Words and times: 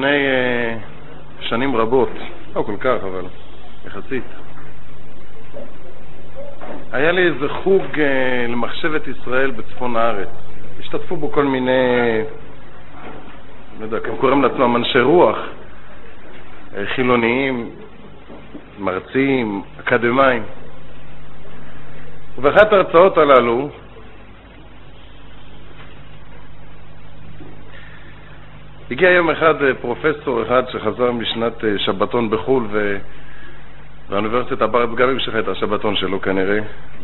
לפני 0.00 0.26
uh, 0.26 1.48
שנים 1.48 1.76
רבות, 1.76 2.08
לא 2.56 2.62
כל 2.62 2.76
כך, 2.80 2.96
אבל 3.02 3.24
יחסית, 3.86 4.24
היה 6.92 7.12
לי 7.12 7.26
איזה 7.26 7.48
חוג 7.48 7.82
uh, 7.94 7.98
למחשבת 8.48 9.02
ישראל 9.08 9.50
בצפון 9.50 9.96
הארץ. 9.96 10.28
השתתפו 10.78 11.16
בו 11.16 11.32
כל 11.32 11.44
מיני, 11.44 11.70
לא 13.80 13.84
יודע, 13.84 13.98
הם 14.04 14.16
קוראים 14.16 14.42
לעצמם 14.42 14.76
אנשי 14.76 15.00
רוח, 15.00 15.38
uh, 15.38 16.76
חילוניים, 16.94 17.70
מרצים, 18.78 19.62
אקדמאים. 19.80 20.42
ובאחת 22.38 22.72
ההרצאות 22.72 23.18
הללו 23.18 23.68
הגיע 28.90 29.10
יום 29.10 29.30
אחד 29.30 29.62
אה, 29.62 29.74
פרופסור 29.74 30.42
אחד 30.42 30.62
שחזר 30.68 31.12
משנת 31.12 31.64
אה, 31.64 31.78
שבתון 31.78 32.30
בחו"ל 32.30 32.66
ו... 32.70 32.96
והאוניברסיטה 34.08 34.66
בארץ 34.66 34.90
גם 34.96 35.08
המשיכה 35.08 35.38
את 35.38 35.48
השבתון 35.48 35.96
שלו 35.96 36.20
כנראה 36.20 36.58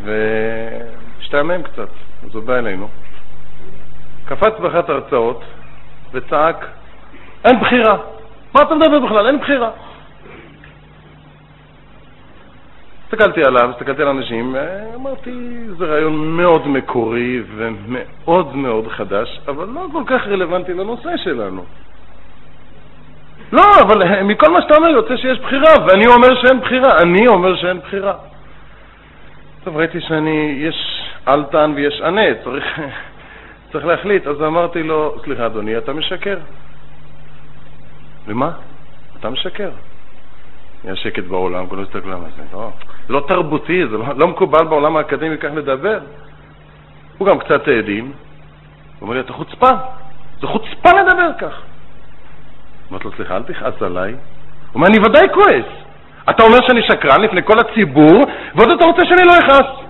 והשתעמם 0.04 1.62
קצת, 1.62 1.88
אז 2.24 2.34
הוא 2.34 2.42
בא 2.42 2.58
אלינו. 2.58 2.88
קפץ 4.24 4.52
באחת 4.60 4.88
ההרצאות 4.88 5.44
וצעק 6.12 6.66
אין 7.44 7.60
בחירה, 7.60 7.96
מה 8.54 8.62
אתה 8.62 8.74
מדבר 8.74 8.98
בכלל? 8.98 9.26
אין 9.26 9.40
בחירה 9.40 9.70
הסתכלתי 13.06 13.44
עליו, 13.44 13.70
הסתכלתי 13.70 14.02
על 14.02 14.08
אנשים, 14.08 14.56
אמרתי, 14.94 15.30
זה 15.78 15.84
רעיון 15.84 16.36
מאוד 16.36 16.68
מקורי 16.68 17.42
ומאוד 17.56 18.56
מאוד 18.56 18.88
חדש, 18.88 19.40
אבל 19.48 19.68
לא 19.68 19.86
כל 19.92 20.02
כך 20.06 20.26
רלוונטי 20.26 20.74
לנושא 20.74 21.16
שלנו. 21.16 21.64
לא, 23.52 23.62
אבל 23.82 24.22
מכל 24.22 24.50
מה 24.52 24.62
שאתה 24.62 24.76
אומר 24.76 24.88
יוצא 24.88 25.16
שיש 25.16 25.38
בחירה, 25.38 25.86
ואני 25.86 26.06
אומר 26.06 26.42
שאין 26.42 26.60
בחירה. 26.60 26.98
אני 27.02 27.26
אומר 27.26 27.56
שאין 27.56 27.80
בחירה. 27.80 28.14
טוב, 29.64 29.76
ראיתי 29.76 30.00
שאני, 30.00 30.56
יש 30.60 31.02
אלטן 31.28 31.72
ויש 31.76 32.00
ענה, 32.00 32.34
צריך, 32.44 32.64
צריך 33.72 33.86
להחליט. 33.86 34.26
אז 34.26 34.42
אמרתי 34.42 34.82
לו, 34.82 35.16
סליחה 35.24 35.46
אדוני, 35.46 35.78
אתה 35.78 35.92
משקר. 35.92 36.38
ומה? 38.26 38.50
אתה 39.20 39.30
משקר. 39.30 39.70
היה 40.84 40.96
שקט 40.96 41.24
בעולם, 41.24 41.66
כולם 41.66 41.82
הסתכלו 41.82 42.12
על 42.12 42.20
זה. 42.36 42.42
לא, 42.52 42.70
לא 43.08 43.24
תרבותי, 43.28 43.86
זה 43.86 43.98
לא, 43.98 44.04
לא 44.16 44.28
מקובל 44.28 44.64
בעולם 44.64 44.96
האקדמי 44.96 45.38
כך 45.38 45.48
לדבר. 45.54 45.98
הוא 47.18 47.28
גם 47.28 47.38
קצת 47.38 47.68
האדין. 47.68 48.04
הוא 48.04 48.12
אומר 49.00 49.14
לי, 49.14 49.20
אתה 49.20 49.32
חוצפה, 49.32 49.70
זה 50.40 50.46
חוצפה 50.46 50.90
לדבר 51.00 51.30
כך. 51.38 51.62
אמרתי 52.90 53.04
לו, 53.04 53.12
סליחה, 53.16 53.36
אל 53.36 53.42
תכעס 53.42 53.82
עליי. 53.82 54.12
הוא 54.12 54.18
אומר, 54.74 54.86
אני 54.86 54.98
ודאי 54.98 55.28
כועס. 55.34 55.66
אתה 56.30 56.42
אומר 56.42 56.58
שאני 56.66 56.82
שקרן 56.82 57.20
לפני 57.20 57.42
כל 57.42 57.58
הציבור, 57.58 58.24
ועוד 58.54 58.70
אתה 58.70 58.84
רוצה 58.84 59.02
שאני 59.04 59.22
לא 59.26 59.32
אכעס. 59.38 59.86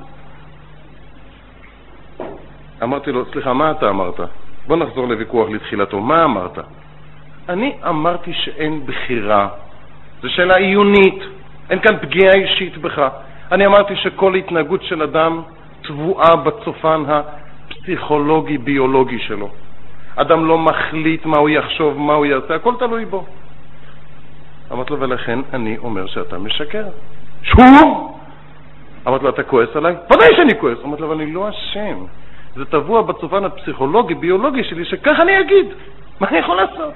אמרתי 2.83 3.13
לו, 3.13 3.25
סליחה, 3.33 3.53
מה 3.53 3.71
אתה 3.71 3.89
אמרת? 3.89 4.21
בוא 4.67 4.77
נחזור 4.77 5.09
לוויכוח 5.09 5.49
לתחילתו. 5.51 6.01
מה 6.01 6.25
אמרת? 6.25 6.59
אני 7.49 7.73
אמרתי 7.89 8.33
שאין 8.35 8.87
בחירה 8.87 9.49
זו 10.23 10.31
שאלה 10.31 10.57
עיונית, 10.57 11.23
אין 11.71 11.81
כאן 11.81 11.97
פגיעה 12.01 12.35
אישית 12.35 12.79
בך. 12.79 13.09
אני 13.53 13.67
אמרתי 13.67 13.97
שכל 13.97 14.35
התנהגות 14.35 14.83
של 14.83 15.03
אדם 15.03 15.43
טבועה 15.83 16.37
בצופן 16.37 17.05
הפסיכולוגי-ביולוגי 17.09 19.19
שלו. 19.19 19.51
אדם 20.17 20.47
לא 20.47 20.59
מחליט 20.59 21.27
מה 21.27 21.37
הוא 21.37 21.49
יחשוב, 21.49 21.99
מה 21.99 22.15
הוא 22.15 22.27
יעשה, 22.27 22.55
הכל 22.55 22.75
תלוי 22.79 23.05
בו. 23.05 23.25
אמרתי 24.73 24.93
לו, 24.93 25.01
ולכן 25.01 25.39
אני 25.53 25.79
אומר 25.79 26.07
שאתה 26.07 26.39
משקר. 26.39 26.85
שוב? 27.43 28.19
אמרתי 29.07 29.25
לו, 29.25 29.31
אתה 29.31 29.43
כועס 29.43 29.69
עליי? 29.75 29.97
ודאי 30.11 30.37
שאני 30.37 30.61
כועס. 30.61 30.79
אמרתי 30.85 31.03
לו, 31.03 31.09
אבל 31.09 31.23
אני 31.23 31.33
לא 31.33 31.49
אשם. 31.49 32.05
זה 32.57 32.65
טבוע 32.65 33.03
בצופן 33.03 33.45
הפסיכולוגי-ביולוגי 33.45 34.65
שלי, 34.65 34.85
שכך 34.85 35.17
אני 35.23 35.41
אגיד. 35.41 35.67
מה 36.21 36.29
אני 36.29 36.39
יכול 36.39 36.57
לעשות? 36.57 36.95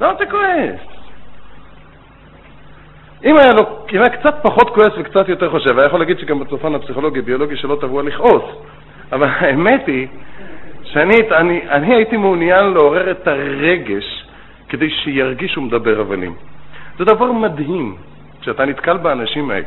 למה 0.00 0.12
אתה 0.12 0.26
כועס? 0.26 1.03
אם 3.24 3.36
היה 3.36 3.52
לו, 3.52 3.64
אם 3.92 3.98
היה 3.98 4.08
קצת 4.08 4.34
פחות 4.42 4.74
כועס 4.74 4.92
וקצת 4.98 5.28
יותר 5.28 5.50
חושב, 5.50 5.78
היה 5.78 5.86
יכול 5.86 6.00
להגיד 6.00 6.18
שגם 6.18 6.40
בצופן 6.40 6.74
הפסיכולוגי-ביולוגי 6.74 7.56
שלא 7.56 7.76
טבוע 7.80 8.02
לכעוס. 8.02 8.44
אבל 9.12 9.28
האמת 9.40 9.86
היא 9.86 10.06
שאני 10.84 11.14
אני, 11.30 11.60
אני 11.68 11.94
הייתי 11.94 12.16
מעוניין 12.16 12.64
לעורר 12.64 13.10
את 13.10 13.28
הרגש 13.28 14.24
כדי 14.68 14.90
שירגישו 14.90 15.60
מדבר 15.60 16.00
הבלים. 16.00 16.34
זה 16.98 17.04
דבר 17.04 17.32
מדהים 17.32 17.96
כשאתה 18.40 18.64
נתקל 18.64 18.96
באנשים 18.96 19.50
האלה. 19.50 19.66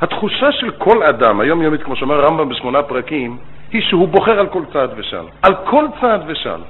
התחושה 0.00 0.52
של 0.52 0.70
כל 0.70 1.02
אדם, 1.02 1.40
היומיומית, 1.40 1.82
כמו 1.82 1.96
שאומר 1.96 2.14
הרמב"ם 2.14 2.48
בשמונה 2.48 2.82
פרקים, 2.82 3.38
היא 3.72 3.82
שהוא 3.82 4.08
בוחר 4.08 4.40
על 4.40 4.46
כל 4.46 4.62
צעד 4.72 4.90
ושל. 4.96 5.24
על 5.42 5.54
כל 5.64 5.86
צעד 6.00 6.22
ושל. 6.26 6.60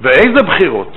ואיזה 0.00 0.42
בחירות? 0.46 0.92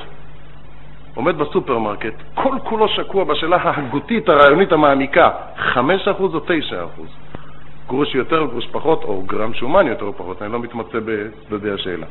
עומד 1.15 1.37
בסופרמרקט, 1.37 2.13
כל 2.33 2.55
כולו 2.63 2.87
שקוע 2.87 3.23
בשאלה 3.23 3.57
ההגותית, 3.57 4.29
הרעיונית 4.29 4.71
המעמיקה, 4.71 5.29
5% 5.73 5.77
או 6.19 6.39
9%. 6.39 6.51
גרוש 7.87 8.15
יותר 8.15 8.39
או 8.39 8.47
גרוש 8.47 8.67
פחות, 8.71 9.03
או 9.03 9.21
גרם 9.21 9.53
שומן 9.53 9.87
יותר 9.87 10.05
או 10.05 10.13
פחות, 10.13 10.41
אני 10.41 10.51
לא 10.51 10.59
מתמצא 10.59 10.99
בצדדי 11.05 11.71
השאלה. 11.71 12.05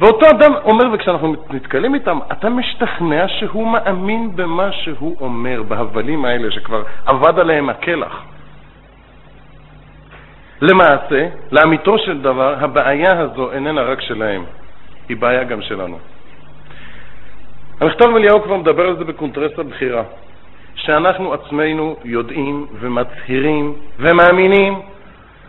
ואותו 0.00 0.26
אדם 0.30 0.52
אומר, 0.64 0.84
וכשאנחנו 0.92 1.34
נתקלים 1.50 1.94
איתם, 1.94 2.18
אתה 2.32 2.48
משתכנע 2.48 3.28
שהוא 3.28 3.66
מאמין 3.66 4.36
במה 4.36 4.72
שהוא 4.72 5.16
אומר, 5.20 5.62
בהבלים 5.62 6.24
האלה 6.24 6.50
שכבר 6.50 6.82
אבד 7.06 7.38
עליהם 7.38 7.68
הקלח. 7.68 8.22
למעשה, 10.60 11.28
לאמיתו 11.52 11.98
של 11.98 12.22
דבר, 12.22 12.54
הבעיה 12.60 13.20
הזו 13.20 13.52
איננה 13.52 13.82
רק 13.82 14.00
שלהם, 14.00 14.44
היא 15.08 15.16
בעיה 15.16 15.44
גם 15.44 15.62
שלנו. 15.62 15.98
המכתב 17.80 18.06
אליהו 18.16 18.42
כבר 18.42 18.56
מדבר 18.56 18.86
על 18.86 18.96
זה 18.96 19.04
בקונטרס 19.04 19.58
הבחירה, 19.58 20.02
שאנחנו 20.74 21.32
עצמנו 21.34 21.96
יודעים 22.04 22.66
ומצהירים 22.80 23.74
ומאמינים, 23.98 24.80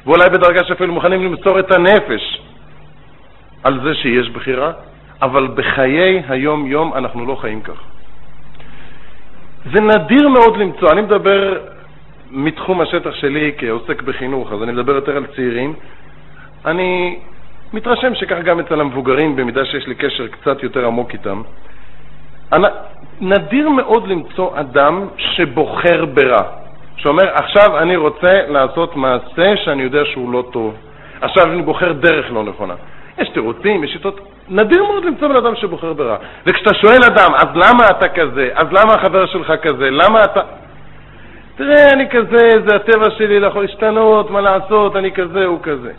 ואולי 0.05 0.29
בדרגה 0.29 0.63
שאפילו 0.67 0.93
מוכנים 0.93 1.23
למסור 1.23 1.59
את 1.59 1.71
הנפש 1.71 2.41
על 3.63 3.79
זה 3.83 3.95
שיש 3.95 4.29
בחירה, 4.29 4.71
אבל 5.21 5.47
בחיי 5.47 6.23
היום-יום 6.29 6.93
אנחנו 6.93 7.25
לא 7.25 7.35
חיים 7.35 7.61
כך. 7.61 7.81
זה 9.73 9.81
נדיר 9.81 10.29
מאוד 10.29 10.57
למצוא, 10.57 10.91
אני 10.91 11.01
מדבר 11.01 11.57
מתחום 12.31 12.81
השטח 12.81 13.15
שלי 13.15 13.51
כעוסק 13.57 14.01
בחינוך, 14.01 14.53
אז 14.53 14.63
אני 14.63 14.71
מדבר 14.71 14.95
יותר 14.95 15.17
על 15.17 15.25
צעירים. 15.35 15.73
אני 16.65 17.19
מתרשם 17.73 18.15
שכך 18.15 18.37
גם 18.43 18.59
אצל 18.59 18.81
המבוגרים, 18.81 19.35
במידה 19.35 19.65
שיש 19.65 19.87
לי 19.87 19.95
קשר 19.95 20.27
קצת 20.27 20.63
יותר 20.63 20.85
עמוק 20.85 21.13
איתם. 21.13 21.41
נדיר 23.21 23.69
מאוד 23.69 24.07
למצוא 24.07 24.59
אדם 24.59 25.07
שבוחר 25.17 26.05
ברע, 26.05 26.43
שאומר, 26.97 27.29
עכשיו 27.33 27.77
אני 27.77 27.95
רוצה 27.95 28.41
לעשות 28.47 28.95
מעשה 28.95 29.57
שאני 29.57 29.83
יודע 29.83 30.05
שהוא 30.05 30.31
לא 30.31 30.43
טוב, 30.51 30.73
עכשיו 31.21 31.43
אני 31.51 31.61
בוחר 31.61 31.91
דרך 31.91 32.31
לא 32.31 32.43
נכונה. 32.43 32.73
יש 33.17 33.29
תירוצים, 33.29 33.83
יש 33.83 33.91
שיטות, 33.91 34.19
נדיר 34.49 34.83
מאוד 34.83 35.05
למצוא 35.05 35.27
בן 35.27 35.35
אדם 35.35 35.55
שבוחר 35.55 35.93
ברע. 35.93 36.17
וכשאתה 36.45 36.73
שואל 36.73 36.99
אדם, 37.07 37.31
אז 37.35 37.47
למה 37.53 37.83
אתה 37.89 38.09
כזה? 38.09 38.49
אז 38.55 38.67
למה 38.71 38.93
החבר 38.93 39.25
שלך 39.25 39.53
כזה? 39.61 39.89
למה 39.91 40.23
אתה... 40.23 40.41
תראה, 41.55 41.89
אני 41.93 42.09
כזה, 42.09 42.49
זה 42.67 42.75
הטבע 42.75 43.09
שלי, 43.17 43.39
לא 43.39 43.47
יכול 43.47 43.61
להשתנות, 43.61 44.31
מה 44.31 44.41
לעשות, 44.41 44.95
אני 44.95 45.11
כזה, 45.11 45.45
הוא 45.45 45.59
כזה. 45.63 45.91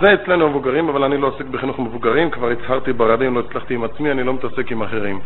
זה 0.00 0.14
אצלנו 0.14 0.46
המבוגרים, 0.46 0.88
אבל 0.88 1.04
אני 1.04 1.18
לא 1.18 1.26
עוסק 1.26 1.44
בחינוך 1.44 1.78
מבוגרים, 1.78 2.30
כבר 2.30 2.50
הצהרתי 2.50 2.92
ברבים, 2.92 3.34
לא 3.34 3.40
הצלחתי 3.40 3.74
עם 3.74 3.84
עצמי, 3.84 4.10
אני 4.10 4.22
לא 4.22 4.34
מתעסק 4.34 4.72
עם 4.72 4.82
אחרים. 4.82 5.20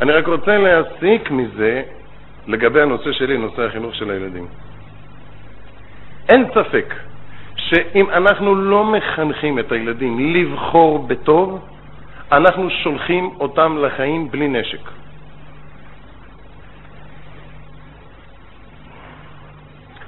אני 0.00 0.12
רק 0.12 0.26
רוצה 0.26 0.58
להסיק 0.58 1.30
מזה, 1.30 1.82
לגבי 2.46 2.82
הנושא 2.82 3.12
שלי, 3.12 3.38
נושא 3.38 3.62
החינוך 3.62 3.94
של 3.94 4.10
הילדים. 4.10 4.46
אין 6.28 6.44
ספק 6.54 6.94
שאם 7.56 8.10
אנחנו 8.10 8.54
לא 8.54 8.84
מחנכים 8.84 9.58
את 9.58 9.72
הילדים 9.72 10.34
לבחור 10.34 10.98
בטוב, 10.98 11.64
אנחנו 12.32 12.70
שולחים 12.70 13.30
אותם 13.40 13.78
לחיים 13.80 14.30
בלי 14.30 14.48
נשק. 14.48 14.90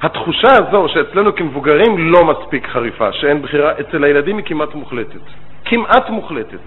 התחושה 0.02 0.48
הזו 0.52 0.88
שאצלנו 0.88 1.34
כמבוגרים 1.34 1.98
לא 1.98 2.24
מספיק 2.24 2.66
חריפה, 2.66 3.12
שאין 3.12 3.42
בחירה, 3.42 3.72
אצל 3.80 4.04
הילדים 4.04 4.36
היא 4.36 4.44
כמעט 4.44 4.74
מוחלטת. 4.74 5.20
כמעט 5.64 6.10
מוחלטת. 6.10 6.58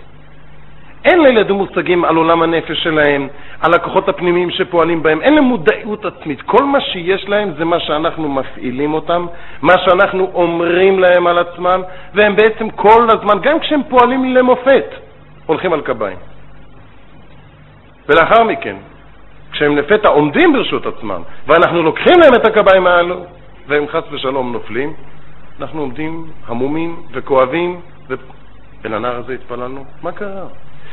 אין 1.06 1.24
לילדים 1.24 1.56
מושגים 1.56 2.06
על 2.06 2.16
עולם 2.16 2.42
הנפש 2.42 2.84
שלהם, 2.84 3.28
על 3.62 3.74
הכוחות 3.74 4.10
הפנימיים 4.10 4.52
שפועלים 4.52 5.04
בהם, 5.04 5.22
אין 5.22 5.34
להם 5.34 5.44
מודעות 5.44 6.06
עצמית. 6.06 6.42
כל 6.42 6.64
מה 6.64 6.82
שיש 6.82 7.30
להם 7.30 7.52
זה 7.58 7.66
מה 7.66 7.80
שאנחנו 7.80 8.30
מפעילים 8.30 8.94
אותם, 8.94 9.26
מה 9.62 9.74
שאנחנו 9.78 10.32
אומרים 10.34 11.00
להם 11.00 11.28
על 11.28 11.38
עצמם, 11.38 11.82
והם 12.14 12.36
בעצם 12.36 12.70
כל 12.70 13.08
הזמן, 13.10 13.42
גם 13.42 13.60
כשהם 13.60 13.82
פועלים 13.90 14.36
למופת, 14.36 14.86
הולכים 15.46 15.74
על 15.74 15.82
קביים. 15.82 16.18
ולאחר 18.10 18.44
מכן, 18.44 18.76
כשהם 19.52 19.78
לפתע 19.78 20.10
עומדים 20.10 20.54
ברשות 20.54 20.86
עצמם, 20.86 21.22
ואנחנו 21.48 21.84
לוקחים 21.84 22.20
להם 22.20 22.34
את 22.36 22.48
הקביים 22.48 22.88
האלו, 22.88 23.26
והם 23.68 23.88
חס 23.88 24.04
ושלום 24.12 24.52
נופלים, 24.52 24.94
אנחנו 25.60 25.82
עומדים 25.82 26.26
המומים 26.48 27.04
וכואבים, 27.12 27.82
ואל 28.10 28.94
הנער 28.94 29.16
הזה 29.16 29.34
התפללנו, 29.34 29.86
מה 30.02 30.12
קרה? 30.12 30.48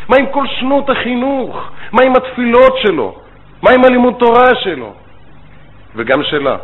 מה 0.09 0.17
עם 0.17 0.27
כל 0.33 0.47
שנות 0.47 0.91
החינוך? 0.91 1.71
מה 1.93 2.05
עם 2.05 2.13
התפילות 2.17 2.73
שלו? 2.83 3.15
מה 3.63 3.71
עם 3.71 3.85
הלימוד 3.85 4.15
תורה 4.19 4.55
שלו? 4.55 4.93
וגם 5.97 6.23
שלה. 6.23 6.57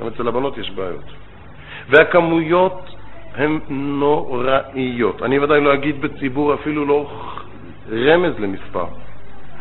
גם 0.00 0.06
אצל 0.06 0.28
הבנות 0.28 0.58
יש 0.58 0.70
בעיות. 0.70 1.04
והכמויות 1.88 2.90
הן 3.34 3.58
נוראיות. 3.68 5.22
אני 5.22 5.38
ודאי 5.38 5.60
לא 5.60 5.74
אגיד 5.74 6.00
בציבור 6.00 6.54
אפילו 6.54 6.86
לא 6.86 7.10
רמז 7.90 8.34
למספר, 8.38 8.86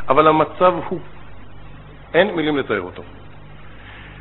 אבל 0.09 0.27
המצב 0.27 0.73
הוא, 0.89 0.99
אין 2.13 2.35
מילים 2.35 2.57
לתאר 2.57 2.81
אותו. 2.81 3.03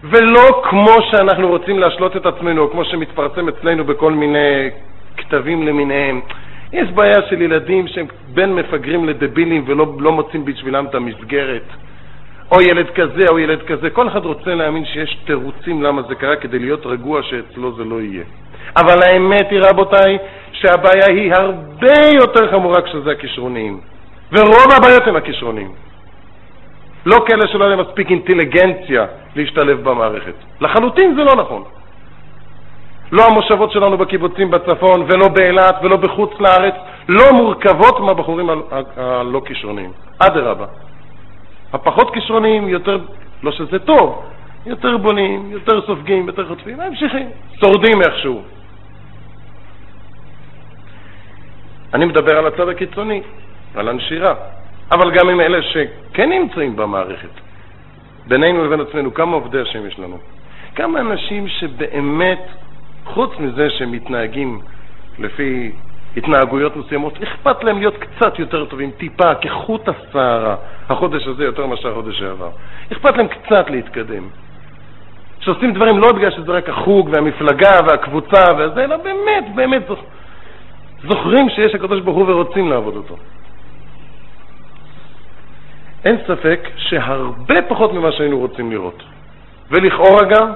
ולא 0.04 0.62
כמו 0.70 0.94
שאנחנו 1.10 1.48
רוצים 1.48 1.78
להשלות 1.78 2.16
את 2.16 2.26
עצמנו, 2.26 2.62
או 2.62 2.70
כמו 2.70 2.84
שמתפרסם 2.84 3.48
אצלנו 3.48 3.84
בכל 3.84 4.12
מיני 4.12 4.70
כתבים 5.16 5.66
למיניהם. 5.66 6.20
יש 6.72 6.90
בעיה 6.90 7.22
של 7.30 7.42
ילדים 7.42 7.88
שהם 7.88 8.06
בין 8.34 8.54
מפגרים 8.54 9.04
לדבילים 9.04 9.64
ולא 9.66 9.86
לא 10.00 10.12
מוצאים 10.12 10.44
בשבילם 10.44 10.86
את 10.86 10.94
המסגרת. 10.94 11.64
או 12.52 12.60
ילד 12.60 12.86
כזה 12.94 13.24
או 13.30 13.38
ילד 13.38 13.62
כזה. 13.62 13.90
כל 13.90 14.08
אחד 14.08 14.24
רוצה 14.24 14.54
להאמין 14.54 14.84
שיש 14.84 15.18
תירוצים 15.26 15.82
למה 15.82 16.02
זה 16.02 16.14
קרה 16.14 16.36
כדי 16.36 16.58
להיות 16.58 16.86
רגוע 16.86 17.22
שאצלו 17.22 17.72
זה 17.72 17.84
לא 17.84 18.00
יהיה. 18.00 18.24
אבל 18.76 18.98
האמת 19.02 19.46
היא, 19.50 19.60
רבותיי, 19.60 20.18
שהבעיה 20.52 21.06
היא 21.06 21.32
הרבה 21.32 22.08
יותר 22.14 22.50
חמורה 22.50 22.82
כשזה 22.82 23.10
הכישרוניים. 23.10 23.80
ורוב 24.32 24.72
הבעיות 24.76 25.06
הן 25.06 25.16
הכישרוניים. 25.16 25.72
לא 27.06 27.16
כאלה 27.26 27.48
שלא 27.48 27.64
יהיה 27.64 27.76
מספיק 27.76 28.10
אינטליגנציה 28.10 29.06
להשתלב 29.36 29.88
במערכת. 29.88 30.34
לחלוטין 30.60 31.14
זה 31.14 31.24
לא 31.24 31.36
נכון. 31.36 31.64
לא 33.12 33.26
המושבות 33.26 33.72
שלנו 33.72 33.98
בקיבוצים 33.98 34.50
בצפון, 34.50 35.06
ולא 35.08 35.28
באילת, 35.28 35.76
ולא 35.82 35.96
בחוץ 35.96 36.30
לארץ, 36.40 36.74
לא 37.08 37.32
מורכבות 37.32 38.00
מהבחורים 38.00 38.50
הלא 38.96 39.42
כישרוניים. 39.44 39.92
אדרבה. 40.18 40.66
הפחות 41.72 42.14
כישרוניים 42.14 42.68
יותר, 42.68 42.98
לא 43.42 43.52
שזה 43.52 43.78
טוב, 43.78 44.22
יותר 44.66 44.96
בונים, 44.96 45.50
יותר 45.50 45.86
סופגים, 45.86 46.26
יותר 46.26 46.48
חוטפים, 46.48 46.76
ממשיכים, 46.76 47.28
שורדים 47.60 48.02
איכשהו. 48.02 48.42
אני 51.94 52.04
מדבר 52.04 52.38
על 52.38 52.46
הצד 52.46 52.68
הקיצוני, 52.68 53.22
על 53.74 53.88
הנשירה, 53.88 54.34
אבל 54.92 55.10
גם 55.10 55.28
עם 55.28 55.40
אלה 55.40 55.62
שכן 55.62 56.30
נמצאים 56.30 56.76
במערכת. 56.76 57.28
בינינו 58.26 58.64
לבין 58.64 58.80
עצמנו, 58.80 59.14
כמה 59.14 59.32
עובדי 59.32 59.60
השם 59.60 59.86
יש 59.86 59.98
לנו? 59.98 60.18
כמה 60.74 61.00
אנשים 61.00 61.48
שבאמת 61.48 62.48
חוץ 63.04 63.30
מזה 63.38 63.70
שהם 63.70 63.92
מתנהגים 63.92 64.60
לפי 65.18 65.72
התנהגויות 66.16 66.76
מסוימות, 66.76 67.22
אכפת 67.22 67.64
להם 67.64 67.78
להיות 67.78 67.94
קצת 67.96 68.38
יותר 68.38 68.64
טובים, 68.64 68.90
טיפה, 68.90 69.34
כחוט 69.34 69.88
השערה, 69.88 70.56
החודש 70.88 71.26
הזה 71.26 71.44
יותר 71.44 71.66
מאשר 71.66 71.90
החודש 71.90 72.18
שעבר. 72.18 72.50
אכפת 72.92 73.16
להם 73.16 73.28
קצת 73.28 73.70
להתקדם. 73.70 74.28
שעושים 75.40 75.72
דברים 75.72 75.98
לא 75.98 76.12
בגלל 76.12 76.30
שזה 76.30 76.52
רק 76.52 76.68
החוג 76.68 77.10
והמפלגה 77.12 77.70
והקבוצה 77.86 78.42
וזה, 78.58 78.84
אלא 78.84 78.96
באמת, 78.96 79.44
באמת 79.54 79.82
זוכ... 79.88 80.00
זוכרים 81.08 81.50
שיש 81.50 81.74
הקדוש 81.74 82.00
ברוך 82.00 82.16
הוא 82.16 82.30
ורוצים 82.30 82.70
לעבוד 82.70 82.96
אותו. 82.96 83.16
אין 86.04 86.16
ספק 86.26 86.68
שהרבה 86.76 87.62
פחות 87.68 87.92
ממה 87.92 88.12
שהיינו 88.12 88.38
רוצים 88.38 88.70
לראות. 88.70 89.02
ולכאורה 89.70 90.24
גם, 90.30 90.52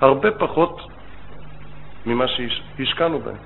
הרבה 0.00 0.30
פחות 0.30 0.80
ממה 2.06 2.24
שהשקענו 2.28 3.18
בהם. 3.18 3.36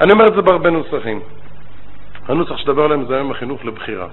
אני 0.00 0.12
אומר 0.12 0.26
את 0.26 0.34
זה 0.34 0.42
בהרבה 0.42 0.70
נוסחים. 0.70 1.20
הנוסח 2.28 2.56
שדבר 2.56 2.84
עליהם 2.84 3.04
זה 3.08 3.14
היום 3.14 3.30
החינוך 3.30 3.64
לבחירה. 3.64 4.06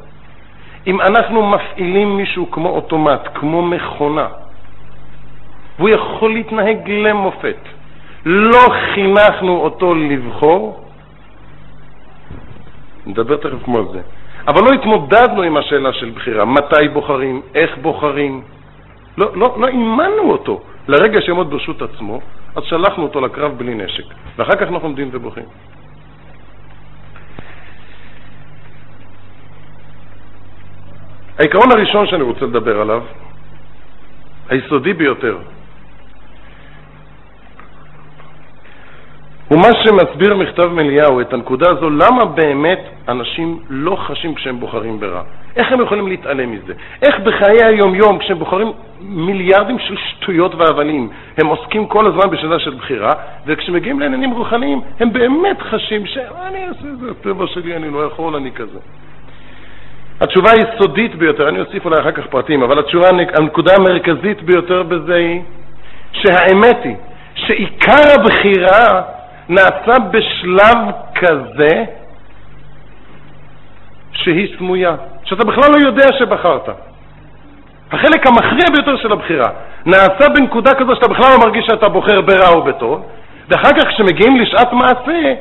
אם 0.88 1.02
אנחנו 1.02 1.50
מפעילים 1.50 2.18
מישהו 2.18 2.52
כמו 2.52 2.70
אוטומט, 2.70 3.22
כמו 3.34 3.62
מכונה, 3.62 4.28
והוא 5.78 5.90
יכול 5.90 6.34
להתנהג 6.34 6.90
למופת, 6.90 7.58
לא 8.26 8.62
חינכנו 8.94 9.58
אותו 9.58 9.96
לבחור, 9.96 10.86
נדבר 13.06 13.38
תכף 13.38 13.64
כמו 13.64 13.92
זה, 13.94 14.02
אבל 14.48 14.62
לא 14.64 14.70
התמודדנו 14.74 15.42
עם 15.42 15.58
השאלה 15.58 15.94
של 15.94 16.10
בחירה, 16.16 16.46
מתי 16.46 16.88
בוחרים, 16.94 17.42
איך 17.56 17.78
בוחרים, 17.82 18.42
לא, 19.18 19.36
לא, 19.36 19.56
לא 19.60 19.68
אימנו 19.68 20.32
אותו. 20.32 20.62
לרגע 20.88 21.22
שיעמוד 21.22 21.50
ברשות 21.50 21.82
עצמו, 21.82 22.22
אז 22.56 22.64
שלחנו 22.64 23.04
אותו 23.04 23.22
לקרב 23.22 23.58
בלי 23.58 23.76
נשק, 23.76 24.04
ואחר 24.38 24.56
כך 24.56 24.62
אנחנו 24.62 24.88
עומדים 24.88 25.10
ובוכים. 25.12 25.46
העיקרון 31.40 31.72
הראשון 31.72 32.08
שאני 32.08 32.24
רוצה 32.24 32.46
לדבר 32.46 32.82
עליו, 32.82 33.04
היסודי 34.50 34.94
ביותר, 34.94 35.38
הוא 39.48 39.60
מה 39.60 39.70
שמסביר 39.84 40.36
מכתב 40.36 40.70
מליהו, 40.74 41.22
את 41.22 41.34
הנקודה 41.34 41.70
הזו, 41.70 41.90
למה 41.90 42.26
באמת 42.26 42.80
אנשים 43.08 43.60
לא 43.70 43.96
חשים 43.96 44.36
כשהם 44.36 44.60
בוחרים 44.60 45.00
ברע. 45.00 45.22
איך 45.56 45.72
הם 45.72 45.82
יכולים 45.82 46.08
להתעלם 46.08 46.52
מזה? 46.52 46.74
איך 47.02 47.20
בחיי 47.20 47.64
היום-יום, 47.64 48.18
כשהם 48.18 48.40
בוחרים 48.40 48.72
מיליארדים 49.02 49.80
של 49.80 49.96
שטויות 49.98 50.56
והבלים, 50.56 51.10
הם 51.38 51.48
עוסקים 51.48 51.86
כל 51.86 52.08
הזמן 52.08 52.30
בשאלה 52.32 52.60
של 52.60 52.74
בחירה, 52.74 53.12
וכשמגיעים 53.46 54.00
לעניינים 54.00 54.32
רוחניים, 54.32 54.82
הם 55.00 55.14
באמת 55.14 55.62
חשים 55.62 56.06
שאני 56.06 56.68
אעשה 56.68 56.88
את 56.94 57.00
זה, 57.00 57.12
הטבע 57.12 57.48
שלי, 57.48 57.76
אני 57.76 57.90
לא 57.94 58.06
יכול, 58.06 58.36
אני 58.36 58.52
כזה. 58.52 58.80
התשובה 60.22 60.50
היסודית 60.52 61.16
ביותר, 61.16 61.50
אני 61.50 61.60
אוסיף 61.60 61.86
אולי 61.86 62.02
אחר 62.02 62.12
כך 62.12 62.28
פרטים, 62.28 62.64
אבל 62.64 62.80
התשובה, 62.80 63.08
הנקודה 63.34 63.72
המרכזית 63.76 64.42
ביותר 64.42 64.84
בזה 64.84 65.16
היא 65.16 65.42
שהאמת 66.12 66.78
היא 66.84 66.96
שעיקר 67.36 68.02
הבחירה 68.16 69.02
נעשה 69.50 69.94
בשלב 70.12 70.78
כזה 71.16 71.86
שהיא 74.12 74.58
סמויה, 74.58 74.96
שאתה 75.24 75.44
בכלל 75.44 75.72
לא 75.72 75.88
יודע 75.88 76.08
שבחרת. 76.20 76.70
החלק 77.92 78.28
המכריע 78.28 78.66
ביותר 78.76 78.98
של 78.98 79.12
הבחירה 79.12 79.50
נעשה 79.86 80.30
בנקודה 80.36 80.74
כזו 80.76 80.96
שאתה 80.96 81.08
בכלל 81.08 81.32
לא 81.32 81.40
מרגיש 81.46 81.66
שאתה 81.66 81.90
בוחר 81.90 82.22
ברע 82.22 82.50
או 82.50 82.64
בטוב, 82.64 83.06
ואחר 83.50 83.70
כך 83.80 83.88
כשמגיעים 83.88 84.38
לשעת 84.38 84.74
מעשה, 84.74 85.34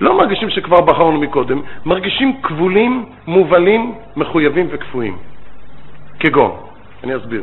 לא 0.00 0.18
מרגישים 0.18 0.50
שכבר 0.50 0.80
בחרנו 0.80 1.18
מקודם, 1.18 1.62
מרגישים 1.86 2.42
כבולים, 2.42 3.04
מובלים, 3.26 3.94
מחויבים 4.16 4.68
וכפויים. 4.70 5.16
כגון, 6.20 6.56
אני 7.04 7.16
אסביר. 7.16 7.42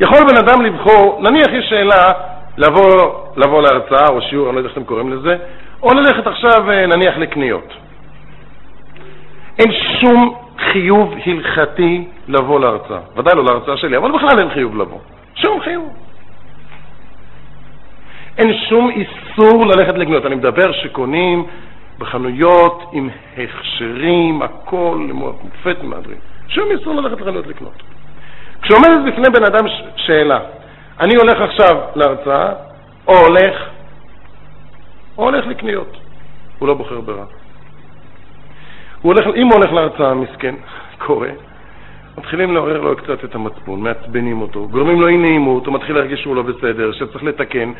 יכול 0.00 0.18
בן 0.18 0.36
אדם 0.36 0.62
לבחור, 0.62 1.20
נניח 1.22 1.48
יש 1.52 1.68
שאלה 1.68 2.12
לבוא, 2.56 3.12
לבוא 3.36 3.62
להרצאה 3.62 4.08
או 4.08 4.22
שיעור, 4.22 4.46
אני 4.46 4.54
לא 4.54 4.60
יודע 4.60 4.68
איך 4.68 4.78
אתם 4.78 4.86
קוראים 4.86 5.12
לזה, 5.12 5.36
או 5.82 5.94
ללכת 5.94 6.26
עכשיו 6.26 6.70
אה, 6.70 6.86
נניח 6.86 7.16
לקניות. 7.18 7.72
אין 9.58 9.72
שום 10.00 10.34
חיוב 10.58 11.14
הלכתי 11.26 12.04
לבוא 12.28 12.60
להרצאה, 12.60 13.00
ודאי 13.16 13.34
לא 13.34 13.44
להרצאה 13.44 13.76
שלי, 13.76 13.96
אבל 13.96 14.12
בכלל 14.12 14.38
אין 14.38 14.50
חיוב 14.50 14.76
לבוא, 14.76 14.98
שום 15.34 15.60
חיוב. 15.60 15.94
אין 18.38 18.54
שום 18.68 18.90
איסור 18.90 19.66
ללכת 19.66 19.94
לקניות, 19.98 20.26
אני 20.26 20.34
מדבר 20.34 20.72
שקונים 20.72 21.46
בחנויות 21.98 22.90
עם 22.92 23.08
הכשרים, 23.38 24.42
הכל, 24.42 25.08
מופת 25.12 25.82
מהדרים, 25.82 26.18
שום 26.48 26.70
איסור 26.70 26.94
ללכת 26.94 27.20
לחנויות 27.20 27.46
לקנות. 27.46 27.82
כשעומדת 28.62 29.12
בפני 29.12 29.30
בן 29.30 29.44
אדם 29.44 29.64
שאלה, 29.96 30.38
אני 31.00 31.14
הולך 31.16 31.40
עכשיו 31.40 31.76
להרצאה, 31.94 32.52
או 33.08 33.14
הולך, 33.16 33.68
או 35.18 35.24
הולך 35.24 35.46
לקניות. 35.46 35.96
הוא 36.58 36.68
לא 36.68 36.74
בוחר 36.74 37.00
ברע. 37.00 37.24
הוא 39.02 39.12
הולך, 39.12 39.26
אם 39.36 39.46
הוא 39.46 39.54
הולך 39.54 39.72
להרצאה, 39.72 40.14
מסכן, 40.14 40.54
קורה, 41.06 41.28
מתחילים 42.18 42.54
לעורר 42.54 42.80
לו 42.80 42.96
קצת 42.96 43.24
את 43.24 43.34
המצפון, 43.34 43.80
מעצבנים 43.80 44.42
אותו, 44.42 44.68
גורמים 44.68 45.00
לו 45.00 45.08
אי 45.08 45.16
נעימות, 45.16 45.66
הוא 45.66 45.74
מתחיל 45.74 45.96
להרגיש 45.96 46.20
שהוא 46.20 46.36
לא 46.36 46.42
בסדר, 46.42 46.92
שצריך 46.92 47.24
לתקן, 47.24 47.72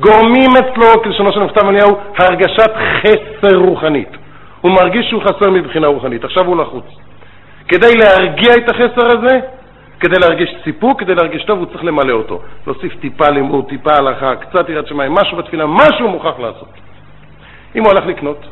גורמים 0.00 0.50
אצלו, 0.58 1.02
כלשונו 1.02 1.32
של 1.32 1.40
נפתב 1.40 1.66
אליהו, 1.66 1.96
הרגשת 2.18 2.70
חסר 3.00 3.56
רוחנית. 3.56 4.08
הוא 4.60 4.72
מרגיש 4.72 5.06
שהוא 5.06 5.22
חסר 5.22 5.50
מבחינה 5.50 5.86
רוחנית, 5.86 6.24
עכשיו 6.24 6.46
הוא 6.46 6.56
לחוץ. 6.56 6.84
כדי 7.68 7.96
להרגיע 7.96 8.52
את 8.54 8.70
החסר 8.70 9.18
הזה, 9.18 9.40
כדי 10.00 10.16
להרגיש 10.20 10.54
סיפוק, 10.64 11.00
כדי 11.00 11.14
להרגיש 11.14 11.44
טוב, 11.44 11.58
הוא 11.58 11.66
צריך 11.66 11.84
למלא 11.84 12.12
אותו. 12.12 12.40
להוסיף 12.66 12.94
טיפה 13.00 13.28
לימוד, 13.28 13.64
טיפה 13.68 13.90
הלכה, 13.96 14.36
קצת 14.36 14.68
יראת 14.68 14.86
שמיים, 14.86 15.12
משהו 15.14 15.36
בתפילה, 15.36 15.66
משהו 15.66 16.04
הוא 16.04 16.10
מוכרח 16.10 16.38
לעשות. 16.38 16.68
אם 17.76 17.82
הוא 17.82 17.90
הלך 17.90 18.06
לקנות, 18.06 18.46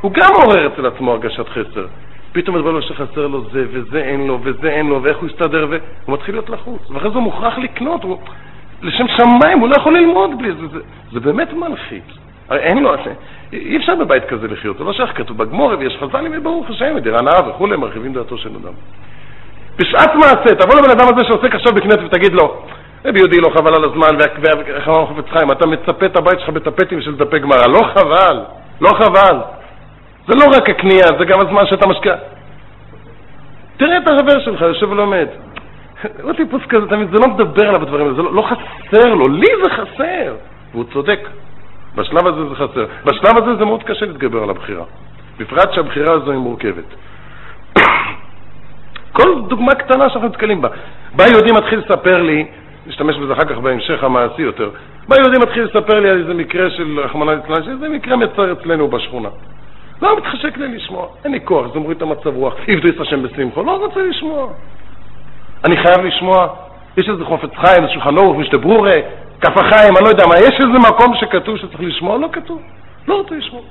הוא 0.00 0.12
גם 0.12 0.30
עורר 0.42 0.66
אצל 0.66 0.86
עצמו 0.86 1.12
הרגשת 1.12 1.48
חסר. 1.48 1.86
פתאום 2.32 2.56
מתברר 2.56 2.72
לו 2.72 2.82
שחסר 2.82 3.26
לו 3.26 3.44
זה, 3.52 3.64
וזה 3.70 3.98
אין 3.98 4.26
לו, 4.26 4.38
וזה 4.42 4.68
אין 4.68 4.86
לו, 4.86 5.02
ואיך 5.02 5.18
הוא 5.18 5.28
יסתדר, 5.28 5.66
והוא 5.70 6.14
מתחיל 6.14 6.34
להיות 6.34 6.50
לחוץ. 6.50 6.90
ואחרי 6.90 7.10
זה 7.10 7.14
הוא 7.14 7.22
מוכרח 7.22 7.58
לקנות, 7.58 8.02
הוא... 8.02 8.18
לשם 8.82 9.04
שמיים, 9.08 9.58
הוא 9.58 9.68
לא 9.68 9.74
יכול 9.76 9.98
ללמוד 9.98 10.38
בלי 10.38 10.52
זה. 10.52 10.66
זה, 10.68 10.78
זה 11.12 11.20
באמת 11.20 11.52
מלחיץ. 11.52 12.04
הרי 12.48 12.60
אין 12.60 12.78
לו, 12.78 12.94
אי 13.52 13.76
אפשר 13.76 13.94
בבית 13.94 14.24
כזה 14.24 14.48
לחיות, 14.48 14.78
זה 14.78 14.84
לא 14.84 14.92
שייך, 14.92 15.18
כתוב 15.18 15.38
בגמור, 15.38 15.72
ויש 15.78 15.96
חז"לים, 16.00 16.42
ברוך 16.42 16.70
השם, 16.70 16.98
דירה 16.98 17.22
נאה 17.22 17.48
וכולי, 17.48 17.76
מרחיבים 17.76 18.12
דעתו 18.12 18.38
של 18.38 18.50
אדם. 18.62 18.72
בשעת 19.78 20.14
מעשה, 20.14 20.54
תבוא 20.54 20.74
לבן 20.74 20.90
אדם 20.90 21.14
הזה 21.14 21.24
שעוסק 21.26 21.54
עכשיו 21.54 21.74
בכנסת 21.74 22.02
ותגיד 22.04 22.32
לו, 22.32 22.62
רבי 23.04 23.18
יהודי 23.18 23.40
לא 23.40 23.50
חבל 23.58 23.74
על 23.74 23.84
הזמן, 23.84 24.16
ואיך 24.42 24.88
אמר 24.88 25.06
חפץ 25.06 25.24
חיים, 25.32 25.52
אתה 25.52 25.66
מצפה 25.66 26.06
את 26.06 26.16
הבית 26.16 26.40
שלך 26.40 26.48
בטפטים 26.48 27.00
של 27.00 27.16
דפי 27.16 27.38
גמרא, 27.38 27.66
לא 27.66 27.80
חבל, 27.94 28.40
לא 28.80 28.90
חבל. 28.90 29.38
זה 30.28 30.34
לא 30.34 30.56
רק 30.56 30.70
הקנייה, 30.70 31.06
זה 31.18 31.24
גם 31.24 31.40
הזמן 31.40 31.66
שאתה 31.66 31.88
משקיע. 31.88 32.14
תראה 33.76 33.98
את 33.98 34.08
החבר 34.08 34.40
שלך, 34.44 34.60
יושב 34.60 34.90
ולומד. 34.90 35.26
הוא 36.22 36.32
טיפוס 36.32 36.62
כזה, 36.68 36.86
תמיד, 36.86 37.08
זה 37.10 37.18
לא 37.18 37.28
מדבר 37.28 37.68
עליו 37.68 37.80
בדברים 37.80 38.06
האלה, 38.06 38.16
זה 38.16 38.22
לא, 38.22 38.34
לא 38.34 38.42
חסר 38.42 39.14
לו, 39.14 39.28
לי 39.28 39.46
זה 39.64 39.70
חסר. 39.70 40.34
והוא 40.72 40.84
צודק, 40.92 41.20
בשלב 41.94 42.26
הזה 42.26 42.48
זה 42.48 42.54
חסר. 42.54 42.86
בשלב 43.04 43.42
הזה 43.42 43.56
זה 43.58 43.64
מאוד 43.64 43.82
קשה 43.82 44.06
להתגבר 44.06 44.42
על 44.42 44.50
הבחירה. 44.50 44.84
בפרט 45.38 45.72
שהבחירה 45.72 46.12
הזו 46.12 46.30
היא 46.30 46.38
מורכבת. 46.38 46.84
כל 49.14 49.42
דוגמה 49.48 49.74
קטנה 49.74 50.10
שאנחנו 50.10 50.28
נתקלים 50.28 50.60
בה. 50.60 50.68
בא 51.16 51.24
יהודי 51.24 51.52
מתחיל 51.52 51.78
לספר 51.78 52.22
לי, 52.22 52.46
נשתמש 52.86 53.16
בזה 53.16 53.32
אחר 53.32 53.44
כך 53.44 53.58
בהמשך 53.58 54.04
המעשי 54.04 54.42
יותר, 54.42 54.70
בא 55.08 55.16
יהודי 55.16 55.38
מתחיל 55.42 55.64
לספר 55.64 56.00
לי 56.00 56.08
על 56.08 56.20
איזה 56.20 56.34
מקרה 56.34 56.70
של 56.70 57.00
רחמנא 57.00 57.30
ליצלן, 57.30 57.62
שזה 57.62 57.88
מקרה 57.88 58.16
מצר 58.16 58.52
אצלנו 58.52 58.88
בשכונה. 58.88 59.28
לא 60.02 60.16
מתחשק 60.16 60.56
לי 60.56 60.76
לשמוע, 60.76 61.06
אין 61.24 61.32
לי 61.32 61.40
כוח, 61.44 61.72
זה 61.72 61.78
מוריד 61.78 61.96
את 61.96 62.02
המצב 62.02 62.36
רוח. 62.36 62.54
עבדו 62.68 62.88
את 62.88 63.00
השם 63.00 63.22
בשמחו, 63.22 63.62
לא 63.62 63.76
רוצה 63.76 64.02
לשמוע. 64.02 64.48
אני 65.64 65.76
חייב 65.76 66.06
לשמוע, 66.06 66.48
יש 66.96 67.08
איזה 67.08 67.24
חופץ 67.24 67.50
חיים, 67.54 67.82
איזה 67.82 67.92
שולחן 67.92 68.16
אורך, 68.16 68.38
משתה 68.38 68.58
ברורה, 68.58 68.96
כף 69.40 69.56
החיים, 69.56 69.96
אני 69.96 70.04
לא 70.04 70.08
יודע 70.08 70.26
מה, 70.26 70.34
יש 70.38 70.54
איזה 70.54 70.78
מקום 70.88 71.14
שכתוב 71.14 71.56
שצריך 71.56 71.80
לשמוע? 71.80 72.18
לא 72.18 72.28
כתוב, 72.32 72.62
לא 73.08 73.14
רוצה 73.14 73.34
לשמוע. 73.34 73.62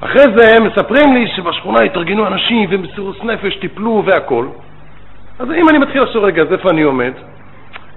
אחרי 0.00 0.22
זה 0.36 0.56
הם 0.56 0.66
מספרים 0.66 1.14
לי 1.14 1.28
שבשכונה 1.36 1.82
התארגנו 1.82 2.26
אנשים 2.26 2.68
ומסירוס 2.70 3.16
נפש, 3.22 3.56
טיפלו 3.56 4.02
והכול. 4.06 4.48
אז 5.38 5.48
אם 5.50 5.68
אני 5.68 5.78
מתחיל 5.78 6.02
לחשוב, 6.02 6.24
רגע, 6.24 6.42
אז 6.42 6.52
איפה 6.52 6.70
אני 6.70 6.82
עומד? 6.82 7.12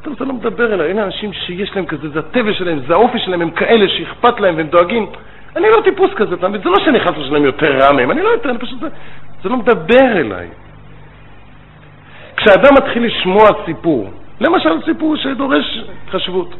טוב, 0.01 0.13
זה 0.19 0.25
לא 0.25 0.33
מדבר 0.33 0.73
אליי, 0.73 0.91
אלה 0.91 1.03
אנשים 1.03 1.33
שיש 1.33 1.75
להם 1.75 1.85
כזה, 1.85 2.09
זה 2.09 2.19
הטבע 2.19 2.53
שלהם, 2.53 2.79
זה 2.87 2.93
האופי 2.93 3.19
שלהם, 3.19 3.41
הם 3.41 3.51
כאלה 3.51 3.89
שאכפת 3.89 4.39
להם 4.39 4.57
והם 4.57 4.67
דואגים. 4.67 5.05
אני 5.55 5.67
לא 5.77 5.81
טיפוס 5.83 6.11
כזה, 6.15 6.37
תמיד, 6.37 6.63
זה 6.63 6.69
לא 6.69 6.75
שאני 6.85 6.99
חס 6.99 7.17
ושלם 7.17 7.45
יותר 7.45 7.77
רע 7.77 7.91
מהם, 7.91 8.11
אני 8.11 8.21
לא 8.21 8.29
יותר, 8.29 8.49
אני 8.49 8.57
פשוט, 8.57 8.79
זה, 9.43 9.49
לא 9.49 9.57
מדבר 9.57 10.11
אליי. 10.17 10.47
כשאדם 12.37 12.73
מתחיל 12.77 13.05
לשמוע 13.05 13.45
סיפור, 13.65 14.09
למשל 14.41 14.81
סיפור 14.85 15.15
שדורש 15.15 15.83
חשיבות, 16.11 16.55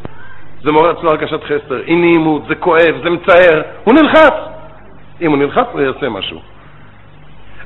זה 0.61 0.71
מעורר 0.71 0.91
אצלו 0.91 1.09
הרגשת 1.09 1.43
חסר, 1.43 1.81
אי 1.87 1.95
נעימות, 1.95 2.41
זה 2.47 2.55
כואב, 2.55 2.95
זה 3.03 3.09
מצער, 3.09 3.61
הוא 3.83 3.93
נלחץ. 3.93 4.52
אם 5.21 5.29
הוא 5.31 5.37
נלחץ, 5.37 5.65
הוא 5.71 5.81
יעשה 5.81 6.09
משהו. 6.09 6.39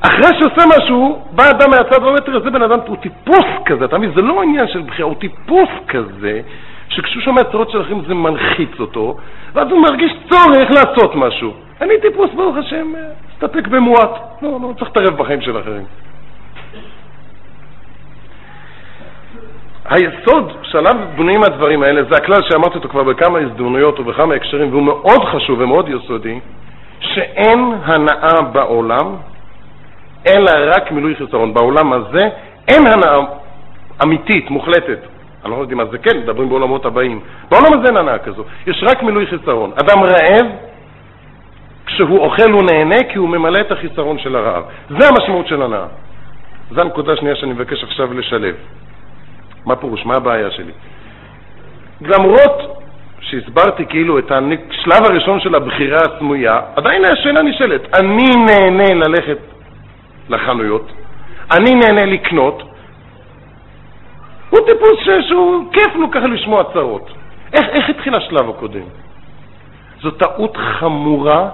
אחרי 0.02 0.40
שעושה 0.40 0.64
משהו, 0.78 1.22
בא 1.32 1.50
אדם 1.50 1.70
מהצד 1.72 2.04
ואומר, 2.04 2.20
תראה, 2.20 2.40
זה 2.40 2.50
בן 2.50 2.62
אדם, 2.62 2.80
הוא 2.88 2.98
טיפוס 2.98 3.46
כזה, 3.66 3.86
אתה 3.86 3.98
מבין? 3.98 4.12
זה 4.16 4.22
לא 4.22 4.42
עניין 4.42 4.68
של 4.68 4.82
בחירה, 4.82 5.08
הוא 5.08 5.16
טיפוס 5.16 5.70
כזה, 5.88 6.42
שכשהוא 6.90 7.24
שומע 7.24 7.44
צרות 7.44 7.70
של 7.70 7.82
אחרים 7.82 8.02
זה 8.08 8.14
מלחיץ 8.14 8.80
אותו, 8.80 9.18
ואז 9.54 9.68
הוא 9.72 9.82
מרגיש 9.82 10.12
צורך 10.30 10.70
לעשות 10.72 11.16
משהו. 11.16 11.54
אני 11.82 11.94
טיפוס, 12.02 12.30
ברוך 12.36 12.58
השם, 12.58 12.94
אסתפק 13.34 13.68
במועט. 13.68 14.12
לא, 14.42 14.60
לא 14.62 14.74
צריך 14.80 14.98
להתערב 14.98 15.18
בחיים 15.18 15.42
של 15.42 15.60
אחרים. 15.60 15.84
היסוד 19.90 20.52
שעליו 20.62 20.96
בנויים 21.16 21.44
הדברים 21.44 21.84
האלה, 21.84 22.04
זה 22.04 22.18
הכלל 22.18 22.42
שאמרתי 22.50 22.76
אותו 22.76 22.90
כבר 22.90 23.04
בכמה 23.04 23.40
הזדמנויות 23.40 24.00
ובכמה 24.00 24.34
הקשרים, 24.34 24.70
והוא 24.70 24.84
מאוד 24.84 25.26
חשוב 25.26 25.60
ומאוד 25.62 25.90
יסודי, 25.90 26.40
שאין 27.00 27.74
הנאה 27.84 28.42
בעולם, 28.42 29.16
אלא 30.28 30.52
רק 30.76 30.92
מילוי 30.92 31.16
חיסרון. 31.16 31.54
בעולם 31.54 31.94
הזה 31.94 32.30
אין 32.68 32.88
הנאה 32.88 33.20
אמיתית, 34.04 34.50
מוחלטת. 34.50 35.00
אני 35.46 35.52
לא 35.52 35.58
יודעים 35.58 35.78
מה 35.78 35.86
זה 35.86 35.98
כן, 35.98 36.18
מדברים 36.18 36.50
בעולמות 36.50 36.86
הבאים. 36.86 37.20
בעולם 37.52 37.80
הזה 37.80 37.88
אין 37.88 37.98
הנאה 37.98 38.18
כזו, 38.18 38.44
יש 38.68 38.84
רק 38.84 39.04
מילוי 39.04 39.28
חיסרון. 39.28 39.72
אדם 39.76 40.04
רעב, 40.04 40.46
כשהוא 41.86 42.20
אוכל 42.20 42.52
הוא 42.52 42.64
נהנה 42.64 43.04
כי 43.12 43.18
הוא 43.18 43.30
ממלא 43.30 43.62
את 43.62 43.72
החיסרון 43.72 44.20
של 44.20 44.36
הרעב. 44.36 44.64
זה 44.90 45.08
המשמעות 45.08 45.48
של 45.48 45.62
הנאה. 45.62 45.86
זו 46.72 46.82
הנקודה 46.82 47.14
השנייה 47.14 47.36
שאני 47.36 47.54
מבקש 47.54 47.84
עכשיו 47.84 48.14
לשלב. 48.14 48.56
מה 49.66 49.76
פירוש? 49.76 50.06
מה 50.06 50.16
הבעיה 50.16 50.52
שלי? 50.52 50.72
למרות 52.02 52.84
שהסברתי 53.22 53.86
כאילו 53.86 54.20
את 54.20 54.32
השלב 54.32 55.06
הראשון 55.06 55.40
של 55.40 55.56
הבחירה 55.56 56.00
הסמויה, 56.00 56.62
עדיין 56.76 57.06
השאלה 57.06 57.42
נשאלת. 57.42 57.96
אני 57.96 58.30
נהנה 58.46 58.94
ללכת 58.94 59.38
לחנויות, 60.30 60.92
אני 61.52 61.76
נהנה 61.76 62.06
לקנות, 62.06 62.64
הוא 64.50 64.60
טיפוס 64.60 65.00
שהוא 65.28 65.74
כיף 65.74 65.96
לו 65.96 66.12
ככה 66.12 66.28
לשמוע 66.28 66.64
צרות. 66.74 67.10
איך, 67.54 67.66
איך 67.70 67.90
התחיל 67.90 68.16
השלב 68.16 68.50
הקודם? 68.50 68.88
זו 70.02 70.12
טעות 70.12 70.58
חמורה, 70.58 71.50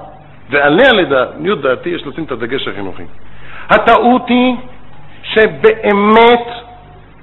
ועליה 0.49 0.93
לעניות 0.93 1.61
דעתי 1.61 1.89
יש 1.89 2.07
לשים 2.07 2.23
את 2.23 2.31
הדגש 2.31 2.67
החינוכי. 2.67 3.03
הטעות 3.69 4.27
היא 4.27 4.55
שבאמת 5.23 6.47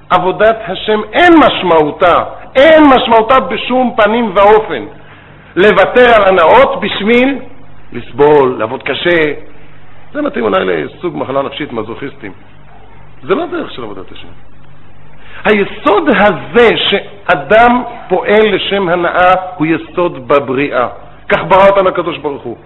עבודת 0.09 0.57
השם 0.67 0.99
אין 1.13 1.33
משמעותה, 1.45 2.15
אין 2.55 2.83
משמעותה 2.95 3.39
בשום 3.39 3.95
פנים 3.97 4.31
ואופן. 4.35 4.85
לוותר 5.55 6.05
על 6.15 6.23
הנאות 6.27 6.79
בשביל 6.81 7.39
לסבול, 7.91 8.55
לעבוד 8.59 8.83
קשה. 8.83 9.33
זה 10.13 10.21
מתאים 10.21 10.43
אולי 10.43 10.65
לסוג 10.65 11.17
מחלה 11.17 11.41
נפשית, 11.41 11.73
מזוכיסטים. 11.73 12.31
זה 13.23 13.35
לא 13.35 13.45
דרך 13.45 13.71
של 13.71 13.83
עבודת 13.83 14.11
השם. 14.11 14.27
היסוד 15.45 16.09
הזה 16.09 16.67
שאדם 16.77 17.83
פועל 18.09 18.55
לשם 18.55 18.89
הנאה 18.89 19.33
הוא 19.57 19.67
יסוד 19.67 20.27
בבריאה. 20.27 20.87
כך 21.29 21.39
ברא 21.47 21.67
אותנו 21.69 21.89
הקדוש 21.89 22.17
ברוך 22.17 22.43
הוא. 22.43 22.57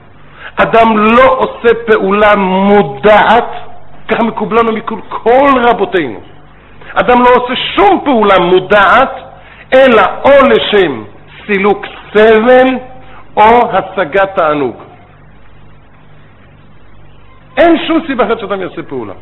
אדם 0.61 0.97
לא 0.97 1.37
עושה 1.37 1.73
פעולה 1.85 2.35
מודעת, 2.37 3.51
ככה 4.07 4.23
מקובלנו 4.23 4.71
מכול 4.71 5.01
כל 5.09 5.49
רבותינו. 5.69 6.19
אדם 6.93 7.21
לא 7.21 7.29
עושה 7.35 7.53
שום 7.75 8.01
פעולה 8.05 8.39
מודעת, 8.39 9.24
אלא 9.73 10.03
או 10.23 10.49
לשם 10.49 11.03
סילוק 11.45 11.85
סבל 12.13 12.67
או 13.37 13.71
השגת 13.71 14.35
תענוג. 14.35 14.75
אין 17.57 17.77
שום 17.87 17.99
סיבה 18.07 18.25
אחרת 18.25 18.39
שאדם 18.39 18.61
יעשה 18.61 18.83
פעולה. 18.83 19.13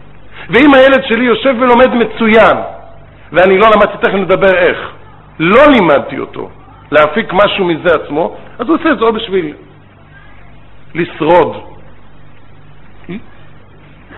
ואם 0.49 0.73
הילד 0.73 1.03
שלי 1.07 1.25
יושב 1.25 1.55
ולומד 1.59 1.93
מצוין, 1.93 2.57
ואני 3.31 3.57
לא 3.57 3.67
למדתי, 3.75 3.97
תכף 4.01 4.13
נדבר 4.13 4.55
איך, 4.55 4.91
לא 5.39 5.61
לימדתי 5.67 6.19
אותו 6.19 6.49
להפיק 6.91 7.33
משהו 7.33 7.65
מזה 7.65 7.89
עצמו, 8.03 8.35
אז 8.59 8.67
הוא 8.67 8.77
עושה 8.77 8.91
את 8.91 8.99
זה 8.99 9.05
או 9.05 9.13
בשביל 9.13 9.53
לשרוד, 10.95 11.57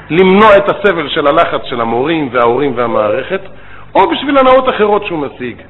למנוע 0.10 0.58
את 0.58 0.70
הסבל 0.70 1.10
של 1.10 1.27
הלחץ 1.27 1.62
של 1.70 1.82
המורים 1.82 2.29
וההורים 2.32 2.74
והמערכת, 2.75 3.41
או 3.96 4.10
בשביל 4.12 4.38
הנאות 4.38 4.70
אחרות 4.70 5.05
שהוא 5.05 5.20
משיג. 5.20 5.62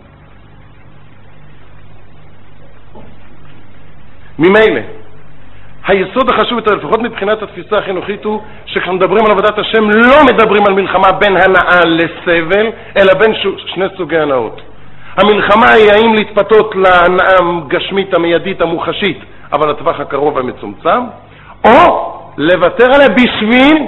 ממילא, 4.40 4.82
היסוד 5.88 6.30
החשוב 6.30 6.58
יותר, 6.58 6.76
לפחות 6.76 7.02
מבחינת 7.02 7.42
התפיסה 7.42 7.78
החינוכית, 7.78 8.26
הוא 8.26 8.42
שכשאנחנו 8.66 8.94
מדברים 8.94 9.26
על 9.26 9.32
עבודת 9.32 9.60
השם 9.60 9.90
לא 9.90 10.24
מדברים 10.34 10.64
על 10.68 10.74
מלחמה 10.74 11.12
בין 11.12 11.38
הנאה 11.38 11.86
לסבל, 11.86 12.72
אלא 12.98 13.14
בין 13.20 13.34
שני 13.58 13.86
סוגי 13.98 14.18
הנאות. 14.18 14.62
המלחמה 15.18 15.70
היא 15.70 15.92
האם 15.92 16.14
להתפתות 16.14 16.76
להנאה 16.76 17.36
הגשמית, 17.40 18.14
המיידית, 18.14 18.62
המוחשית, 18.62 19.20
אבל 19.54 19.70
לטווח 19.70 20.00
הקרוב 20.00 20.36
והמצומצם, 20.36 21.02
או 21.66 22.14
לוותר 22.38 22.86
עליה 22.96 23.10
בשביל 23.10 23.88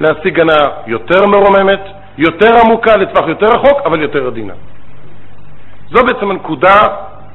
להשיג 0.00 0.40
הנאה 0.40 0.68
יותר 0.86 1.26
מרוממת, 1.26 1.80
יותר 2.18 2.50
עמוקה, 2.64 2.96
לטווח 2.96 3.28
יותר 3.28 3.46
רחוק, 3.46 3.80
אבל 3.86 4.02
יותר 4.02 4.26
עדינה. 4.26 4.52
זו 5.90 6.04
בעצם 6.06 6.30
הנקודה 6.30 6.80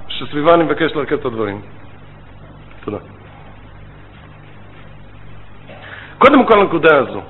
שסביבה 0.08 0.54
אני 0.54 0.64
מבקש 0.64 0.92
לרכז 0.96 1.20
את 1.20 1.26
הדברים. 1.26 1.62
תודה. 2.84 2.98
קודם 6.18 6.46
כל 6.46 6.60
הנקודה 6.60 6.98
הזו. 6.98 7.22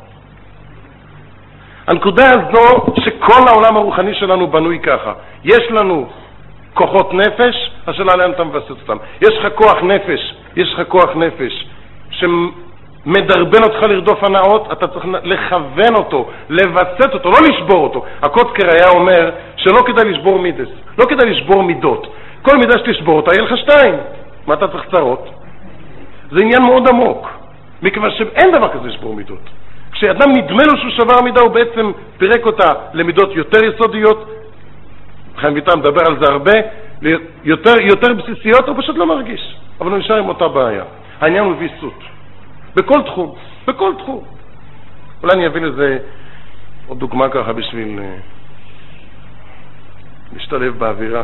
הנקודה 1.88 2.24
הזו 2.30 2.94
שכל 3.00 3.48
העולם 3.48 3.78
הרוחני 3.78 4.16
שלנו 4.16 4.48
בנוי 4.48 4.80
ככה. 4.80 5.14
יש 5.44 5.72
לנו 5.72 6.10
כוחות 6.74 7.14
נפש, 7.14 7.72
השאלה 7.88 8.16
לאן 8.16 8.32
אתה 8.32 8.44
מבסס 8.44 8.70
אותם. 8.70 8.98
יש 9.22 9.30
לך 9.30 9.54
כוח 9.56 9.84
נפש, 9.84 10.36
יש 10.56 10.74
לך 10.74 10.88
כוח 10.88 11.10
נפש 11.16 11.68
שמדרבן 12.12 13.64
אותך 13.64 13.84
לרדוף 13.84 14.24
הנאות, 14.24 14.72
אתה 14.72 14.88
צריך 14.88 15.06
לכוון 15.24 15.96
אותו, 15.96 16.30
לווסת 16.50 17.14
אותו, 17.14 17.32
לא 17.32 17.38
לשבור 17.50 17.84
אותו. 17.84 18.06
הקוצקר 18.22 18.68
היה 18.72 18.90
אומר 18.90 19.32
שלא 19.56 19.82
כדאי 19.88 20.12
לשבור 20.12 20.40
מידס, 20.40 20.70
לא 20.98 21.06
כדאי 21.06 21.30
לשבור 21.30 21.64
מידות. 21.64 22.08
כל 22.42 22.58
מידה 22.58 22.80
שתשבור 22.80 23.16
אותה, 23.18 23.32
יהיה 23.34 23.44
לך 23.44 23.58
שתיים. 23.58 23.96
מה 24.48 24.54
אתה 24.54 24.68
צריך 24.68 24.84
צרות? 24.96 25.39
זה 26.32 26.40
עניין 26.40 26.62
מאוד 26.62 26.88
עמוק, 26.88 27.30
מכיוון 27.82 28.12
שאין 28.12 28.52
דבר 28.52 28.70
כזה 28.74 28.88
לשבור 28.88 29.16
מידות. 29.16 29.50
כשאדם 29.92 30.32
נדמה 30.32 30.64
לו 30.64 30.78
שהוא 30.78 30.92
שבר 30.92 31.22
מידה, 31.24 31.42
הוא 31.42 31.52
בעצם 31.52 31.92
פירק 32.18 32.46
אותה 32.46 32.74
למידות 32.94 33.36
יותר 33.36 33.66
יסודיות. 33.66 34.36
חיים 35.38 35.54
ויטל 35.54 35.76
מדבר 35.76 36.02
על 36.08 36.18
זה 36.22 36.32
הרבה, 36.32 36.52
יותר, 37.44 37.74
יותר 37.82 38.14
בסיסיות, 38.14 38.68
הוא 38.68 38.76
פשוט 38.82 38.98
לא 38.98 39.08
מרגיש, 39.08 39.56
אבל 39.82 39.92
הוא 39.92 39.98
נשאר 39.98 40.16
עם 40.16 40.30
אותה 40.30 40.48
בעיה. 40.48 40.84
העניין 41.22 41.44
הוא 41.44 41.56
ויסות. 41.60 42.04
בכל 42.76 43.02
תחום, 43.06 43.36
בכל 43.68 43.94
תחום. 43.98 44.24
אולי 45.24 45.34
אני 45.34 45.48
אביא 45.48 45.62
לזה 45.62 45.98
עוד 46.88 47.00
דוגמה 47.00 47.30
ככה 47.30 47.54
בשביל 47.54 48.00
אה, 48.00 48.16
להשתלב 50.34 50.80
באווירה. 50.80 51.24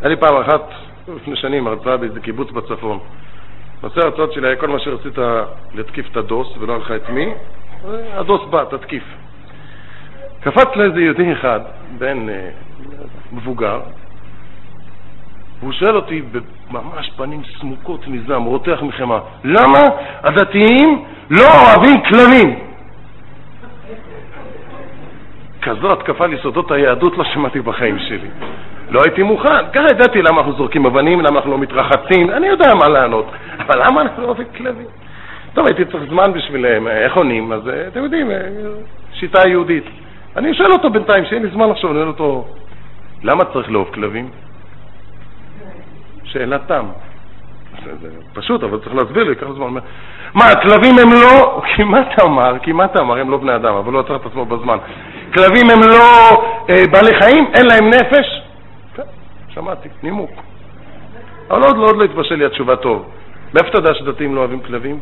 היה 0.00 0.08
לי 0.08 0.16
פעם 0.16 0.36
אחת, 0.36 0.68
לפני 1.08 1.36
שנים, 1.36 1.66
הרצאה 1.66 1.96
באיזה 1.96 2.20
קיבוץ 2.20 2.50
בצפון. 2.50 2.98
נושא 3.82 4.00
ההרצאות 4.00 4.32
שלי 4.32 4.46
היה 4.46 4.56
כל 4.56 4.68
מה 4.68 4.78
שרצית 4.78 5.18
להתקיף 5.74 6.06
את 6.10 6.16
הדוס, 6.16 6.48
ולא 6.58 6.78
לך 6.78 6.90
את 6.90 7.10
מי, 7.10 7.34
הדוס 8.12 8.40
בא, 8.50 8.64
תתקיף. 8.64 9.02
קפץ 10.40 10.68
לאיזה 10.76 11.00
יהודי 11.00 11.32
אחד, 11.32 11.60
בן 11.98 12.28
אה, 12.28 12.48
מבוגר, 13.32 13.80
והוא 15.60 15.72
שואל 15.72 15.96
אותי 15.96 16.22
בממש 16.70 17.10
פנים 17.16 17.42
סמוקות 17.60 18.08
מזעם, 18.08 18.44
רותח 18.44 18.78
מחמאה, 18.82 19.18
למה 19.44 19.80
הדתיים 20.22 21.04
לא 21.30 21.42
אוהבים 21.42 22.02
כלבים? 22.08 22.58
כזו 25.62 25.92
התקפה 25.92 26.24
על 26.24 26.32
יסודות 26.32 26.70
היהדות 26.70 27.18
לא 27.18 27.24
שמעתי 27.24 27.60
בחיים 27.60 27.98
שלי. 27.98 28.28
לא 28.92 29.00
הייתי 29.04 29.22
מוכן. 29.22 29.66
ככה 29.72 29.86
ידעתי 29.90 30.22
למה 30.22 30.38
אנחנו 30.38 30.52
זורקים 30.52 30.86
אבנים, 30.86 31.20
למה 31.20 31.36
אנחנו 31.36 31.50
לא 31.50 31.58
מתרחצים, 31.58 32.30
אני 32.30 32.46
יודע 32.46 32.74
מה 32.74 32.88
לענות. 32.88 33.26
אבל 33.58 33.86
למה 33.86 34.02
אנחנו 34.02 34.26
לא 34.26 34.34
כלבים? 34.56 34.86
טוב, 35.54 35.66
הייתי 35.66 35.84
צריך 35.84 36.04
זמן 36.08 36.32
בשבילם, 36.32 36.88
איך 36.88 37.16
עונים? 37.16 37.52
אז 37.52 37.68
אה, 37.68 37.86
אתם 37.88 38.02
יודעים, 38.02 38.30
אה, 38.30 38.36
שיטה 39.12 39.48
יהודית. 39.48 39.84
אני 40.36 40.54
שואל 40.54 40.72
אותו 40.72 40.90
בינתיים, 40.90 41.24
שיהיה 41.24 41.42
לי 41.42 41.48
זמן 41.48 41.70
לחשוב, 41.70 41.90
אני 41.90 41.98
שואל 41.98 42.08
אותו, 42.08 42.44
למה 43.22 43.44
צריך 43.44 43.70
לאהוב 43.70 43.88
כלבים? 43.94 44.30
שאלת 46.24 46.60
תם. 46.66 46.84
זה 47.84 48.08
פשוט, 48.34 48.62
אבל 48.62 48.78
צריך 48.78 48.94
להסביר 48.94 49.24
לי, 49.24 49.30
ייקח 49.30 49.46
זמן. 49.56 49.80
מה, 50.34 50.44
הכלבים 50.44 50.94
הם 50.98 51.12
לא, 51.12 51.62
כמעט 51.76 52.20
אמר, 52.22 52.54
כמעט 52.62 52.96
אמר, 52.96 53.18
הם 53.18 53.30
לא 53.30 53.36
בני 53.36 53.54
אדם, 53.54 53.74
אבל 53.74 53.92
הוא 53.92 54.00
עצר 54.00 54.16
את 54.16 54.26
עצמו 54.26 54.44
בזמן. 54.44 54.78
כלבים 55.34 55.70
הם 55.70 55.80
לא 55.88 56.30
אה, 56.70 56.84
בעלי 56.92 57.14
חיים, 57.22 57.46
אין 57.54 57.66
להם 57.66 57.90
נפש? 57.90 58.42
שמעתי, 59.54 59.88
נימוק. 60.02 60.30
אבל 61.50 61.62
עוד 61.62 61.76
לא, 61.76 61.84
עוד 61.84 61.96
לא 61.96 62.04
התבשל 62.04 62.34
לי 62.34 62.44
התשובה 62.44 62.76
טוב. 62.76 63.08
מאיפה 63.54 63.68
אתה 63.68 63.78
יודע 63.78 63.94
שדתיים 63.94 64.34
לא 64.34 64.40
אוהבים 64.40 64.60
כלבים? 64.60 65.00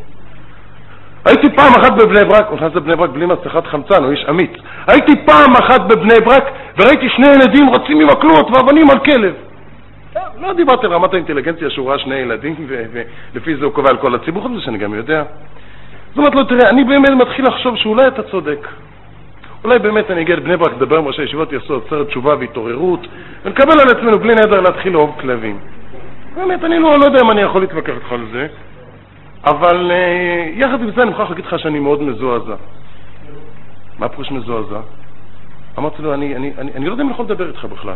הייתי 1.25 1.55
פעם 1.55 1.73
אחת 1.81 1.91
בבני 1.91 2.25
ברק, 2.29 2.47
הוא 2.49 2.55
נכנס 2.55 2.75
לבני 2.75 2.95
ברק 2.95 3.09
בלי 3.09 3.25
מסכת 3.25 3.65
חמצן, 3.65 4.03
הוא 4.03 4.11
איש 4.11 4.25
אמיץ. 4.29 4.51
הייתי 4.87 5.25
פעם 5.25 5.51
אחת 5.55 5.81
בבני 5.81 6.19
ברק 6.25 6.43
וראיתי 6.77 7.09
שני 7.09 7.27
ילדים 7.27 7.65
רצים 7.69 8.01
עם 8.01 8.07
מקלות 8.07 8.47
ואבנים 8.51 8.89
על 8.89 8.99
כלב. 8.99 9.33
לא 10.37 10.53
דיברתי 10.53 10.85
על 10.85 10.93
רמת 10.93 11.13
האינטליגנציה 11.13 11.69
שהוא 11.69 11.89
ראה 11.89 11.99
שני 11.99 12.15
ילדים 12.15 12.55
ולפי 13.33 13.55
זה 13.55 13.65
הוא 13.65 13.73
קובע 13.73 13.89
על 13.89 13.97
כל 13.97 14.15
הציבור, 14.15 14.49
זה 14.55 14.61
שאני 14.61 14.77
גם 14.77 14.93
יודע. 14.93 15.23
זאת 16.09 16.17
אומרת 16.17 16.35
לו, 16.35 16.43
תראה, 16.43 16.69
אני 16.69 16.83
באמת 16.83 17.09
מתחיל 17.09 17.47
לחשוב 17.47 17.77
שאולי 17.77 18.07
אתה 18.07 18.23
צודק. 18.23 18.67
אולי 19.63 19.79
באמת 19.79 20.11
אני 20.11 20.21
אגיע 20.21 20.35
לבני 20.35 20.57
ברק, 20.57 20.71
לדבר 20.73 20.97
עם 20.97 21.07
ראשי 21.07 21.23
ישיבות, 21.23 21.51
יעשו 21.51 21.81
עצרת 21.85 22.07
תשובה 22.07 22.35
והתעוררות, 22.39 23.07
ונקבל 23.45 23.79
על 23.79 23.97
עצמנו 23.97 24.19
בלי 24.19 24.33
נדר 24.33 24.61
להתחיל 24.61 24.93
לאהוב 24.93 25.15
כלבים. 25.21 25.59
באמת, 26.35 26.63
אני 26.63 26.79
לא, 26.79 26.99
לא 26.99 27.05
יודע 27.05 27.19
אם 27.23 27.31
אני 27.31 27.41
יכול 27.41 27.61
להתווכח 27.61 27.93
איתך 27.95 28.11
על 28.11 28.25
זה. 28.31 28.47
אבל 29.45 29.91
אה, 29.91 30.49
יחד 30.53 30.81
עם 30.81 30.91
זה 30.91 31.01
אני 31.01 31.09
מוכרח 31.09 31.29
להגיד 31.29 31.45
לך 31.45 31.59
שאני 31.59 31.79
מאוד 31.79 32.01
מזועזע. 32.01 32.55
מה 33.99 34.09
פירוש 34.09 34.31
מזועזע? 34.31 34.79
אמרתי 35.77 36.01
לו, 36.01 36.13
אני, 36.13 36.35
אני, 36.35 36.53
אני, 36.57 36.71
אני 36.75 36.85
לא 36.85 36.91
יודע 36.91 37.03
אם 37.03 37.07
אני 37.07 37.13
יכול 37.13 37.25
לדבר 37.25 37.47
איתך 37.47 37.65
בכלל. 37.65 37.95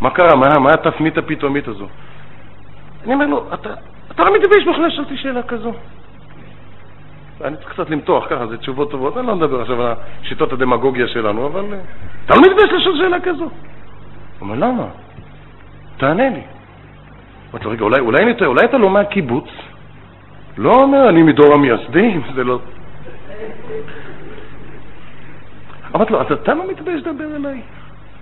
מה 0.00 0.10
קרה? 0.10 0.36
מה, 0.36 0.58
מה 0.58 0.70
התפנית 0.72 1.18
הפתאומית 1.18 1.68
הזו? 1.68 1.86
אני 3.04 3.14
אומר 3.14 3.26
לו, 3.26 3.44
אתה, 3.54 3.74
אתה 4.10 4.24
לא 4.24 4.34
מתבייש 4.34 4.64
בכלל 4.64 4.86
לשאלתי 4.86 5.16
שאלה 5.16 5.42
כזו. 5.42 5.72
אני 7.40 7.56
צריך 7.56 7.72
קצת 7.72 7.90
למתוח 7.90 8.24
ככה, 8.30 8.46
זה 8.46 8.58
תשובות 8.58 8.90
טובות. 8.90 9.16
אני 9.16 9.26
לא 9.26 9.36
מדבר 9.36 9.60
עכשיו 9.60 9.82
על 9.82 9.94
שיטות 10.22 10.52
הדמגוגיה 10.52 11.08
שלנו, 11.08 11.46
אבל 11.46 11.64
אתה 12.26 12.34
לא 12.34 12.42
מתבייש 12.42 12.72
לשאול 12.72 12.96
שאלה 12.96 13.20
כזו. 13.20 13.44
הוא 13.44 13.50
אומר, 14.40 14.54
למה? 14.54 14.86
תענה 15.96 16.28
לי. 16.28 16.42
אמרתי 17.50 17.64
לו, 17.64 17.70
רגע, 17.70 17.84
אולי, 17.84 18.00
אולי, 18.00 18.22
אולי, 18.22 18.46
אולי 18.46 18.64
אתה 18.64 18.78
לא 18.78 18.90
מהקיבוץ? 18.90 19.48
לא 20.58 20.74
אומר, 20.74 21.08
אני 21.08 21.22
מדור 21.22 21.54
המייסדים, 21.54 22.22
זה 22.34 22.44
לא... 22.44 22.58
אמרתי 25.94 26.12
לו, 26.12 26.20
אז 26.20 26.32
אתה 26.32 26.54
לא 26.54 26.70
מתבייש 26.70 27.00
לדבר 27.06 27.36
אליי? 27.36 27.60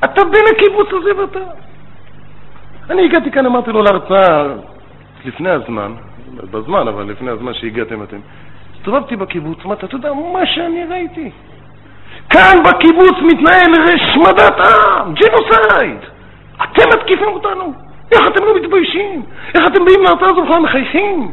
אתה 0.04 0.24
בן 0.24 0.44
הקיבוץ 0.54 0.88
הזה 0.92 1.20
ואתה... 1.20 1.38
אני 2.90 3.04
הגעתי 3.04 3.30
כאן, 3.30 3.46
אמרתי 3.46 3.72
לו 3.72 3.82
להרצאה 3.82 4.46
לפני 5.24 5.50
הזמן, 5.50 5.92
בזמן, 6.50 6.88
אבל 6.88 7.04
לפני 7.10 7.30
הזמן 7.30 7.54
שהגעתם 7.54 8.02
אתם. 8.02 8.18
הסתובבתי 8.80 9.16
בקיבוץ, 9.16 9.58
אמרתי, 9.64 9.86
אתה 9.86 9.94
יודע, 9.94 10.12
מה 10.12 10.46
שאני 10.46 10.84
ראיתי. 10.84 11.30
כאן 12.30 12.56
בקיבוץ 12.64 13.16
מתנהל 13.22 13.72
השמדת 13.84 14.58
עם, 14.58 15.14
ג'נוסייד. 15.14 15.98
אתם 16.56 16.88
מתקיפים 16.94 17.28
אותנו. 17.28 17.72
איך 18.12 18.20
אתם 18.26 18.44
לא 18.44 18.56
מתביישים? 18.56 19.22
איך 19.54 19.62
אתם 19.66 19.84
באים 19.84 20.02
להרצאה 20.02 20.28
הזו 20.28 20.42
בכלל 20.44 20.60
מחייכים? 20.60 21.30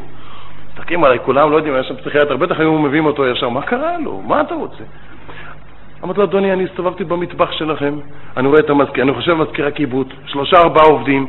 מסתכלים 0.69 1.03
עליי 1.03 1.19
כולם, 1.25 1.51
לא 1.51 1.55
יודעים, 1.55 1.75
יש 1.79 1.87
שם 1.87 1.95
פסיכיאטר, 1.95 2.37
בטח 2.37 2.59
היו 2.59 2.73
מביאים 2.73 3.05
אותו 3.05 3.27
ישר, 3.27 3.49
מה 3.49 3.61
קרה 3.61 3.97
לו? 3.97 4.21
מה 4.21 4.41
אתה 4.41 4.55
רוצה? 4.55 4.83
אמרתי 6.03 6.19
לו, 6.19 6.25
אדוני, 6.25 6.53
אני 6.53 6.63
הסתובבתי 6.63 7.03
במטבח 7.03 7.51
שלכם, 7.51 7.99
אני 8.37 8.47
רואה 8.47 8.59
את 8.59 8.69
המזכיר, 8.69 9.03
אני 9.03 9.13
חושב 9.13 9.33
מזכיר 9.33 9.67
הקיבוץ, 9.67 10.07
שלושה 10.25 10.57
ארבעה 10.57 10.85
עובדים, 10.85 11.27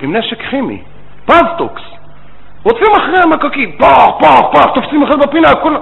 עם 0.00 0.16
נשק 0.16 0.42
כימי, 0.50 0.82
פזטוקס, 1.26 1.82
רודפים 2.64 2.92
אחרי 2.96 3.18
המקקים, 3.22 3.72
פח, 3.78 4.06
פח, 4.20 4.40
פח, 4.52 4.66
תופסים 4.74 5.02
אחד 5.02 5.18
בפינה, 5.18 5.48
הכל... 5.48 5.76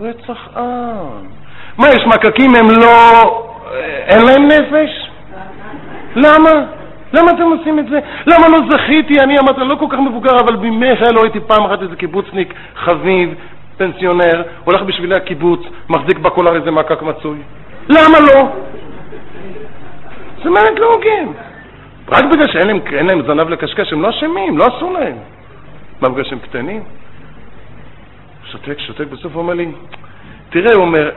רצח 0.00 0.48
עם. 0.56 1.30
מה, 1.78 1.88
יש 1.88 2.06
מקקים, 2.06 2.50
הם 2.58 2.66
לא... 2.70 3.46
אין 4.08 4.26
להם 4.26 4.46
נפש? 4.46 5.10
למה? 6.16 6.50
למה 7.12 7.30
אתם 7.30 7.42
עושים 7.42 7.78
את 7.78 7.84
זה? 7.88 7.98
למה 8.26 8.48
לא 8.48 8.58
זכיתי? 8.70 9.20
אני 9.20 9.38
אמרתי, 9.38 9.60
לא 9.60 9.74
כל 9.74 9.86
כך 9.90 9.98
מבוגר, 9.98 10.30
אבל 10.40 10.56
בימי 10.56 10.96
חיי 10.96 11.12
לא 11.14 11.22
הייתי 11.22 11.40
פעם 11.40 11.64
אחת 11.64 11.82
איזה 11.82 11.96
קיבוצניק 11.96 12.54
חביב, 12.76 13.34
פנסיונר, 13.76 14.42
הולך 14.64 14.82
בשבילי 14.82 15.14
הקיבוץ, 15.14 15.60
מחזיק 15.88 16.18
בקולר 16.18 16.56
איזה 16.56 16.70
מקק 16.70 17.02
מצוי. 17.02 17.38
למה 17.88 18.20
לא? 18.20 18.48
זה 20.44 20.50
באמת 20.50 20.78
לא 20.78 20.92
הוגן. 20.94 21.26
רק 22.12 22.24
בגלל 22.24 22.48
שאין 22.52 22.66
להם, 22.66 23.06
להם 23.06 23.22
זנב 23.26 23.48
לקשקש, 23.48 23.92
הם 23.92 24.02
לא 24.02 24.10
אשמים, 24.10 24.58
לא 24.58 24.64
עשו 24.64 24.92
להם. 24.92 25.16
מה, 26.00 26.08
בגלל 26.08 26.24
שהם 26.24 26.38
קטנים? 26.38 26.82
שותק, 28.44 28.78
שותק, 28.78 29.04
בסוף 29.10 29.34
הוא 29.34 29.42
אומר 29.42 29.54
לי, 29.54 29.72
תראה, 30.50 30.74
הוא 30.74 30.82
אומר, 30.82 31.10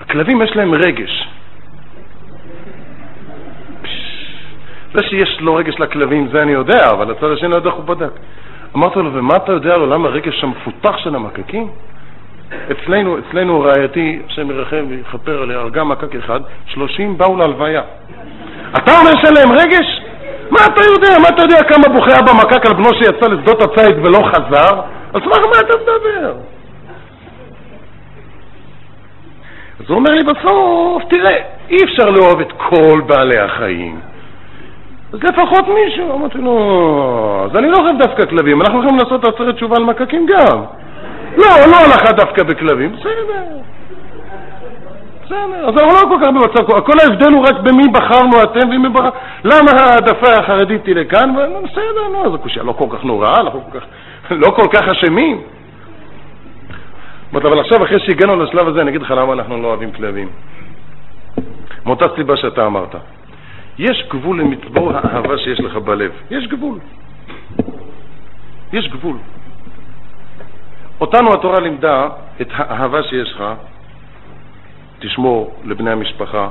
הכלבים 0.00 0.42
יש 0.42 0.56
להם 0.56 0.74
רגש. 0.74 1.28
זה 4.94 5.00
שיש 5.08 5.40
לו 5.40 5.54
רגש 5.54 5.74
לכלבים, 5.78 6.28
זה 6.32 6.42
אני 6.42 6.52
יודע, 6.52 6.90
אבל 6.90 7.10
הצד 7.10 7.30
השני 7.30 7.48
לא 7.48 7.56
יודע 7.56 7.68
איך 7.68 7.76
הוא 7.76 7.84
בדק. 7.84 8.12
אמרתי 8.76 8.98
לו, 8.98 9.12
ומה 9.12 9.36
אתה 9.36 9.52
יודע 9.52 9.74
על 9.74 9.80
עולם 9.80 10.04
הרגש 10.04 10.44
המפותח 10.44 10.98
של 10.98 11.14
המקקים? 11.14 11.68
אצלנו, 12.72 13.18
אצלנו 13.18 13.60
רעייתי, 13.60 14.22
השם 14.26 14.50
ירחם 14.50 14.84
ויכפר 14.88 15.42
עליה, 15.42 15.58
הרגה 15.58 15.84
מקק 15.84 16.14
אחד, 16.14 16.40
שלושים 16.66 17.18
באו 17.18 17.36
להלוויה. 17.36 17.82
אתה 18.76 18.98
אומר 18.98 19.10
שאין 19.22 19.34
להם 19.34 19.52
רגש? 19.52 20.01
מה 20.52 20.58
אתה 20.66 20.82
יודע? 20.92 21.18
מה 21.18 21.28
אתה 21.28 21.42
יודע 21.42 21.62
כמה 21.62 21.94
בוכה 21.94 22.18
אבא 22.18 22.32
מקק 22.32 22.66
על 22.66 22.72
בנו 22.72 22.94
שיצא 22.94 23.26
לשדות 23.28 23.62
הציד 23.62 23.98
ולא 23.98 24.18
חזר? 24.18 24.80
אז 25.14 25.22
מה, 25.24 25.36
מה 25.50 25.60
אתה 25.60 25.74
מדבר? 25.82 26.32
אז 29.80 29.84
הוא 29.88 29.96
אומר 29.96 30.10
לי 30.10 30.24
בסוף, 30.24 31.02
תראה, 31.10 31.36
אי 31.70 31.76
אפשר 31.84 32.10
לאהוב 32.10 32.40
את 32.40 32.52
כל 32.52 33.00
בעלי 33.06 33.38
החיים. 33.38 34.00
אז 35.12 35.18
לפחות 35.22 35.64
מישהו, 35.68 36.14
אמרתי 36.14 36.38
לו, 36.38 37.48
אז 37.50 37.56
אני 37.56 37.70
לא 37.70 37.76
אוהב 37.76 37.98
דווקא 37.98 38.26
כלבים, 38.26 38.62
אנחנו 38.62 38.78
יכולים 38.78 38.98
לעשות 38.98 39.24
עצרת 39.24 39.54
תשובה 39.54 39.76
על 39.76 39.84
מקקים 39.84 40.26
גם. 40.26 40.58
לא, 41.36 41.46
לא 41.70 41.76
הלכה 41.76 42.12
דווקא 42.12 42.42
בכלבים, 42.42 42.92
בסדר. 42.92 43.44
בסדר, 45.32 45.68
אז 45.68 45.74
אנחנו 45.76 45.92
לא 45.94 46.16
כל 46.16 46.24
כך 46.24 46.28
במצב, 46.28 46.80
כל 46.80 46.92
ההבדל 47.02 47.32
הוא 47.32 47.46
רק 47.46 47.54
במי 47.62 47.88
בחרנו 47.92 48.42
אתם 48.42 48.68
ומי 48.68 48.88
בחר... 48.88 49.08
למה 49.44 49.70
העדפה 49.70 50.32
החרדית 50.40 50.86
היא 50.86 50.94
לכאן? 50.94 51.34
בסדר, 51.64 52.08
נו, 52.12 52.32
זו 52.32 52.38
קושייה 52.38 52.64
לא 52.64 52.72
כל 52.72 52.86
כך 52.90 53.04
נוראה, 53.04 53.42
לא 53.42 53.50
כל 53.50 53.78
כך, 53.78 53.84
לא 54.30 54.50
כל 54.50 54.68
כך 54.72 54.82
אשמים. 54.88 55.40
אבל 57.34 57.60
עכשיו, 57.60 57.84
אחרי 57.84 58.00
שהגענו 58.00 58.36
לשלב 58.36 58.68
הזה, 58.68 58.80
אני 58.80 58.90
אגיד 58.90 59.02
לך 59.02 59.10
למה 59.10 59.32
אנחנו 59.32 59.62
לא 59.62 59.68
אוהבים 59.68 59.92
כלבים. 59.92 60.28
מאותה 61.86 62.06
סיבה 62.16 62.36
שאתה 62.36 62.66
אמרת. 62.66 62.94
יש 63.78 64.06
גבול 64.10 64.40
למצבור 64.40 64.92
האהבה 64.94 65.38
שיש 65.38 65.60
לך 65.60 65.76
בלב. 65.76 66.10
יש 66.30 66.46
גבול. 66.46 66.78
יש 68.72 68.88
גבול. 68.88 69.16
אותנו 71.00 71.34
התורה 71.34 71.60
לימדה 71.60 72.08
את 72.40 72.48
האהבה 72.52 73.02
שיש 73.02 73.32
לך, 73.32 73.44
תשמור 75.02 75.54
לבני 75.64 75.90
המשפחה. 75.90 76.48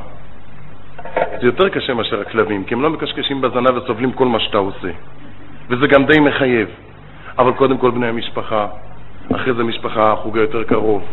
זה 1.41 1.47
יותר 1.47 1.69
קשה 1.69 1.93
מאשר 1.93 2.21
הכלבים, 2.21 2.63
כי 2.63 2.73
הם 2.73 2.81
לא 2.81 2.89
מקשקשים 2.89 3.41
בזנב 3.41 3.77
וסובלים 3.77 4.11
כל 4.11 4.25
מה 4.25 4.39
שאתה 4.39 4.57
עושה. 4.57 4.89
וזה 5.69 5.87
גם 5.87 6.05
די 6.05 6.19
מחייב. 6.19 6.67
אבל 7.39 7.53
קודם 7.53 7.77
כל 7.77 7.91
בני 7.91 8.07
המשפחה, 8.07 8.67
אחרי 9.35 9.53
זה 9.53 9.63
משפחה, 9.63 10.11
החוג 10.11 10.37
היותר 10.37 10.63
קרוב, 10.63 11.03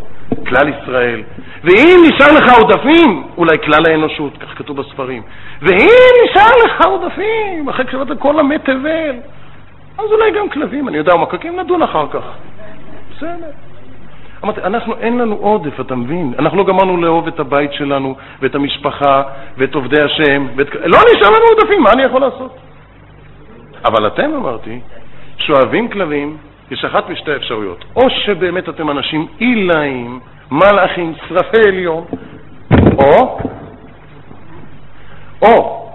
כלל 0.49 0.69
ישראל. 0.69 1.23
ואם 1.65 1.97
נשאר 2.09 2.37
לך 2.37 2.59
עודפים, 2.59 3.23
אולי 3.37 3.59
כלל 3.59 3.83
האנושות, 3.91 4.39
כך 4.39 4.59
כתוב 4.59 4.77
בספרים. 4.77 5.23
ואם 5.63 6.11
נשאר 6.25 6.51
לך 6.65 6.87
עודפים, 6.87 7.69
אחרי 7.69 7.85
קריאת 7.85 8.09
כל 8.19 8.41
המת 8.41 8.65
תבל, 8.65 9.17
אז 9.99 10.05
אולי 10.05 10.31
גם 10.39 10.49
כלבים, 10.49 10.89
אני 10.89 10.97
יודע, 10.97 11.15
מקקים 11.15 11.61
נדון 11.61 11.83
אחר 11.83 12.07
כך. 12.11 12.23
בסדר. 13.17 13.68
אמרתי, 14.45 14.61
אנחנו, 14.61 14.95
אין 15.01 15.19
לנו 15.19 15.35
עודף, 15.35 15.81
אתה 15.81 15.95
מבין? 15.97 16.35
אנחנו 16.39 16.59
לא 16.59 16.65
גמרנו 16.65 16.97
לאהוב 16.97 17.27
את 17.27 17.41
הבית 17.41 17.73
שלנו, 17.73 18.17
ואת 18.41 18.55
המשפחה, 18.55 19.23
ואת 19.57 19.75
עובדי 19.75 20.03
השם, 20.03 20.47
ואת... 20.57 20.75
לא 20.75 20.99
נשאר 21.15 21.29
לנו 21.29 21.47
עודפים, 21.55 21.83
מה 21.83 21.91
אני 21.93 22.03
יכול 22.03 22.21
לעשות? 22.21 22.57
אבל 23.85 24.07
אתם, 24.07 24.31
אמרתי, 24.37 24.81
שאוהבים 25.39 25.89
כלבים, 25.89 26.37
יש 26.71 26.85
אחת 26.85 27.11
משתי 27.11 27.37
אפשרויות. 27.37 27.85
או 27.97 28.11
שבאמת 28.11 28.69
אתם 28.69 28.91
אנשים 28.91 29.27
עילאים, 29.39 30.21
מלאכים, 30.51 31.15
שרפי 31.29 31.69
עליון, 31.69 32.05
או, 32.99 33.39
או 35.43 35.89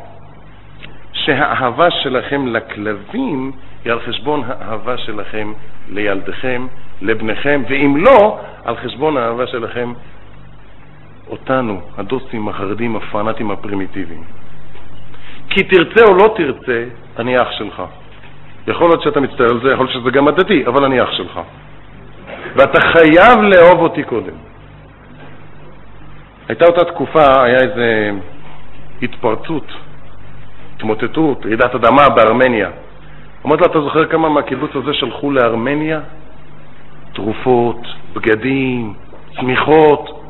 שהאהבה 1.13 1.91
שלכם 1.91 2.47
לכלבים 2.47 3.51
היא 3.85 3.93
על 3.93 3.99
חשבון 3.99 4.43
האהבה 4.47 4.97
שלכם 4.97 5.53
לילדיכם, 5.89 6.67
לבניכם, 7.01 7.63
ואם 7.69 7.97
לא, 7.97 8.39
על 8.65 8.75
חשבון 8.75 9.17
האהבה 9.17 9.47
שלכם 9.47 9.93
אותנו, 11.29 11.81
הדוסים, 11.97 12.47
החרדים, 12.49 12.95
הפנאטים, 12.95 13.51
הפרימיטיביים. 13.51 14.23
כי 15.49 15.63
תרצה 15.63 16.11
או 16.11 16.13
לא 16.17 16.33
תרצה, 16.37 16.85
אני 17.19 17.41
אח 17.41 17.51
שלך. 17.51 17.83
יכול 18.67 18.89
להיות 18.89 19.01
שאתה 19.01 19.19
מצטער 19.19 19.47
על 19.49 19.59
זה, 19.63 19.71
יכול 19.71 19.85
להיות 19.85 20.01
שזה 20.01 20.11
גם 20.11 20.27
הדתי, 20.27 20.65
אבל 20.67 20.85
אני 20.85 21.03
אח 21.03 21.11
שלך. 21.11 21.39
ואתה 22.55 22.81
חייב 22.81 23.39
לאהוב 23.41 23.79
אותי 23.79 24.03
קודם. 24.03 24.33
הייתה 26.47 26.65
אותה 26.65 26.83
תקופה, 26.85 27.43
היה 27.43 27.57
איזה 27.57 28.11
התפרצות, 29.01 29.71
התמוטטות, 30.75 31.45
רעידת 31.45 31.75
אדמה 31.75 32.09
בארמניה. 32.09 32.69
אמרתי 33.45 33.61
לו, 33.61 33.71
אתה 33.71 33.81
זוכר 33.81 34.05
כמה 34.05 34.29
מהקיבוץ 34.29 34.71
הזה 34.75 34.93
שלחו 34.93 35.31
לארמניה? 35.31 35.99
תרופות, 37.13 37.87
בגדים, 38.13 38.93
צמיחות. 39.39 40.23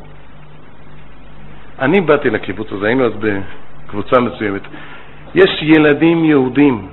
אני 1.78 2.00
באתי 2.00 2.30
לקיבוץ 2.30 2.72
הזה, 2.72 2.86
היינו 2.86 3.06
אז 3.06 3.12
בקבוצה 3.18 4.20
מסוימת. 4.20 4.62
יש 5.34 5.62
ילדים 5.62 6.24
יהודים 6.24 6.88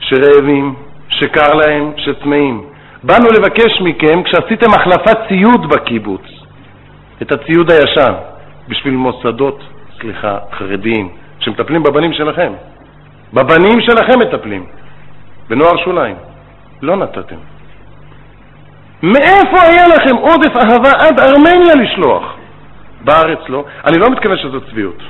שרעבים, 0.00 0.74
שקר 1.08 1.54
להם, 1.54 1.92
שצמאים. 1.96 2.64
באנו 3.02 3.26
לבקש 3.26 3.80
מכם 3.80 4.22
כשעשיתם 4.22 4.70
החלפת 4.74 5.18
ציוד 5.28 5.68
בקיבוץ, 5.68 6.22
את 7.22 7.32
הציוד 7.32 7.70
הישן, 7.70 8.12
בשביל 8.68 8.94
מוסדות, 8.94 9.62
סליחה, 10.00 10.38
חרדיים, 10.52 11.08
שמטפלים 11.38 11.82
בבנים 11.82 12.12
שלכם. 12.12 12.52
בבנים 13.32 13.80
שלכם 13.80 14.20
מטפלים, 14.20 14.66
בנוער 15.48 15.76
שוליים. 15.84 16.16
לא 16.82 16.96
נתתם. 16.96 17.36
מאיפה 19.02 19.62
היה 19.62 19.88
לכם 19.88 20.16
עודף 20.16 20.56
אהבה 20.56 20.90
עד 20.98 21.20
ארמניה 21.20 21.74
לשלוח? 21.74 22.36
בארץ 23.00 23.38
לא. 23.48 23.64
אני 23.84 23.98
לא 23.98 24.10
מתכוון 24.10 24.36
שזו 24.36 24.60
צביעות. 24.60 25.02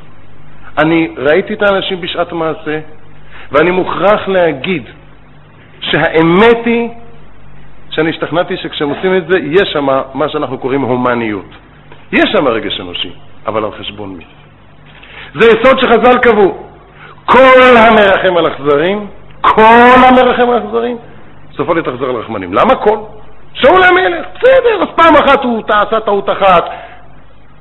אני 0.78 1.14
ראיתי 1.16 1.54
את 1.54 1.62
האנשים 1.62 2.00
בשעת 2.00 2.32
מעשה, 2.32 2.80
ואני 3.52 3.70
מוכרח 3.70 4.28
להגיד 4.28 4.82
שהאמת 5.80 6.64
היא 6.64 6.88
שאני 7.90 8.10
השתכנעתי 8.10 8.56
שכשהם 8.56 8.88
עושים 8.88 9.16
את 9.16 9.28
זה, 9.28 9.38
יש 9.38 9.68
שם 9.72 9.86
מה 10.14 10.28
שאנחנו 10.28 10.58
קוראים 10.58 10.80
הומניות. 10.80 11.48
יש 12.12 12.24
שם 12.32 12.48
רגש 12.48 12.80
אנושי, 12.80 13.12
אבל 13.46 13.64
על 13.64 13.70
חשבון 13.78 14.16
מי? 14.16 14.24
זה 15.34 15.46
יסוד 15.46 15.78
שחז"ל 15.80 16.18
קבעו. 16.18 16.66
כל 17.24 17.76
המרחם 17.76 18.36
על 18.36 18.46
אכזרים, 18.46 19.06
כל 19.40 19.94
המרחם 20.08 20.50
על 20.50 20.58
אכזרים, 20.58 20.96
סופו 21.56 21.74
להתאכזר 21.74 22.04
על 22.04 22.16
רחמנים. 22.16 22.54
למה 22.54 22.74
כל? 22.74 22.98
שאול 23.54 23.82
המלך, 23.82 24.26
בסדר, 24.34 24.82
אז 24.82 24.88
פעם 24.96 25.14
אחת 25.16 25.44
הוא 25.44 25.62
עשה 25.68 26.00
טעות 26.00 26.30
אחת. 26.30 26.64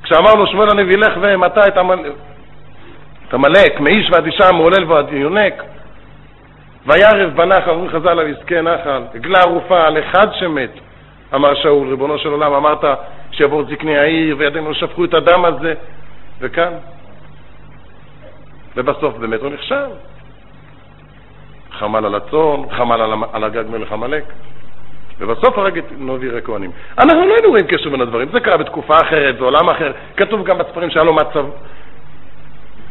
כשאמרנו 0.02 0.46
שמואל 0.46 0.70
הנביא 0.70 0.96
לך 0.96 1.12
ומטה 1.20 1.60
את 3.28 3.34
עמלק, 3.34 3.80
מאיש 3.80 4.10
ועד 4.12 4.26
אישה, 4.26 4.52
מעולל 4.52 4.84
ועד 4.92 5.12
יונק. 5.12 5.62
וירב 6.86 7.36
בנחל, 7.36 7.70
אומרים 7.70 7.90
חז"ל 7.90 8.08
על 8.08 8.34
עסקי 8.34 8.60
נחל, 8.62 9.02
עגלה 9.14 9.38
ערופה 9.38 9.86
על 9.86 9.98
אחד 9.98 10.26
שמת, 10.32 10.70
אמר 11.34 11.54
שאול, 11.54 11.88
ריבונו 11.88 12.18
של 12.18 12.28
עולם, 12.28 12.52
אמרת 12.52 12.84
שיבואו 13.30 13.64
זקני 13.64 13.98
העיר 13.98 14.36
וידינו 14.38 14.74
שפכו 14.74 15.04
את 15.04 15.14
הדם 15.14 15.44
הזה, 15.44 15.74
וכאן. 16.40 16.72
ובסוף 18.76 19.16
באמת 19.16 19.40
הוא 19.40 19.50
נכשל. 19.50 19.86
חמל 21.72 22.06
על 22.06 22.14
הצאן, 22.14 22.70
חמל 22.70 23.00
על 23.32 23.44
הגג 23.44 23.64
מלך 23.70 23.92
עמלק. 23.92 24.24
ובסוף 25.20 25.58
הרג 25.58 25.78
את 25.78 25.84
נובי 25.98 26.38
הכהנים. 26.38 26.70
אנחנו 26.98 27.26
לא 27.26 27.34
היינו 27.34 27.48
רואים 27.48 27.66
קשר 27.66 27.90
בין 27.90 28.00
הדברים, 28.00 28.28
זה 28.32 28.40
קרה 28.40 28.56
בתקופה 28.56 28.96
אחרת, 28.96 29.36
זה 29.38 29.44
עולם 29.44 29.70
אחר. 29.70 29.92
כתוב 30.16 30.44
גם 30.44 30.58
בספרים 30.58 30.90
שהיה 30.90 31.04
לו 31.04 31.14
מצב, 31.14 31.44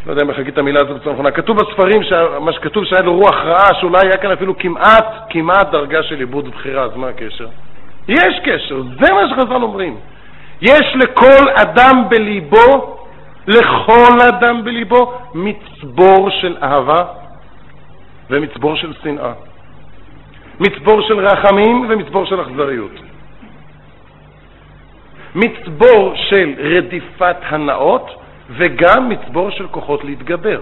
לא 0.05 0.11
יודע 0.11 0.23
אם 0.23 0.29
איך 0.29 0.39
את 0.47 0.57
המילה 0.57 0.79
הזאת 0.81 0.97
בצורה 0.97 1.13
נכונה, 1.13 1.31
כתוב 1.31 1.57
בספרים, 1.57 2.01
מה 2.39 2.53
שכתוב 2.53 2.85
שהיה 2.85 3.01
לו 3.01 3.15
רוח 3.15 3.35
רעה, 3.35 3.73
שאולי 3.79 3.99
היה 4.03 4.17
כאן 4.17 4.31
אפילו 4.31 4.57
כמעט, 4.57 5.05
כמעט 5.29 5.71
דרגה 5.71 6.03
של 6.03 6.19
עיבוד 6.19 6.47
בחירה, 6.49 6.83
אז 6.83 6.91
מה 6.95 7.07
הקשר? 7.07 7.47
יש 8.07 8.39
קשר, 8.45 8.81
זה 8.81 9.13
מה 9.13 9.29
שחז"ל 9.29 9.63
אומרים. 9.63 9.97
יש 10.61 10.95
לכל 10.95 11.49
אדם 11.55 12.03
בליבו, 12.09 12.97
לכל 13.47 14.21
אדם 14.29 14.63
בליבו, 14.63 15.13
מצבור 15.33 16.29
של 16.29 16.57
אהבה 16.63 17.03
ומצבור 18.29 18.75
של 18.75 18.93
שנאה. 19.03 19.33
מצבור 20.59 21.01
של 21.01 21.19
רחמים 21.19 21.87
ומצבור 21.89 22.25
של 22.25 22.41
אכזריות. 22.41 22.91
מצבור 25.35 26.13
של 26.15 26.53
רדיפת 26.57 27.35
הנאות 27.41 28.21
וגם 28.49 29.09
מצבור 29.09 29.49
של 29.49 29.67
כוחות 29.67 30.03
להתגבר. 30.03 30.61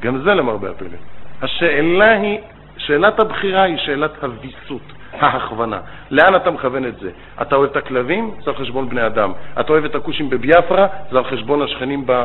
גם 0.00 0.18
זה 0.18 0.34
למרבה 0.34 0.70
הפלא. 0.70 0.98
השאלה 1.42 2.10
היא, 2.10 2.38
שאלת 2.76 3.20
הבחירה 3.20 3.62
היא 3.62 3.76
שאלת 3.78 4.24
הוויסות, 4.24 4.82
ההכוונה. 5.12 5.80
לאן 6.10 6.36
אתה 6.36 6.50
מכוון 6.50 6.86
את 6.86 6.98
זה? 7.00 7.10
אתה 7.42 7.56
אוהב 7.56 7.70
את 7.70 7.76
הכלבים? 7.76 8.30
זה 8.44 8.50
על 8.50 8.56
חשבון 8.56 8.88
בני 8.88 9.06
אדם. 9.06 9.32
אתה 9.60 9.72
אוהב 9.72 9.84
את 9.84 9.94
הכושים 9.94 10.30
בביאפרה? 10.30 10.86
זה 11.10 11.18
על 11.18 11.24
חשבון 11.24 11.62
השכנים 11.62 12.06
ב... 12.06 12.24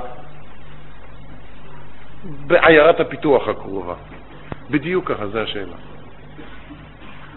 בעיירת 2.48 3.00
הפיתוח 3.00 3.48
הקרובה. 3.48 3.94
בדיוק 4.70 5.12
ככה, 5.12 5.28
זו 5.28 5.40
השאלה. 5.40 5.76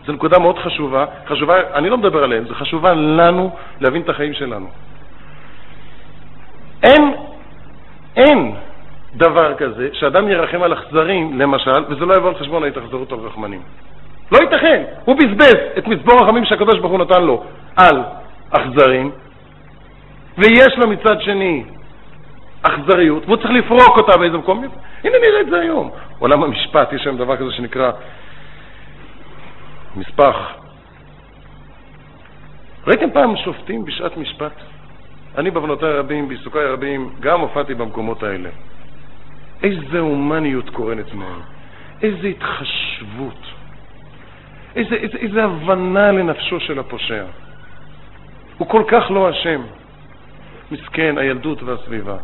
זו 0.06 0.12
נקודה 0.12 0.38
מאוד 0.38 0.58
חשובה, 0.58 1.04
חשובה, 1.26 1.54
אני 1.74 1.90
לא 1.90 1.98
מדבר 1.98 2.24
עליהם, 2.24 2.44
זו 2.44 2.54
חשובה 2.54 2.94
לנו 2.94 3.56
להבין 3.80 4.02
את 4.02 4.08
החיים 4.08 4.34
שלנו. 4.34 4.68
אין, 6.82 7.14
אין 8.16 8.54
דבר 9.16 9.54
כזה 9.54 9.88
שאדם 9.92 10.28
ירחם 10.28 10.62
על 10.62 10.72
אכזרים, 10.72 11.38
למשל, 11.38 11.84
וזה 11.88 12.06
לא 12.06 12.14
יבוא 12.14 12.28
על 12.28 12.34
חשבון 12.34 12.64
ההתאכזרות 12.64 13.12
על 13.12 13.18
רחמנים. 13.18 13.60
לא 14.32 14.38
ייתכן. 14.38 14.82
הוא 15.04 15.16
בזבז 15.16 15.54
את 15.78 15.86
מצבור 15.86 16.14
הרחמים 16.20 16.44
שהקדוש 16.44 16.78
ברוך 16.78 16.92
הוא 16.92 16.98
נתן 16.98 17.22
לו 17.22 17.44
על 17.76 18.02
אכזרים, 18.50 19.10
ויש 20.38 20.78
לו 20.78 20.88
מצד 20.88 21.20
שני 21.20 21.64
אכזריות, 22.62 23.24
והוא 23.24 23.36
צריך 23.36 23.50
לפרוק 23.50 23.96
אותה 23.96 24.18
באיזה 24.18 24.38
מקום. 24.38 24.64
הנה 25.04 25.18
נראה 25.18 25.40
את 25.40 25.46
זה 25.50 25.60
היום. 25.60 25.90
עולם 26.18 26.42
המשפט, 26.42 26.92
יש 26.92 27.07
היום 27.07 27.16
דבר 27.16 27.37
כזה 27.37 27.52
שנקרא 27.52 27.90
מספח. 29.96 30.37
ראיתם 32.87 33.11
פעם 33.11 33.37
שופטים 33.37 33.85
בשעת 33.85 34.16
משפט? 34.16 34.52
אני 35.38 35.50
בעוונותיי 35.50 35.88
הרבים, 35.88 36.28
בעיסוקיי 36.28 36.64
הרבים, 36.64 37.14
גם 37.20 37.40
הופעתי 37.40 37.74
במקומות 37.74 38.22
האלה. 38.22 38.50
איזה 39.62 39.98
הומניות 39.98 40.70
קורנת 40.70 41.14
מהם, 41.14 41.40
איזה 42.02 42.26
התחשבות, 42.26 43.46
איזה, 44.76 44.94
איזה, 44.94 45.18
איזה 45.18 45.44
הבנה 45.44 46.12
לנפשו 46.12 46.61
של 46.61 46.78
הפושע. 46.78 47.24
הוא 48.59 48.68
כל 48.68 48.83
כך 48.88 49.11
לא 49.11 49.31
אשם. 49.31 49.62
מסכן, 50.70 51.18
הילדות 51.18 51.62
והסביבה. 51.62 52.16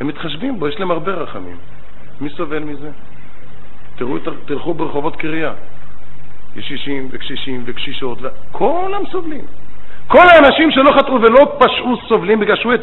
הם 0.00 0.06
מתחשבים 0.06 0.58
בו, 0.58 0.68
יש 0.68 0.80
להם 0.80 0.90
הרבה 0.90 1.12
רחמים. 1.12 1.56
מי 2.20 2.30
סובל 2.30 2.58
מזה? 2.58 2.90
תראו, 4.02 4.18
תלכו 4.44 4.74
ברחובות 4.74 5.16
קריה. 5.16 5.52
ישישים 6.56 7.08
וקשישים 7.12 7.62
וקשישות, 7.66 8.18
כולם 8.52 9.06
סובלים. 9.10 9.44
כל 10.06 10.24
האנשים 10.30 10.70
שלא 10.70 10.90
חטאו 10.92 11.22
ולא 11.22 11.58
פשעו 11.58 11.96
סובלים 12.08 12.40
בגלל 12.40 12.56
שהוא 12.56 12.74
את 12.74 12.80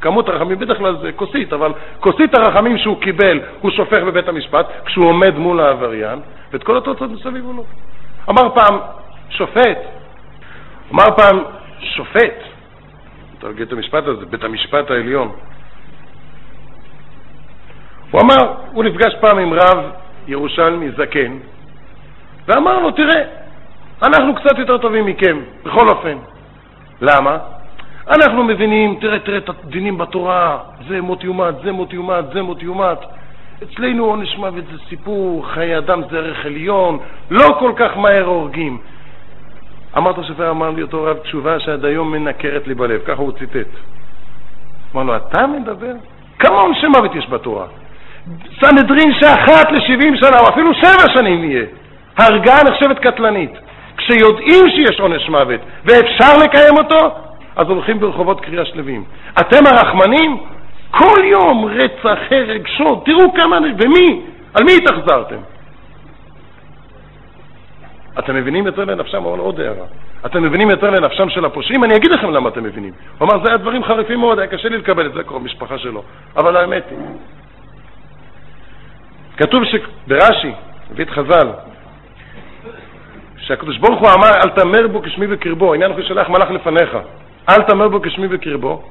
כמות 0.00 0.28
הרחמים, 0.28 0.58
בדרך 0.58 0.78
כלל 0.78 0.96
זה 1.00 1.12
כוסית, 1.12 1.52
אבל 1.52 1.72
כוסית 2.00 2.34
הרחמים 2.34 2.78
שהוא 2.78 3.00
קיבל 3.00 3.40
הוא 3.60 3.70
שופך 3.70 4.02
בבית 4.06 4.28
המשפט 4.28 4.66
כשהוא 4.84 5.06
עומד 5.06 5.34
מול 5.36 5.60
העבריין, 5.60 6.18
ואת 6.52 6.62
כל 6.62 6.76
התוצאות 6.76 7.10
מסביב 7.10 7.44
הוא 7.44 7.54
לא. 7.56 7.64
אמר 8.30 8.54
פעם 8.54 8.78
שופט, 9.30 9.78
אמר 10.92 11.16
פעם 11.16 11.42
שופט, 11.80 12.38
תרגיל 13.38 13.66
את 13.66 13.72
המשפט 13.72 14.04
הזה, 14.06 14.26
בית 14.26 14.44
המשפט 14.44 14.90
העליון. 14.90 15.32
הוא 18.10 18.20
אמר, 18.20 18.54
הוא 18.72 18.84
נפגש 18.84 19.14
פעם 19.20 19.38
עם 19.38 19.52
רב 19.52 20.07
ירושלמי 20.28 20.90
זקן, 20.90 21.38
ואמר 22.46 22.78
לו, 22.78 22.90
תראה, 22.90 23.22
אנחנו 24.02 24.34
קצת 24.34 24.58
יותר 24.58 24.78
טובים 24.78 25.06
מכם, 25.06 25.38
בכל 25.64 25.88
אופן. 25.88 26.18
למה? 27.00 27.38
אנחנו 28.08 28.44
מבינים, 28.44 28.98
תראה, 29.00 29.18
תראה 29.18 29.38
את 29.38 29.48
הדינים 29.48 29.98
בתורה, 29.98 30.58
זה 30.88 31.00
מות 31.00 31.24
יומת, 31.24 31.54
זה 31.64 31.72
מות 31.72 31.92
יומת, 31.92 32.24
זה 32.32 32.42
מות 32.42 32.62
יומת. 32.62 32.98
אצלנו 33.62 34.04
עונש 34.04 34.36
מוות 34.36 34.64
זה 34.72 34.78
סיפור, 34.88 35.46
חיי 35.46 35.78
אדם 35.78 36.02
זה 36.10 36.18
ערך 36.18 36.46
עליון, 36.46 36.98
לא 37.30 37.56
כל 37.58 37.72
כך 37.76 37.96
מהר 37.96 38.24
הורגים. 38.24 38.78
אמרת 39.96 40.18
השופר, 40.18 40.50
אמר 40.50 40.70
לי 40.70 40.82
אותו 40.82 41.02
רב 41.02 41.18
תשובה 41.18 41.60
שעד 41.60 41.84
היום 41.84 42.12
מנקרת 42.12 42.66
לי 42.66 42.74
בלב, 42.74 43.00
ככה 43.06 43.22
הוא 43.22 43.32
ציטט. 43.32 43.68
אמר 44.94 45.02
לו, 45.02 45.16
אתה 45.16 45.46
מדבר? 45.46 45.92
כמה 46.38 46.60
עונשי 46.60 46.86
מוות 46.86 47.14
יש 47.14 47.30
בתורה? 47.30 47.66
סנהדרין 48.60 49.12
שאחת 49.20 49.72
ל-70 49.72 50.16
שנה, 50.16 50.38
או 50.40 50.48
אפילו 50.48 50.74
שבע 50.74 51.14
שנים 51.14 51.44
יהיה. 51.44 51.64
הרגעה 52.16 52.62
נחשבת 52.62 52.98
קטלנית. 52.98 53.52
כשיודעים 53.96 54.70
שיש 54.70 55.00
עונש 55.00 55.28
מוות 55.28 55.60
ואפשר 55.84 56.36
לקיים 56.44 56.74
אותו, 56.78 57.10
אז 57.56 57.68
הולכים 57.68 58.00
ברחובות 58.00 58.40
קריאה 58.40 58.64
שלווים. 58.64 59.04
אתם 59.40 59.66
הרחמנים? 59.66 60.38
כל 60.90 61.24
יום 61.24 61.64
רצח, 61.64 62.18
הרג, 62.30 62.66
שוד, 62.76 63.02
תראו 63.04 63.34
כמה, 63.34 63.58
ומי? 63.78 64.20
על 64.54 64.64
מי 64.64 64.72
התאכזרתם? 64.76 65.36
אתם 68.18 68.34
מבינים 68.34 68.66
יותר 68.66 68.84
לנפשם, 68.84 69.24
אבל 69.24 69.38
עוד 69.38 69.60
הערה. 69.60 69.86
אתם 70.26 70.42
מבינים 70.42 70.70
יותר 70.70 70.90
לנפשם 70.90 71.28
של 71.28 71.44
הפושעים? 71.44 71.84
אני 71.84 71.96
אגיד 71.96 72.10
לכם 72.10 72.30
למה 72.30 72.48
אתם 72.48 72.64
מבינים. 72.64 72.92
הוא 73.18 73.28
אמר, 73.28 73.44
זה 73.44 73.48
היה 73.48 73.58
דברים 73.58 73.84
חריפים 73.84 74.20
מאוד, 74.20 74.38
היה 74.38 74.48
קשה 74.48 74.68
לי 74.68 74.78
לקבל 74.78 75.06
את 75.06 75.12
זה, 75.14 75.22
קרוב 75.22 75.42
משפחה 75.42 75.78
שלו. 75.78 76.02
אבל 76.36 76.56
האמת 76.56 76.84
היא, 76.90 76.98
כתוב 79.38 79.62
ברש"י, 80.06 80.52
הביא 80.90 81.04
את 81.04 81.10
חז"ל, 81.10 81.48
שהקדוש 83.36 83.78
ברוך 83.78 84.00
הוא 84.00 84.08
אמר, 84.08 84.30
אל 84.30 84.50
תמר 84.50 84.88
בו 84.88 85.02
כשמי 85.02 85.26
בקרבו, 85.26 85.74
עניין 85.74 85.90
הוא 85.90 86.02
שלח 86.02 86.28
מלאך 86.28 86.50
לפניך, 86.50 86.98
אל 87.48 87.62
תמר 87.62 87.88
בו 87.88 88.00
כשמי 88.02 88.28
בקרבו. 88.28 88.82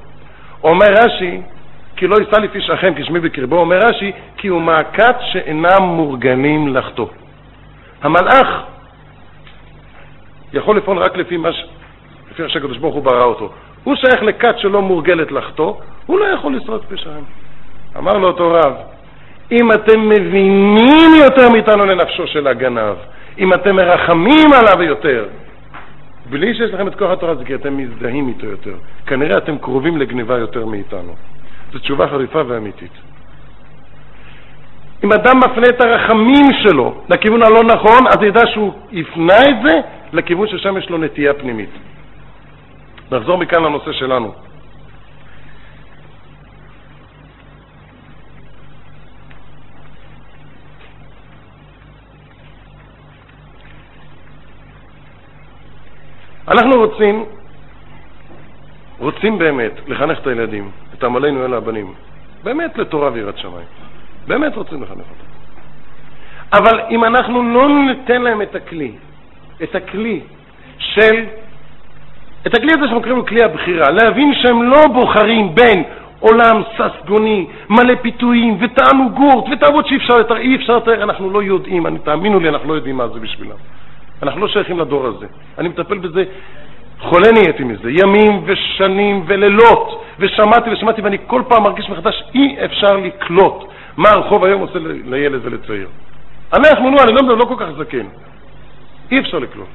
אומר 0.64 0.86
רש"י, 0.86 1.40
כי 1.96 2.06
לא 2.06 2.16
יישא 2.16 2.40
לפי 2.40 2.60
שכם 2.60 2.94
כשמי 2.94 3.20
בקרבו, 3.20 3.56
אומר 3.56 3.78
רש"י, 3.78 4.12
כי 4.36 4.48
הוא 4.48 4.60
מעקת 4.60 5.16
שאינם 5.32 5.82
מורגלים 5.82 6.74
לחטוא. 6.74 7.06
המלאך 8.02 8.62
יכול 10.52 10.76
לפעול 10.76 10.98
רק 10.98 11.16
לפי 11.16 11.36
מה 11.36 11.52
ש... 11.52 11.66
לפי 12.30 12.42
איך 12.42 12.52
שהקדוש 12.52 12.78
ברוך 12.78 12.94
הוא 12.94 13.02
ברא 13.02 13.24
אותו. 13.24 13.52
הוא 13.84 13.94
שייך 13.96 14.22
לכת 14.22 14.54
שלא 14.58 14.82
מורגלת 14.82 15.32
לחטוא, 15.32 15.74
הוא 16.06 16.18
לא 16.18 16.24
יכול 16.24 16.56
לשרוד 16.56 16.84
פשעים. 16.84 17.24
אמר 17.96 18.12
לו 18.12 18.28
אותו 18.28 18.50
רב, 18.50 18.72
אם 19.52 19.72
אתם 19.72 20.08
מבינים 20.08 21.10
יותר 21.24 21.48
מאיתנו 21.50 21.86
לנפשו 21.86 22.26
של 22.26 22.46
הגנב, 22.46 22.96
אם 23.38 23.54
אתם 23.54 23.76
מרחמים 23.76 24.52
עליו 24.52 24.82
יותר, 24.82 25.28
בלי 26.30 26.54
שיש 26.54 26.70
לכם 26.70 26.88
את 26.88 26.94
כוח 26.94 27.10
התורה, 27.10 27.34
זה 27.34 27.44
כי 27.44 27.54
אתם 27.54 27.76
מזדהים 27.76 28.28
איתו 28.28 28.46
יותר. 28.46 28.74
כנראה 29.06 29.38
אתם 29.38 29.58
קרובים 29.58 29.96
לגניבה 29.96 30.38
יותר 30.38 30.66
מאיתנו. 30.66 31.14
זו 31.72 31.78
תשובה 31.78 32.08
חריפה 32.08 32.42
ואמיתית. 32.46 32.92
אם 35.04 35.12
אדם 35.12 35.38
מפנה 35.38 35.68
את 35.68 35.80
הרחמים 35.80 36.46
שלו 36.62 36.94
לכיוון 37.08 37.42
הלא 37.42 37.62
נכון, 37.64 38.06
אז 38.06 38.22
ידע 38.22 38.46
שהוא 38.46 38.72
יפנה 38.92 39.40
את 39.48 39.56
זה 39.64 39.80
לכיוון 40.12 40.48
ששם 40.48 40.76
יש 40.76 40.90
לו 40.90 40.98
נטייה 40.98 41.34
פנימית. 41.34 41.70
נחזור 43.12 43.38
מכאן 43.38 43.64
לנושא 43.64 43.92
שלנו. 43.92 44.47
אנחנו 56.50 56.76
רוצים, 56.76 57.24
רוצים 58.98 59.38
באמת 59.38 59.72
לחנך 59.86 60.18
את 60.18 60.26
הילדים, 60.26 60.70
את 60.94 61.04
עמלנו 61.04 61.44
אלה 61.44 61.56
הבנים, 61.56 61.92
באמת 62.44 62.78
לתורה 62.78 63.10
ויראת 63.12 63.38
שמיים. 63.38 63.66
באמת 64.26 64.56
רוצים 64.56 64.82
לחנך 64.82 64.98
אותם. 64.98 65.28
אבל 66.52 66.80
אם 66.90 67.04
אנחנו 67.04 67.42
לא 67.42 67.68
ניתן 67.68 68.22
להם 68.22 68.42
את 68.42 68.54
הכלי, 68.54 68.92
את 69.62 69.74
הכלי 69.74 70.20
של, 70.78 71.24
את 72.46 72.54
הכלי 72.54 72.72
הזה 72.72 72.80
שאנחנו 72.80 73.00
קוראים 73.00 73.16
לו 73.16 73.26
כלי 73.26 73.44
הבחירה, 73.44 73.90
להבין 73.90 74.34
שהם 74.34 74.62
לא 74.62 74.86
בוחרים 74.94 75.54
בין 75.54 75.84
עולם 76.20 76.62
ססגוני, 76.78 77.46
מלא 77.70 77.94
פיתויים 78.02 78.56
ותענוגות 78.60 79.44
ותאוות 79.52 79.86
שאי 79.86 80.56
אפשר 80.56 80.76
לתאר, 80.76 81.02
אנחנו 81.02 81.30
לא 81.30 81.42
יודעים, 81.42 81.98
תאמינו 81.98 82.40
לי, 82.40 82.48
אנחנו 82.48 82.68
לא 82.68 82.74
יודעים 82.74 82.96
מה 82.96 83.08
זה 83.08 83.20
בשבילם. 83.20 83.56
אנחנו 84.22 84.40
לא 84.40 84.48
שייכים 84.48 84.78
לדור 84.78 85.06
הזה. 85.06 85.26
אני 85.58 85.68
מטפל 85.68 85.98
בזה, 85.98 86.24
חולה 86.98 87.32
נהייתי 87.32 87.64
מזה, 87.64 87.90
ימים 87.90 88.42
ושנים 88.46 89.24
ולילות, 89.26 90.04
ושמעתי 90.18 90.70
ושמעתי, 90.70 91.02
ואני 91.02 91.18
כל 91.26 91.42
פעם 91.48 91.62
מרגיש 91.62 91.90
מחדש, 91.90 92.22
אי 92.34 92.56
אפשר 92.64 92.96
לקלוט 92.96 93.64
מה 93.96 94.08
הרחוב 94.08 94.44
היום 94.44 94.60
עושה 94.60 94.78
לילד 95.04 95.40
ולצעיר. 95.44 95.88
אנחנו, 96.52 96.90
נו, 96.90 96.96
אני 97.02 97.12
לא 97.12 97.38
לא 97.38 97.44
כל 97.44 97.54
כך 97.58 97.66
זקן. 97.78 98.06
אי 99.10 99.18
אפשר 99.18 99.38
לקלוט. 99.38 99.68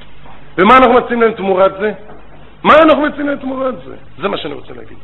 ומה 0.57 0.77
אנחנו 0.77 0.93
מציעים 0.93 1.21
להם 1.21 1.31
תמורת 1.31 1.71
זה? 1.79 1.91
מה 2.63 2.73
אנחנו 2.83 3.01
מציעים 3.01 3.27
להם 3.27 3.37
תמורת 3.37 3.75
זה? 3.85 3.95
זה 4.21 4.27
מה 4.27 4.37
שאני 4.37 4.53
רוצה 4.53 4.73
להגיד. 4.73 4.97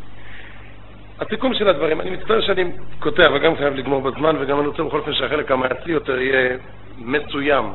הסיכום 1.19 1.53
של 1.53 1.69
הדברים, 1.69 2.01
אני 2.01 2.09
מצטער 2.09 2.41
שאני 2.41 2.71
קוטע 2.99 3.23
וגם 3.33 3.55
חייב 3.55 3.73
לגמור 3.73 4.01
בזמן 4.01 4.35
וגם 4.39 4.59
אני 4.59 4.67
רוצה 4.67 4.83
בכל 4.83 4.97
אופן 4.97 5.13
שהחלק 5.13 5.51
המעשי 5.51 5.91
יותר 5.91 6.19
יהיה 6.19 6.57
מסוים. 6.97 7.65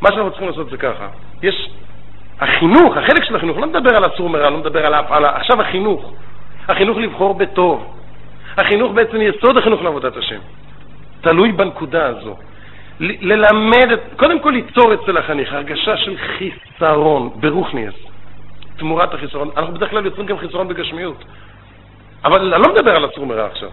מה 0.00 0.08
שאנחנו 0.08 0.30
צריכים 0.30 0.48
לעשות 0.48 0.70
זה 0.70 0.76
ככה, 0.76 1.08
יש 1.42 1.70
החינוך, 2.40 2.96
החלק 2.96 3.24
של 3.24 3.36
החינוך, 3.36 3.58
לא 3.58 3.66
מדבר 3.66 3.96
על 3.96 4.04
הסור 4.04 4.30
מרע, 4.30 4.50
לא 4.50 4.58
מדבר 4.58 4.86
על 4.86 4.94
ההפעלה, 4.94 5.36
עכשיו 5.36 5.60
החינוך, 5.60 6.12
החינוך 6.68 6.98
לבחור 6.98 7.34
בטוב, 7.34 7.96
החינוך 8.56 8.92
בעצם 8.92 9.20
יסוד 9.20 9.56
החינוך 9.56 9.82
לעבודת 9.82 10.16
השם, 10.16 10.38
תלוי 11.20 11.52
בנקודה 11.52 12.06
הזו. 12.06 12.36
ללמד, 13.00 13.90
קודם 14.16 14.40
כל 14.40 14.50
ליצור 14.50 14.94
אצל 14.94 15.16
החניך 15.16 15.52
הרגשה 15.52 15.96
של 15.96 16.16
חיסרון, 16.16 17.30
ברוכניאס, 17.34 17.94
תמורת 18.76 19.14
החיסרון. 19.14 19.50
אנחנו 19.56 19.74
בדרך 19.74 19.90
כלל 19.90 20.04
יוצרים 20.04 20.26
גם 20.26 20.38
חיסרון 20.38 20.68
בגשמיות, 20.68 21.24
אבל 22.24 22.54
אני 22.54 22.62
לא 22.62 22.74
מדבר 22.74 22.96
על 22.96 23.04
הסור 23.04 23.26
מרע 23.26 23.46
עכשיו. 23.46 23.68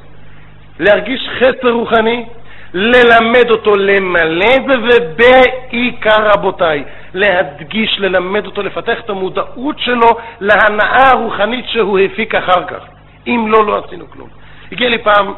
להרגיש 0.80 1.30
חסר 1.40 1.72
רוחני, 1.72 2.26
ללמד 2.74 3.50
אותו 3.50 3.76
למלא 3.76 4.46
את 4.56 4.62
זה, 4.68 4.74
ובעיקר, 4.80 6.30
רבותיי, 6.34 6.84
להדגיש, 7.14 8.00
ללמד 8.00 8.46
אותו, 8.46 8.64
לפתח 8.64 9.00
את 9.00 9.10
המודעות 9.10 9.80
שלו 9.80 10.10
להנאה 10.40 11.12
הרוחנית 11.12 11.66
שהוא 11.68 12.00
הפיק 12.00 12.36
אחר 12.36 12.66
כך. 12.68 12.84
אם 13.28 13.46
לא, 13.50 13.66
לא 13.66 13.84
עשינו 13.86 14.12
כלום. 14.12 14.30
הגיע 14.72 14.90
לי 14.90 14.98
פעם, 14.98 15.34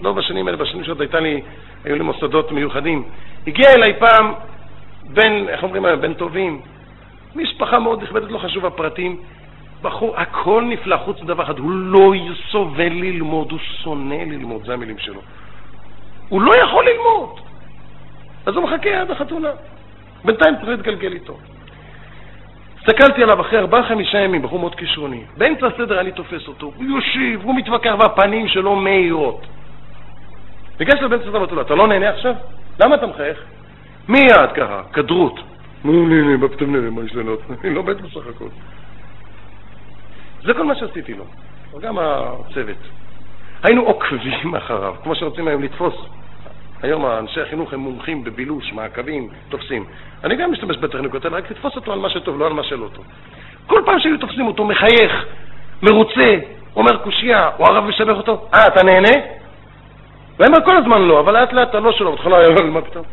לא 0.00 0.12
בשנים 0.12 0.46
האלה, 0.46 0.56
בשנים 0.56 0.84
שעוד 0.84 1.00
הייתה 1.00 1.20
לי, 1.20 1.40
היו 1.84 1.96
לי 1.96 2.02
מוסדות 2.02 2.52
מיוחדים, 2.52 3.04
הגיע 3.46 3.70
אליי 3.70 3.94
פעם 3.98 4.32
בן, 5.04 5.48
איך 5.48 5.62
אומרים 5.62 5.84
היום, 5.84 6.00
בן 6.00 6.14
טובים, 6.14 6.60
משפחה 7.34 7.78
מאוד 7.78 8.02
נכבדת, 8.02 8.30
לא 8.30 8.38
חשוב 8.38 8.66
הפרטים, 8.66 9.16
בחור, 9.82 10.16
הכל 10.16 10.64
נפלא, 10.68 10.96
חוץ 10.96 11.22
מדבר 11.22 11.42
אחד, 11.42 11.58
הוא 11.58 11.70
לא 11.70 12.12
סובל 12.50 12.92
ללמוד, 12.92 13.50
הוא 13.50 13.58
שונא 13.82 14.14
ללמוד, 14.14 14.62
זה 14.66 14.72
המילים 14.72 14.98
שלו. 14.98 15.20
הוא 16.30 16.42
לא 16.42 16.52
יכול 16.56 16.84
ללמוד. 16.88 17.40
אז 18.46 18.54
הוא 18.56 18.64
מחכה 18.64 19.00
עד 19.00 19.10
החתונה. 19.10 19.50
בינתיים 20.24 20.54
צריך 20.56 20.68
להתגלגל 20.68 21.12
איתו. 21.12 21.36
הסתכלתי 22.78 23.22
עליו 23.22 23.40
אחרי 23.40 23.58
ארבעה-חמישה 23.58 24.18
ימים, 24.18 24.42
בחור 24.42 24.58
מאוד 24.58 24.74
כישרוני. 24.74 25.24
באמצע 25.36 25.66
הסדר 25.66 26.00
אני 26.00 26.12
תופס 26.12 26.48
אותו, 26.48 26.72
הוא 26.76 26.84
יושיב, 26.84 27.40
הוא 27.42 27.54
מתווכח, 27.54 27.94
והפנים 27.98 28.48
שלו 28.48 28.76
מאירות. 28.76 29.46
ניגש 30.80 30.94
לבן 31.02 31.18
סדר 31.18 31.40
ואתה 31.42 31.60
אתה 31.60 31.74
לא 31.74 31.88
נהנה 31.88 32.08
עכשיו? 32.08 32.34
למה 32.80 32.94
אתה 32.94 33.06
מחייך? 33.06 33.38
מיד 34.08 34.50
ככה, 34.56 34.82
כדרות. 34.92 35.40
נו, 35.84 36.08
נהנה, 36.08 36.36
מה 36.36 36.48
פתאום 36.48 36.76
נהנה, 36.76 36.90
מה 36.90 37.04
יש 37.04 37.14
לנו? 37.14 37.36
אני 37.64 37.74
לא 37.74 37.82
מת 37.82 38.00
בסך 38.00 38.26
הכל. 38.36 38.48
זה 40.42 40.54
כל 40.54 40.64
מה 40.64 40.74
שעשיתי 40.74 41.14
לו, 41.14 41.24
גם 41.80 41.98
הצוות. 41.98 42.76
היינו 43.62 43.82
עוקבים 43.82 44.54
אחריו, 44.56 44.94
כמו 45.02 45.14
שרוצים 45.14 45.48
היום 45.48 45.62
לתפוס. 45.62 45.94
היום 46.82 47.06
אנשי 47.06 47.40
החינוך 47.40 47.72
הם 47.72 47.80
מומחים 47.80 48.24
בבילוש, 48.24 48.72
מעקבים, 48.72 49.28
תופסים. 49.48 49.84
אני 50.24 50.36
גם 50.36 50.52
משתמש 50.52 50.76
בטכניקות 50.76 51.24
האלה, 51.24 51.36
רק 51.36 51.50
לתפוס 51.50 51.76
אותו 51.76 51.92
על 51.92 51.98
מה 51.98 52.10
שטוב, 52.10 52.38
לא 52.38 52.46
על 52.46 52.52
מה 52.52 52.62
שלא 52.62 52.88
טוב. 52.92 53.04
כל 53.66 53.82
פעם 53.86 54.00
שהיו 54.00 54.18
תופסים 54.18 54.46
אותו 54.46 54.64
מחייך, 54.64 55.24
מרוצה, 55.82 56.38
אומר 56.76 56.96
קושייה, 56.96 57.50
או 57.58 57.64
הרב 57.66 57.84
משבח 57.84 58.16
אותו, 58.16 58.48
אה, 58.54 58.66
אתה 58.66 58.82
נהנה? 58.82 59.16
הוא 60.36 60.46
אומר 60.46 60.64
כל 60.64 60.76
הזמן 60.76 61.02
לא, 61.02 61.20
אבל 61.20 61.32
לאט 61.32 61.52
לאט 61.52 61.68
אתה 61.68 61.80
לא 61.80 61.92
שלו, 61.92 62.10
בהתחלה 62.12 62.38
היה 62.38 62.48
מה 62.70 62.80
פתאום? 62.80 63.04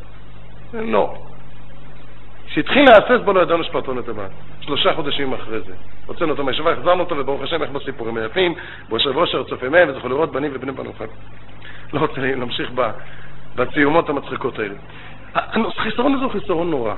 לא. 0.74 1.14
כשהתחיל 2.48 2.86
להסס 2.86 3.24
בו 3.26 3.34
לא 3.34 3.42
ידענו 3.42 3.64
את 4.00 4.10
הבעיה. 4.10 4.30
שלושה 4.62 4.94
חודשים 4.94 5.34
אחרי 5.34 5.60
זה. 5.60 5.74
הוצאנו 6.06 6.32
אותו 6.32 6.44
מהישיבה, 6.44 6.72
החזרנו 6.72 7.04
אותו, 7.04 7.18
וברוך 7.18 7.42
השם, 7.42 7.62
איך 7.62 7.72
בסיפורים 7.72 8.18
היפים, 8.18 8.54
ביושב 8.90 9.18
ראש 9.18 9.36
ארצות 9.36 9.64
ימי, 9.64 9.84
וזכו 9.88 10.10
לראות 10.10 10.32
בנים 10.32 10.52
ובני 10.54 10.72
בנו 10.72 10.94
חג. 11.00 11.06
לא 11.94 12.00
רוצה 12.00 12.22
להמשיך 12.22 12.72
בציומות 13.58 14.10
המצחיקות 14.10 14.60
האלה. 14.60 14.76
החיסרון 15.78 16.13
הזה 16.13 16.24
הוא 16.24 16.32
חיסרון 16.32 16.70
נורא. 16.70 16.93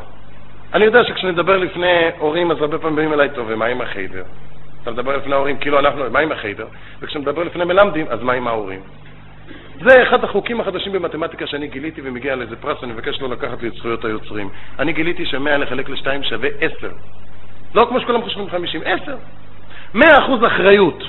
אני 0.74 0.86
יודע 0.86 1.04
שכשאני 1.04 1.32
מדבר 1.32 1.58
לפני 1.58 2.10
הורים, 2.17 2.52
אז 2.52 2.58
הרבה 2.62 2.78
פעמים 2.78 2.95
באים 2.95 3.13
אליי, 3.13 3.30
טוב, 3.36 3.48
ומה 3.50 3.65
עם 3.65 3.82
החיידר? 3.82 4.24
אתה 4.84 4.91
מדבר 4.91 5.17
לפני 5.17 5.36
ההורים, 5.36 5.58
כאילו 5.58 5.80
אנחנו, 5.80 6.10
מה 6.12 6.19
עם 6.19 6.32
החיידר? 6.32 6.67
וכשאני 7.02 7.22
מדבר 7.22 7.43
לפני 7.43 7.65
מלמדים, 7.65 8.06
אז 8.10 8.22
מה 8.22 8.34
עם 8.34 8.48
ההורים? 8.48 8.80
זה 9.82 10.04
אחד 10.04 10.24
החוקים 10.24 10.62
החדשים 10.62 10.91
במתמטיקה 10.91 11.48
שאני 11.48 11.67
גיליתי 11.67 12.02
ומגיע 12.04 12.36
לאיזה 12.36 12.56
פרס, 12.56 12.84
אני 12.84 12.93
מבקש 12.93 13.22
לא 13.22 13.30
לקחת 13.30 13.62
לי 13.62 13.67
את 13.67 13.74
זכויות 13.74 14.06
היוצרים. 14.06 14.50
אני 14.80 14.93
גיליתי 14.93 15.26
שמאה 15.26 15.58
לחלק 15.58 15.89
לשתיים 15.89 16.24
שווה 16.24 16.50
עשר. 16.60 16.91
לא 17.76 17.86
כמו 17.89 18.00
שכולם 18.00 18.22
חושבים 18.22 18.50
חמישים, 18.50 18.82
עשר. 18.86 19.15
מאה 19.93 20.17
אחוז 20.26 20.45
אחריות 20.45 21.04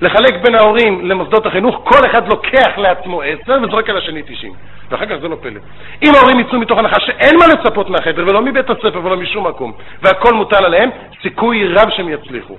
לחלק 0.00 0.34
בין 0.42 0.54
ההורים 0.54 1.08
למוסדות 1.08 1.46
החינוך, 1.46 1.80
כל 1.84 2.06
אחד 2.06 2.28
לוקח 2.28 2.78
לעצמו 2.78 3.22
עשר 3.22 3.58
וזורק 3.62 3.90
על 3.90 3.98
השני 3.98 4.22
תשעים. 4.22 4.52
ואחר 4.90 5.06
כך 5.06 5.16
זה 5.20 5.28
לא 5.28 5.36
פלא. 5.40 5.60
אם 6.02 6.12
ההורים 6.14 6.40
יצאו 6.40 6.58
מתוך 6.58 6.78
הנחה 6.78 7.00
שאין 7.00 7.36
מה 7.38 7.46
לצפות 7.46 7.90
מהחדר 7.90 8.22
ולא 8.26 8.42
מבית 8.42 8.70
הספר 8.70 9.00
ולא 9.04 9.16
משום 9.16 9.46
מקום, 9.46 9.72
והכל 10.02 10.34
מוטל 10.34 10.64
עליהם, 10.64 10.90
סיכוי 11.22 11.68
רב 11.74 11.90
שהם 11.90 12.08
יצליחו. 12.08 12.56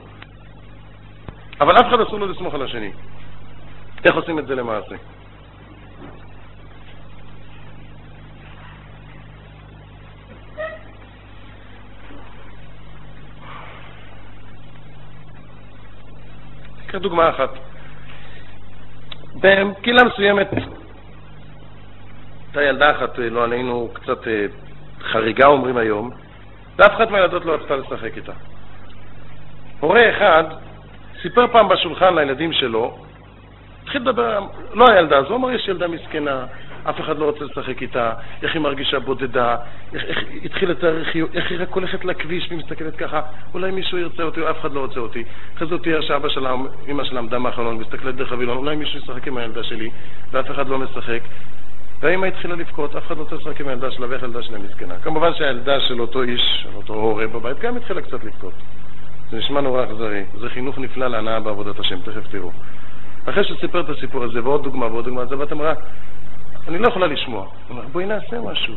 אבל 1.61 1.77
אף 1.77 1.87
אחד 1.87 1.99
אסור 1.99 2.19
לו 2.19 2.27
לסמוך 2.27 2.53
על 2.53 2.61
השני. 2.61 2.91
איך 4.05 4.15
עושים 4.15 4.39
את 4.39 4.47
זה 4.47 4.55
למעשה? 4.55 4.95
קח 16.91 16.97
דוגמה 16.97 17.29
אחת. 17.29 17.49
בקהילה 19.35 20.03
מסוימת 20.03 20.47
הייתה 22.47 22.63
ילדה 22.63 22.91
אחת, 22.91 23.17
לא 23.17 23.43
עלינו, 23.43 23.89
קצת 23.93 24.27
אה, 24.27 24.45
חריגה 25.01 25.45
אומרים 25.45 25.77
היום, 25.77 26.11
ואף 26.77 26.95
אחת 26.95 27.09
מהילדות 27.09 27.45
לא 27.45 27.53
רצתה 27.53 27.75
לשחק 27.75 28.17
איתה. 28.17 28.31
הורה 29.79 30.09
אחד 30.09 30.43
סיפר 31.21 31.47
פעם 31.47 31.69
בשולחן 31.69 32.15
לילדים 32.15 32.53
שלו, 32.53 32.97
התחיל 33.83 34.01
לדבר, 34.01 34.45
לא 34.73 34.85
הילדה 34.91 35.17
הזו, 35.17 35.29
הוא 35.29 35.37
אמר, 35.37 35.51
יש 35.51 35.67
ילדה 35.67 35.87
מסכנה, 35.87 36.45
אף 36.83 36.99
אחד 36.99 37.17
לא 37.17 37.25
רוצה 37.25 37.45
לשחק 37.45 37.81
איתה, 37.81 38.13
איך 38.41 38.53
היא 38.53 38.61
מרגישה 38.61 38.99
בודדה, 38.99 39.55
איך, 39.93 40.03
איך 40.03 40.23
התחיל 40.45 40.71
לתאר 40.71 40.97
איך 41.33 41.51
היא 41.51 41.59
רק 41.61 41.73
הולכת 41.73 42.05
לכביש 42.05 42.47
ומסתכלת 42.51 42.95
ככה, 42.95 43.21
אולי 43.53 43.71
מישהו 43.71 43.97
ירצה 43.97 44.23
אותי, 44.23 44.49
אף 44.49 44.59
אחד 44.59 44.73
לא 44.73 44.79
רוצה 44.79 44.99
אותי. 44.99 45.23
אחרי 45.55 45.67
זה 45.67 45.77
תיאר 45.77 46.01
שאבא 46.01 46.29
שלה, 46.29 46.53
אמא 46.87 47.03
שלה 47.03 47.19
עמדה 47.19 47.39
מהחלון, 47.39 47.77
מסתכלת 47.77 48.15
דרך 48.15 48.31
הווילון, 48.31 48.57
אולי 48.57 48.75
מישהו 48.75 48.99
ישחק 48.99 49.27
עם 49.27 49.37
הילדה 49.37 49.63
שלי, 49.63 49.89
ואף 50.31 50.51
אחד 50.51 50.67
לא 50.67 50.79
משחק. 50.79 51.21
והאמא 52.01 52.25
התחילה 52.25 52.55
לבכות, 52.55 52.95
אף 52.95 53.07
אחד 53.07 53.17
לא 53.17 53.21
רוצה 53.21 53.35
לשחק 53.35 53.61
עם 53.61 53.67
הילדה 53.67 53.91
שלה 53.91 54.07
ואיך 54.09 54.23
הילדה 54.23 54.43
שלה 54.43 54.57
מסכנה. 54.59 54.95
כמובן 54.97 55.33
שהילדה 55.33 55.79
של 55.79 56.01
אותו 56.01 56.23
איש, 56.23 56.67
אותו 56.75 56.93
הורה 56.93 57.27
בבית, 57.27 57.59
גם 57.59 57.77
התחילה 57.77 58.01
קצת 58.01 58.23
לבכות. 58.23 58.53
זה 59.31 59.37
נשמע 59.37 59.61
נורא 59.61 59.83
אכזרי. 59.83 60.23
זה 60.39 60.49
חינוך 60.49 60.77
נפלא 60.77 61.07
להנאה 61.07 61.39
בעבודת 61.39 61.79
השם, 61.79 62.01
תכף 62.01 62.27
תראו. 62.31 62.51
אחרי 63.25 63.43
שסיפר 63.43 63.79
את 63.79 63.89
הסיפור 63.89 64.23
הזה, 64.23 64.43
ועוד 64.43 64.63
דוגמה 64.63 64.85
ועוד 64.85 65.05
דוגמה, 65.05 65.25
זה 65.25 65.37
ואת 65.37 65.51
אמרה, 65.51 65.73
אני 66.69 66.77
לא 66.77 66.87
יכולה 66.87 67.07
לשמוע. 67.07 67.41
הוא 67.41 67.49
אומר, 67.69 67.81
בואי 67.91 68.05
נעשה 68.05 68.41
משהו. 68.41 68.73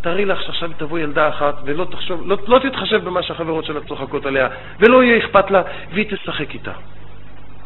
תארי 0.00 0.24
לך 0.24 0.42
שעכשיו 0.42 0.70
תבוא 0.76 0.98
ילדה 0.98 1.28
אחת 1.28 1.54
ולא 1.64 1.84
תחשוב, 1.84 2.22
לא, 2.26 2.36
לא 2.46 2.58
תתחשב 2.58 3.04
במה 3.04 3.22
שהחברות 3.22 3.64
שלה 3.64 3.80
צוחקות 3.80 4.26
עליה, 4.26 4.48
ולא 4.80 5.04
יהיה 5.04 5.18
אכפת 5.18 5.50
לה, 5.50 5.62
והיא 5.92 6.06
תשחק 6.10 6.54
איתה. 6.54 6.72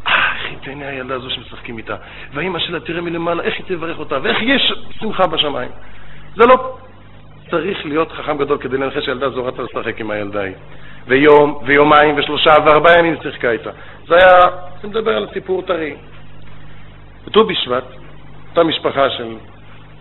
אה, 0.07 0.33
איך 0.35 0.51
היא 0.51 0.59
תהנה 0.63 0.89
הילדה 0.89 1.15
הזו 1.15 1.31
שמשחקים 1.31 1.79
איתה. 1.79 1.97
והאימא 2.35 2.59
שלה 2.59 2.81
תראה 2.81 3.01
מלמעלה, 3.01 3.43
איך 3.43 3.55
היא 3.55 3.65
תברך 3.67 3.99
אותה, 3.99 4.19
ואיך 4.23 4.39
יש 4.43 4.73
שמחה 5.01 5.27
בשמיים. 5.27 5.71
זה 6.37 6.47
לא 6.49 6.77
צריך 7.51 7.87
להיות 7.87 8.13
חכם 8.13 8.39
גדול 8.39 8.59
כדי 8.59 8.77
לנחש 8.77 9.05
שהילדה 9.05 9.31
זו 9.31 9.45
רצה 9.45 9.63
לשחק 9.63 10.01
עם 10.01 10.11
הילדה 10.11 10.41
ההיא. 10.41 10.55
ויום, 11.07 11.59
ויומיים, 11.67 12.15
ושלושה, 12.19 12.51
וארבעה 12.65 12.99
ימים 12.99 13.17
שיחקה 13.23 13.51
איתה. 13.51 13.71
זה 14.09 14.15
היה, 14.15 14.39
אני 14.81 14.91
מדבר 14.91 15.17
על 15.17 15.27
סיפור 15.33 15.63
טרי. 15.63 15.97
בט"ו 17.27 17.45
בשבט, 17.45 17.85
אותה 18.59 18.69
משפחה 18.69 19.11
של, 19.11 19.37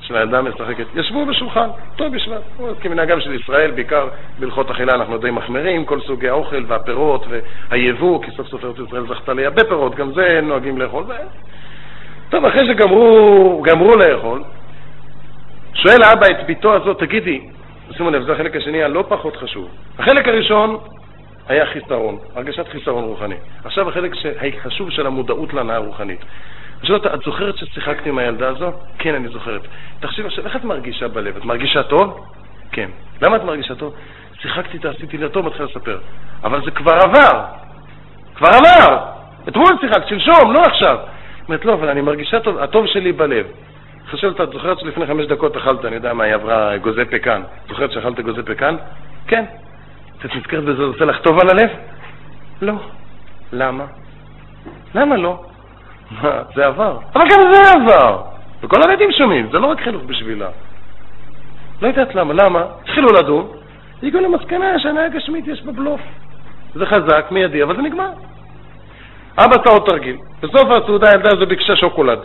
של 0.02 0.16
הילדה 0.16 0.40
המשחקת, 0.40 0.86
ישבו 0.96 1.26
בשולחן, 1.26 1.68
טוב 1.96 2.16
בשבט. 2.16 2.42
כמנהגם 2.82 3.22
של 3.22 3.34
ישראל, 3.34 3.72
בעיקר 3.72 4.08
בהלכות 4.40 4.72
אכילה 4.72 4.94
אנחנו 4.94 5.18
די 5.18 5.32
מחמירים, 5.32 5.86
כל 5.86 6.00
סוגי 6.02 6.30
האוכל 6.30 6.64
והפירות 6.68 7.26
והיבוא, 7.70 8.24
כי 8.24 8.32
סוף 8.32 8.48
סוף 8.48 8.66
ארץ 8.66 8.76
ישראל 8.88 9.08
זכתה 9.08 9.34
לייבא 9.34 9.64
פירות, 9.64 9.96
גם 9.96 10.14
זה 10.14 10.40
נוהגים 10.44 10.78
לאכול. 10.78 11.04
ו... 11.04 11.12
טוב, 12.30 12.46
אחרי 12.46 12.68
שגמרו 12.68 13.62
גמרו 13.66 13.96
לאכול, 13.96 14.44
שואל 15.74 16.04
האבא 16.04 16.28
את 16.28 16.46
ביתו 16.46 16.74
הזאת, 16.74 17.00
תגידי, 17.00 17.42
שימו 17.98 18.10
לב, 18.10 18.24
זה 18.24 18.34
החלק 18.34 18.56
השני 18.56 18.84
הלא 18.84 19.04
פחות 19.08 19.36
חשוב. 19.36 19.70
החלק 20.00 20.28
הראשון 20.28 20.78
היה 21.48 21.66
חיסרון, 21.66 22.18
הרגשת 22.36 22.68
חיסרון 22.68 23.04
רוחני. 23.04 23.36
עכשיו 23.64 23.90
החלק 23.90 24.12
החשוב 24.58 24.90
של 24.90 25.08
המודעות 25.08 25.54
להנאה 25.54 25.78
רוחנית. 25.78 26.20
שואל 26.84 26.98
אותה, 26.98 27.14
את 27.14 27.20
זוכרת 27.26 27.58
ששיחקתי 27.58 28.10
עם 28.10 28.18
הילדה 28.18 28.50
הזו? 28.50 28.72
כן, 29.00 29.16
אני 29.16 29.28
זוכרת. 29.28 29.62
תחשבי 30.00 30.26
עכשיו, 30.28 30.46
איך 30.46 30.56
את 30.56 30.64
מרגישה 30.64 31.08
בלב? 31.08 31.38
את 31.38 31.46
מרגישה 31.46 31.84
טוב? 31.84 32.26
כן. 32.72 32.90
למה 33.22 33.36
את 33.36 33.44
מרגישה 33.44 33.76
טוב? 33.76 33.96
שיחקתי 34.42 34.74
איתה, 34.74 34.90
עשיתי 34.90 35.18
לה 35.18 35.30
טוב, 35.30 35.46
מתחילה 35.46 35.66
לספר. 35.66 36.00
אבל 36.44 36.66
זה 36.66 36.72
כבר 36.72 36.94
עבר. 36.94 37.44
כבר 38.36 38.48
עבר! 38.48 38.98
אתמול 39.48 39.78
שיחקת, 39.82 40.08
שלשום, 40.08 40.54
לא 40.54 40.62
עכשיו. 40.62 40.98
אומרת, 41.48 41.66
לא, 41.66 41.74
אבל 41.74 41.90
אני 41.90 42.02
מרגישה 42.02 42.40
טוב, 42.40 42.58
הטוב 42.58 42.88
שלי 42.88 43.12
בלב. 43.12 43.46
חשבת, 44.10 44.42
את 44.42 44.50
זוכרת 44.50 44.80
שלפני 44.80 45.06
חמש 45.06 45.26
דקות 45.26 45.58
אכלת, 45.58 45.86
אני 45.86 45.96
יודע 45.96 46.14
מה, 46.14 46.24
היא 46.24 46.34
עברה 46.34 46.76
אגוזי 46.76 47.06
פקן. 47.06 47.42
זוכרת 47.68 47.92
שאכלת 47.92 48.20
אגוזי 48.20 48.44
פקן? 48.44 48.76
כן. 49.28 49.46
את 50.26 50.36
נזכרת 50.36 50.64
בזה, 50.64 50.76
זה 50.76 50.84
עושה 50.84 51.06
לך 51.06 51.22
טוב 51.22 51.40
על 51.40 51.50
הלב? 51.50 51.70
לא. 52.62 52.74
למה? 53.54 53.86
למה 54.96 55.18
לא? 55.18 55.44
זה 56.56 56.66
עבר. 56.66 56.98
אבל 57.16 57.26
גם 57.32 57.54
זה 57.54 57.72
עבר. 57.72 58.22
וכל 58.64 58.78
הילדים 58.82 59.12
שומעים, 59.12 59.48
זה 59.52 59.60
לא 59.60 59.68
רק 59.68 59.82
חינוך 59.82 60.04
בשבילה. 60.04 60.50
לא 61.82 61.88
יודעת 61.88 62.16
למה. 62.16 62.34
למה? 62.34 62.64
התחילו 62.82 63.08
לדון, 63.08 63.48
הגיעו 64.04 64.24
למסקנה 64.24 64.80
שהנאה 64.80 65.10
גשמית 65.10 65.48
יש 65.48 65.62
בה 65.62 65.72
בלוף. 65.72 66.02
זה 66.74 66.86
חזק, 66.86 67.26
מיידי, 67.32 67.64
אבל 67.64 67.76
זה 67.76 67.82
נגמר. 67.82 68.10
אבא 69.38 69.56
עשה 69.62 69.74
עוד 69.74 69.84
תרגיל. 69.90 70.18
בסוף 70.42 70.70
הסעודה 70.70 71.10
הילדה 71.10 71.30
הזו 71.34 71.46
ביקשה 71.46 71.76
שוקולד. 71.76 72.20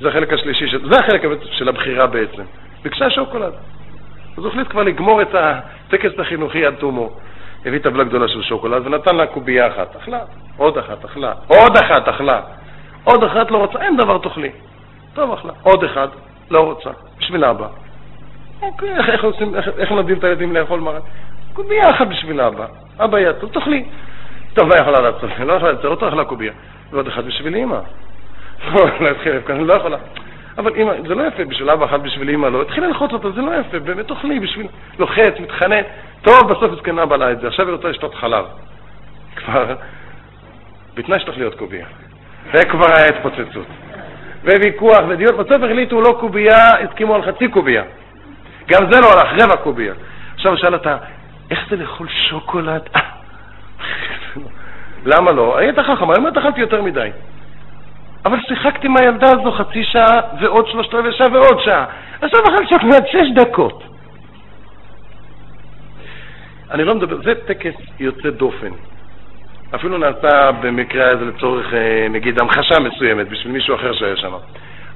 זה 0.00 0.08
החלק 0.08 0.32
השלישי, 0.32 0.68
של, 0.68 0.88
זה 0.88 0.96
החלק 1.00 1.22
של 1.52 1.68
הבחירה 1.68 2.06
בעצם. 2.06 2.42
ביקשה 2.82 3.10
שוקולד. 3.10 3.52
אז 4.36 4.38
הוא 4.38 4.48
החליט 4.48 4.68
כבר 4.68 4.82
לגמור 4.82 5.22
את 5.22 5.34
הטקס 5.34 6.18
החינוכי 6.18 6.66
עד 6.66 6.74
תומו. 6.74 7.10
הביא 7.66 7.78
טבלה 7.78 8.04
גדולה 8.04 8.28
של 8.28 8.42
שוקולד 8.42 8.86
ונתן 8.86 9.16
לה 9.16 9.26
קובייה 9.26 9.68
אחת. 9.68 9.96
אכלה, 9.96 10.20
עוד 10.56 10.78
אחת, 10.78 11.04
אכלה, 11.04 11.32
עוד 11.48 11.76
אחת, 11.76 12.08
אכלה. 12.08 12.40
עוד 13.04 13.24
אחת 13.24 13.50
לא 13.50 13.58
רוצה, 13.58 13.82
אין 13.82 13.96
דבר 13.96 14.18
תאכלי. 14.18 14.50
טוב, 15.14 15.32
אכלה. 15.32 15.52
עוד 15.62 15.84
אחד, 15.84 16.08
לא 16.50 16.60
רוצה. 16.60 16.90
בשביל 17.18 17.44
אבא. 17.44 17.66
אוקיי, 18.62 18.96
איך, 18.96 19.08
איך, 19.08 19.24
עושים, 19.24 19.54
איך, 19.54 19.68
איך 19.78 19.90
מלמדים 19.90 20.18
את 20.18 20.24
הילדים 20.24 20.52
לאכול 20.52 20.80
מרק? 20.80 21.02
קובייה 21.52 21.90
אחת 21.90 22.06
בשביל 22.06 22.40
אבא. 22.40 22.66
אבא 22.98 23.32
טוב, 23.32 23.50
תאכלי. 23.50 23.84
טוב, 24.54 24.68
מה 24.68 24.74
יכולה 24.74 25.00
לעשות? 25.00 25.30
לא 25.46 25.52
יכולה 25.52 25.72
לצאת, 25.72 25.84
לא 25.84 25.94
תאכלה 25.94 26.24
קובייה. 26.24 26.52
ועוד 26.90 27.06
אחד 27.06 27.26
בשביל 27.26 27.54
אימא. 27.54 27.78
לא 28.74 29.08
התחילה 29.10 29.36
לבכות, 29.36 29.56
לא 29.56 29.72
יכולה. 29.72 29.96
אבל 30.58 30.74
אימא, 30.74 30.92
זה 31.08 31.14
לא 31.14 31.26
יפה 31.26 31.44
בשביל 31.44 31.70
אבא 31.70 31.84
אחד 31.84 32.02
בשביל 32.02 32.28
אימא, 32.28 32.46
לא. 32.46 32.62
התחילה 32.62 32.86
ללחוץ 32.86 33.12
אותה, 33.12 33.30
זה 33.30 33.40
לא 33.40 33.52
יפה, 33.60 33.78
באמת 33.78 34.10
אוכלי 34.10 34.40
בשביל... 34.40 34.66
לוחץ, 34.98 35.34
מתחנן. 35.40 35.82
טוב, 36.22 36.52
בסוף 36.52 36.72
הזקנה 36.72 37.06
בלה 37.06 37.32
את 37.32 37.40
זה, 37.40 37.48
עכשיו 37.48 37.66
היא 37.66 37.74
רוצה 37.76 37.88
לשתות 37.88 38.14
חלב. 38.14 38.44
כבר, 39.36 39.74
בתנאי 40.94 41.20
שתאכלי 41.20 41.44
עוד 41.44 41.54
קובייה. 41.54 41.86
זה 42.52 42.64
כבר 42.64 42.86
היה 42.96 43.06
התפוצצות. 43.06 43.66
וויכוח 44.44 44.98
ודיון, 45.08 45.36
בסוף 45.36 45.62
החליטו 45.62 46.00
לא 46.00 46.16
קובייה, 46.20 46.70
הסכימו 46.80 47.14
על 47.14 47.22
חצי 47.22 47.48
קובייה. 47.48 47.82
גם 48.68 48.92
זה 48.92 49.00
לא 49.00 49.06
הלך, 49.12 49.42
רבע 49.42 49.56
קובייה. 49.56 49.94
עכשיו 50.34 50.56
שאל 50.56 50.74
אותה, 50.74 50.96
איך 51.50 51.60
זה 51.70 51.76
לאכול 51.76 52.08
שוקולד? 52.08 52.82
למה 55.10 55.32
לא? 55.32 55.58
היית 55.58 55.78
חכם, 55.78 56.10
היום 56.10 56.28
את 56.28 56.36
אכלתי 56.36 56.60
יותר 56.60 56.82
מדי. 56.82 57.10
אבל 58.24 58.38
שיחקתי 58.48 58.86
עם 58.86 58.96
הילדה 58.96 59.26
הזו 59.26 59.52
חצי 59.52 59.84
שעה 59.84 60.20
ועוד 60.40 60.66
שלושת 60.68 60.94
רבעי 60.94 61.12
שעה 61.12 61.28
ועוד 61.32 61.60
שעה. 61.64 61.84
עכשיו 62.20 62.40
אכלתי 62.40 62.66
שוקולד 62.70 63.06
שש 63.06 63.26
דקות. 63.34 63.82
אני 66.70 66.84
לא 66.84 66.94
מדבר, 66.94 67.16
זה 67.24 67.34
טקס 67.46 67.74
יוצא 68.00 68.30
דופן. 68.30 68.70
אפילו 69.74 69.98
נעשה 69.98 70.50
במקרה 70.62 71.10
הזה 71.10 71.24
לצורך, 71.24 71.74
אה, 71.74 72.06
נגיד, 72.10 72.40
המחשה 72.40 72.80
מסוימת 72.80 73.28
בשביל 73.28 73.52
מישהו 73.52 73.74
אחר 73.74 73.92
שהיה 73.92 74.16
שם. 74.16 74.32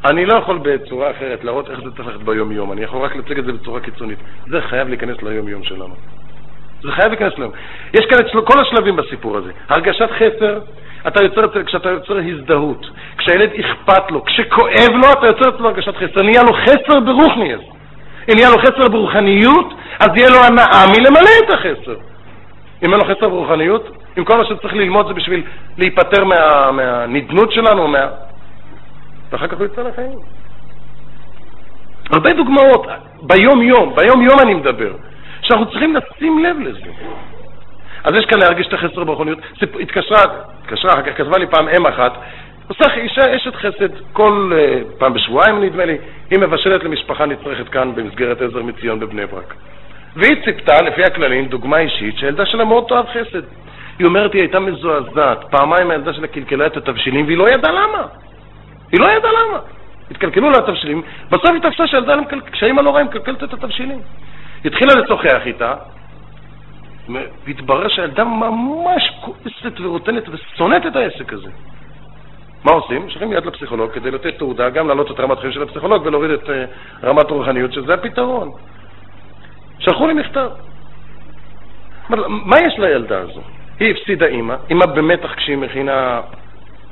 אני 0.04 0.26
לא 0.26 0.38
יכול 0.38 0.58
בצורה 0.62 1.10
אחרת 1.10 1.44
להראות 1.44 1.70
איך 1.70 1.80
זה 1.84 1.90
צריך 1.96 2.08
ללכת 2.08 2.20
ביום-יום, 2.20 2.72
אני 2.72 2.82
יכול 2.82 3.00
רק 3.00 3.16
להציג 3.16 3.38
את 3.38 3.44
זה 3.44 3.52
בצורה 3.52 3.80
קיצונית. 3.80 4.18
זה 4.46 4.60
חייב 4.60 4.88
להיכנס 4.88 5.22
ליום-יום 5.22 5.64
שלנו. 5.64 5.94
זה 6.82 6.92
חייב 6.92 7.08
להיכנס 7.08 7.38
ליום. 7.38 7.52
יש 7.94 8.06
כאן 8.06 8.18
את 8.18 8.26
כל 8.44 8.60
השלבים 8.60 8.96
בסיפור 8.96 9.36
הזה. 9.36 9.50
הרגשת 9.68 10.08
חסר, 10.10 10.58
אתה 11.06 11.22
יוצר, 11.22 11.64
כשאתה 11.64 11.90
יוצר 11.90 12.18
הזדהות, 12.18 12.86
כשהילד 13.18 13.50
אכפת 13.60 14.10
לו, 14.10 14.24
כשכואב 14.24 14.90
לו, 14.92 15.12
אתה 15.12 15.26
יוצר 15.26 15.48
אצלו 15.48 15.68
הרגשת 15.68 15.96
חסר. 15.96 16.22
נהיה 16.22 16.42
לו 16.42 16.52
חסר 16.52 17.00
ברוכניאס. 17.00 17.60
אם 18.28 18.34
נהיה 18.34 18.50
לו 18.50 18.58
חסר 18.58 18.88
ברוחניות, 18.88 19.74
אז 20.00 20.08
יהיה 20.16 20.30
לו 20.30 20.36
הנאה 20.36 20.86
מלמלא 20.86 21.30
את 21.44 21.50
החסר. 21.50 21.94
אם 22.82 22.92
אין 22.92 23.00
לו 23.00 23.04
חסר 23.04 23.28
ברוחניות, 23.28 23.90
אם 24.18 24.24
כל 24.24 24.36
מה 24.36 24.44
שצריך 24.44 24.74
ללמוד 24.74 25.06
זה 25.06 25.14
בשביל 25.14 25.42
להיפטר 25.78 26.24
מה, 26.24 26.72
מהנדנות 26.72 27.52
שלנו, 27.52 27.88
מה... 27.88 28.08
ואחר 29.32 29.46
כך 29.46 29.58
הוא 29.58 29.66
יצא 29.66 29.82
לחיים. 29.82 30.18
הרבה 32.10 32.32
דוגמאות, 32.32 32.86
ביום-יום, 33.22 33.94
ביום-יום 33.96 34.40
אני 34.42 34.54
מדבר, 34.54 34.92
שאנחנו 35.42 35.70
צריכים 35.70 35.96
לשים 35.96 36.44
לב 36.44 36.60
לזה. 36.60 36.90
אז 38.04 38.14
יש 38.14 38.24
כאן 38.24 38.38
להרגיש 38.38 38.66
את 38.66 38.72
החסר 38.72 39.04
ברוחניות. 39.04 39.38
התקשרה, 39.80 40.22
התקשרה, 40.62 40.90
אחר 40.90 41.02
כך 41.02 41.16
כתבה 41.16 41.38
לי 41.38 41.46
פעם 41.46 41.68
אם 41.68 41.86
אחת, 41.86 42.12
עושה 42.68 42.94
אישה 42.94 43.36
אשת 43.36 43.54
חסד 43.54 43.88
כל 44.12 44.52
uh, 44.52 44.98
פעם 44.98 45.12
בשבועיים 45.14 45.62
נדמה 45.62 45.84
לי, 45.84 45.98
היא 46.30 46.38
מבשלת 46.38 46.84
למשפחה 46.84 47.26
נצרכת 47.26 47.68
כאן 47.68 47.94
במסגרת 47.94 48.42
עזר 48.42 48.62
מציון 48.62 49.00
בבני 49.00 49.26
ברק. 49.26 49.54
והיא 50.16 50.44
ציפתה, 50.44 50.82
לפי 50.82 51.04
הכללים, 51.04 51.46
דוגמה 51.46 51.78
אישית, 51.78 52.18
שהילדה 52.18 52.46
שלה 52.46 52.64
מאוד 52.64 52.84
תאהב 52.88 53.06
חסד. 53.06 53.42
היא 53.98 54.06
אומרת, 54.06 54.32
היא 54.32 54.42
הייתה 54.42 54.60
מזועזעת. 54.60 55.44
פעמיים 55.50 55.90
הילדה 55.90 56.12
שלה 56.12 56.26
קלקלה 56.26 56.66
את 56.66 56.76
התבשילים, 56.76 57.26
והיא 57.26 57.38
לא 57.38 57.50
ידעה 57.50 57.72
למה. 57.72 58.06
היא 58.92 59.00
לא 59.00 59.06
ידעה 59.06 59.32
למה. 59.32 59.58
התקלקלו 60.10 60.50
לה 60.50 60.58
התבשילים, 60.58 61.02
בסוף 61.30 61.50
היא 61.50 61.62
תפסה 61.70 61.86
שהילדה, 61.86 62.14
כשהאימא 62.52 62.80
לא 62.80 62.90
רואה, 62.90 63.02
היא 63.02 63.08
מקלקלת 63.08 63.44
את 63.44 63.52
התבשילים. 63.52 63.98
התחילה 64.64 64.94
לשוחח 64.94 65.40
איתה, 65.46 65.74
והתברר 67.46 67.88
שהילדה 67.88 68.24
ממש 68.24 69.12
כועסת 69.20 69.80
ורוטנת 69.80 70.28
ושונאת 70.28 70.86
את 70.86 70.96
העסק 70.96 71.32
הזה. 71.32 71.50
מה 72.64 72.72
עושים? 72.72 73.10
שולחים 73.10 73.32
יד 73.32 73.46
לפסיכולוג 73.46 73.92
כדי 73.92 74.10
לתת 74.10 74.38
תעודה, 74.38 74.70
גם 74.70 74.86
להעלות 74.86 75.10
את 75.10 75.20
רמת 75.20 75.38
חיים 75.38 75.52
של 75.52 75.62
הפסיכולוג 75.62 76.06
ולהוריד 76.06 76.30
את 76.30 76.44
uh, 76.44 77.06
רמת 77.06 77.30
רוחניות, 77.30 77.72
שזה 77.72 77.94
הפתרון. 77.94 78.50
שלחו 79.78 80.06
לי 80.06 80.14
מכתב. 80.14 80.48
מה 82.28 82.56
יש 82.66 82.78
לילדה 82.78 83.20
הזו? 83.20 83.40
היא 83.80 83.94
הפסידה 83.94 84.26
אימא, 84.26 84.54
אימא 84.70 84.86
במתח 84.86 85.34
כשהיא 85.34 85.56
מכינה, 85.56 86.20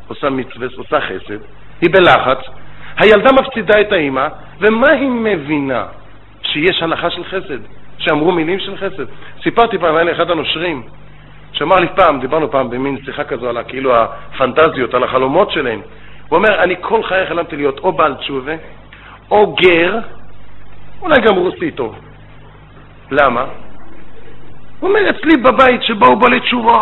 עושה 0.09 0.31
מצווה, 0.31 0.67
עושה 0.77 1.01
חסד, 1.01 1.39
היא 1.81 1.91
בלחץ, 1.93 2.39
הילדה 2.97 3.31
מפסידה 3.33 3.81
את 3.81 3.93
האימא, 3.93 4.29
ומה 4.61 4.91
היא 4.91 5.09
מבינה? 5.09 5.87
שיש 6.43 6.83
הלכה 6.83 7.11
של 7.11 7.25
חסד, 7.25 7.59
שאמרו 7.99 8.33
מילים 8.33 8.59
של 8.59 8.77
חסד. 8.77 9.05
סיפרתי 9.43 9.79
פעם, 9.79 9.95
היה 9.95 10.05
לי 10.05 10.13
אחד 10.13 10.31
הנושרים, 10.31 10.83
שאמר 11.53 11.77
לי 11.77 11.87
פעם, 11.97 12.21
דיברנו 12.21 12.51
פעם 12.51 12.71
במין 12.71 12.99
שיחה 13.05 13.25
כזו 13.25 13.49
על 13.49 13.59
כאילו 13.69 13.95
הפנטזיות, 13.97 14.95
על 14.95 15.05
החלומות 15.05 15.51
שלהם. 15.51 15.81
הוא 16.29 16.37
אומר, 16.37 16.63
אני 16.63 16.75
כל 16.81 17.03
חיי 17.03 17.27
חלמתי 17.27 17.57
להיות 17.57 17.79
או 17.79 17.93
בעל 17.93 18.15
תשובה, 18.15 18.53
או 19.31 19.55
גר, 19.55 19.99
אולי 21.03 21.21
גם 21.21 21.37
רוסי 21.37 21.71
טוב. 21.71 21.97
למה? 23.11 23.45
הוא 24.81 24.89
אומר, 24.91 25.11
אצלי 25.11 25.37
בבית 25.37 25.83
שבאו 25.83 26.17
בעלי 26.17 26.41
תשובה, 26.41 26.73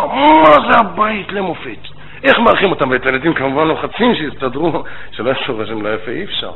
מה 0.43 0.71
זה 0.71 0.77
הבית 0.79 1.31
למופת? 1.31 1.77
איך 2.23 2.39
מארחים 2.39 2.69
אותם? 2.69 2.89
ואת 2.89 3.05
הילדים 3.05 3.33
כמובן 3.33 3.67
לוחצים 3.67 4.15
שיסתדרו, 4.15 4.83
שלא 5.11 5.29
יעשו 5.29 5.57
רשם 5.57 5.81
לא 5.81 5.93
יפה, 5.93 6.11
אי 6.11 6.23
אפשר. 6.23 6.51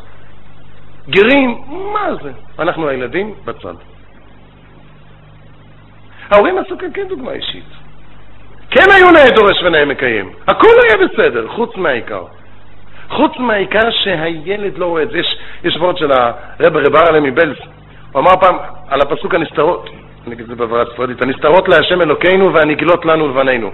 גרים, 1.10 1.62
מה 1.94 2.16
זה? 2.24 2.32
אנחנו 2.60 2.90
הילדים 2.90 3.34
בצד. 3.46 3.74
ההורים 6.32 6.58
עשו 6.58 6.78
כאן 6.78 6.88
כן 6.94 7.08
דוגמה 7.08 7.32
אישית. 7.32 7.64
כן 8.70 8.92
היו 8.96 9.12
נאה 9.12 9.32
דורש 9.36 9.64
ונאה 9.64 9.86
מקיים. 9.86 10.32
הכל 10.48 10.74
היה 10.88 11.08
בסדר, 11.08 11.48
חוץ 11.48 11.78
מהעיקר. 11.78 12.24
חוץ 13.10 13.32
מהעיקר 13.38 13.92
שהילד 13.92 14.78
לא 14.78 14.86
רואה 14.86 15.04
את 15.04 15.10
זה. 15.10 15.18
יש, 15.18 15.38
יש 15.64 15.78
וורד 15.78 15.98
של 15.98 16.12
הרב 16.12 16.78
רב 16.78 16.96
ארלם 16.96 17.24
מבלס. 17.24 17.58
הוא 18.18 18.24
אמר 18.24 18.32
פעם 18.42 18.58
על 18.90 19.02
הפסוק 19.02 19.36
הנסתרות, 19.36 19.90
אני 20.28 20.36
אגיד 20.36 20.44
את 20.44 20.48
זה 20.50 20.56
בעברה 20.56 20.86
ספרדית, 20.94 21.22
הנסתרות 21.22 21.68
להשם 21.68 22.02
אלוקינו 22.02 22.54
והנגלות 22.54 23.06
לנו 23.06 23.28
לבנינו. 23.28 23.72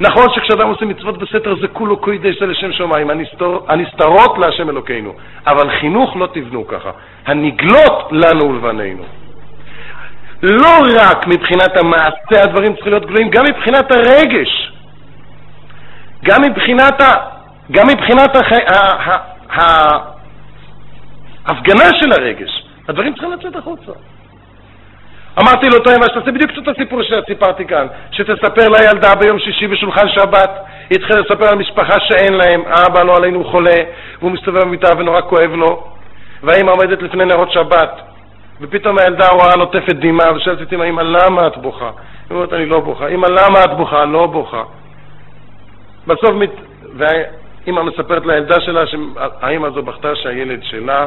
נכון 0.00 0.26
שכשאדם 0.34 0.68
עושה 0.68 0.84
מצוות 0.84 1.18
בסתר 1.18 1.54
זה 1.60 1.68
כולו 1.68 1.96
קוידש 1.96 2.38
זה 2.40 2.46
לשם 2.46 2.72
שמיים, 2.72 3.10
הנסתר, 3.10 3.58
הנסתרות 3.68 4.38
להשם 4.38 4.70
אלוקינו, 4.70 5.14
אבל 5.46 5.70
חינוך 5.80 6.16
לא 6.16 6.26
תבנו 6.26 6.66
ככה, 6.66 6.90
הנגלות 7.26 8.08
לנו 8.10 8.50
ולבנינו. 8.50 9.02
לא 10.42 10.78
רק 11.00 11.26
מבחינת 11.26 11.76
המעשה 11.76 12.44
הדברים 12.44 12.74
צריכים 12.74 12.92
להיות 12.92 13.06
גלויים, 13.06 13.30
גם 13.30 13.44
מבחינת 13.44 13.92
הרגש, 13.92 14.72
גם 16.24 16.42
מבחינת, 16.42 17.00
ה, 17.00 17.12
גם 17.70 17.86
מבחינת 17.86 18.36
הח, 18.36 18.52
ה, 18.52 19.10
ה, 19.10 19.18
ה, 19.50 20.14
ההפגנה 21.46 21.90
של 22.00 22.12
הרגש. 22.12 22.63
הדברים 22.88 23.12
צריכים 23.12 23.32
לצאת 23.32 23.56
החוצה. 23.56 23.92
אמרתי 25.42 25.66
לו, 25.66 25.78
טוב, 25.78 25.94
שתעשה 26.06 26.32
בדיוק 26.32 26.50
את 26.58 26.68
הסיפור 26.68 27.02
שסיפרתי 27.02 27.64
כאן, 27.64 27.86
שתספר 28.10 28.68
לילדה 28.68 29.14
ביום 29.14 29.38
שישי 29.38 29.66
בשולחן 29.66 30.08
שבת, 30.08 30.50
היא 30.90 30.98
התחילה 30.98 31.20
לספר 31.20 31.44
על 31.44 31.54
משפחה 31.54 32.00
שאין 32.00 32.34
להם, 32.34 32.62
אבא 32.66 33.02
לא 33.02 33.16
עלינו 33.16 33.44
חולה, 33.44 33.82
והוא 34.18 34.30
מסתובב 34.30 34.60
במיטה 34.60 34.88
ונורא 34.98 35.20
כואב 35.20 35.50
לו, 35.50 35.86
והאמא 36.42 36.70
עומדת 36.70 37.02
לפני 37.02 37.24
נרות 37.24 37.52
שבת, 37.52 38.00
ופתאום 38.60 38.98
הילדה 38.98 39.28
רואה 39.28 39.56
נוטפת 39.56 39.94
דמעה, 39.94 40.32
ושואלת 40.36 40.62
את 40.62 40.72
אמא, 40.72 40.84
אמא, 40.84 41.02
למה 41.02 41.46
את 41.46 41.56
בוכה? 41.56 41.90
היא 42.30 42.36
אומרת, 42.36 42.52
אני 42.52 42.66
לא 42.66 42.80
בוכה. 42.80 43.08
אמא, 43.08 43.26
למה 43.26 43.64
את 43.64 43.76
בוכה? 43.76 44.04
לא 44.04 44.26
בוכה. 44.26 44.62
בסוף, 46.06 46.30
מת... 46.30 46.50
והאמא 46.96 47.82
מספרת 47.82 48.26
לילדה 48.26 48.60
שלה 48.60 48.86
שהאמא 48.86 49.66
הזו 49.66 49.82
בכתה 49.82 50.16
שהילד 50.16 50.62
שלה 50.62 51.06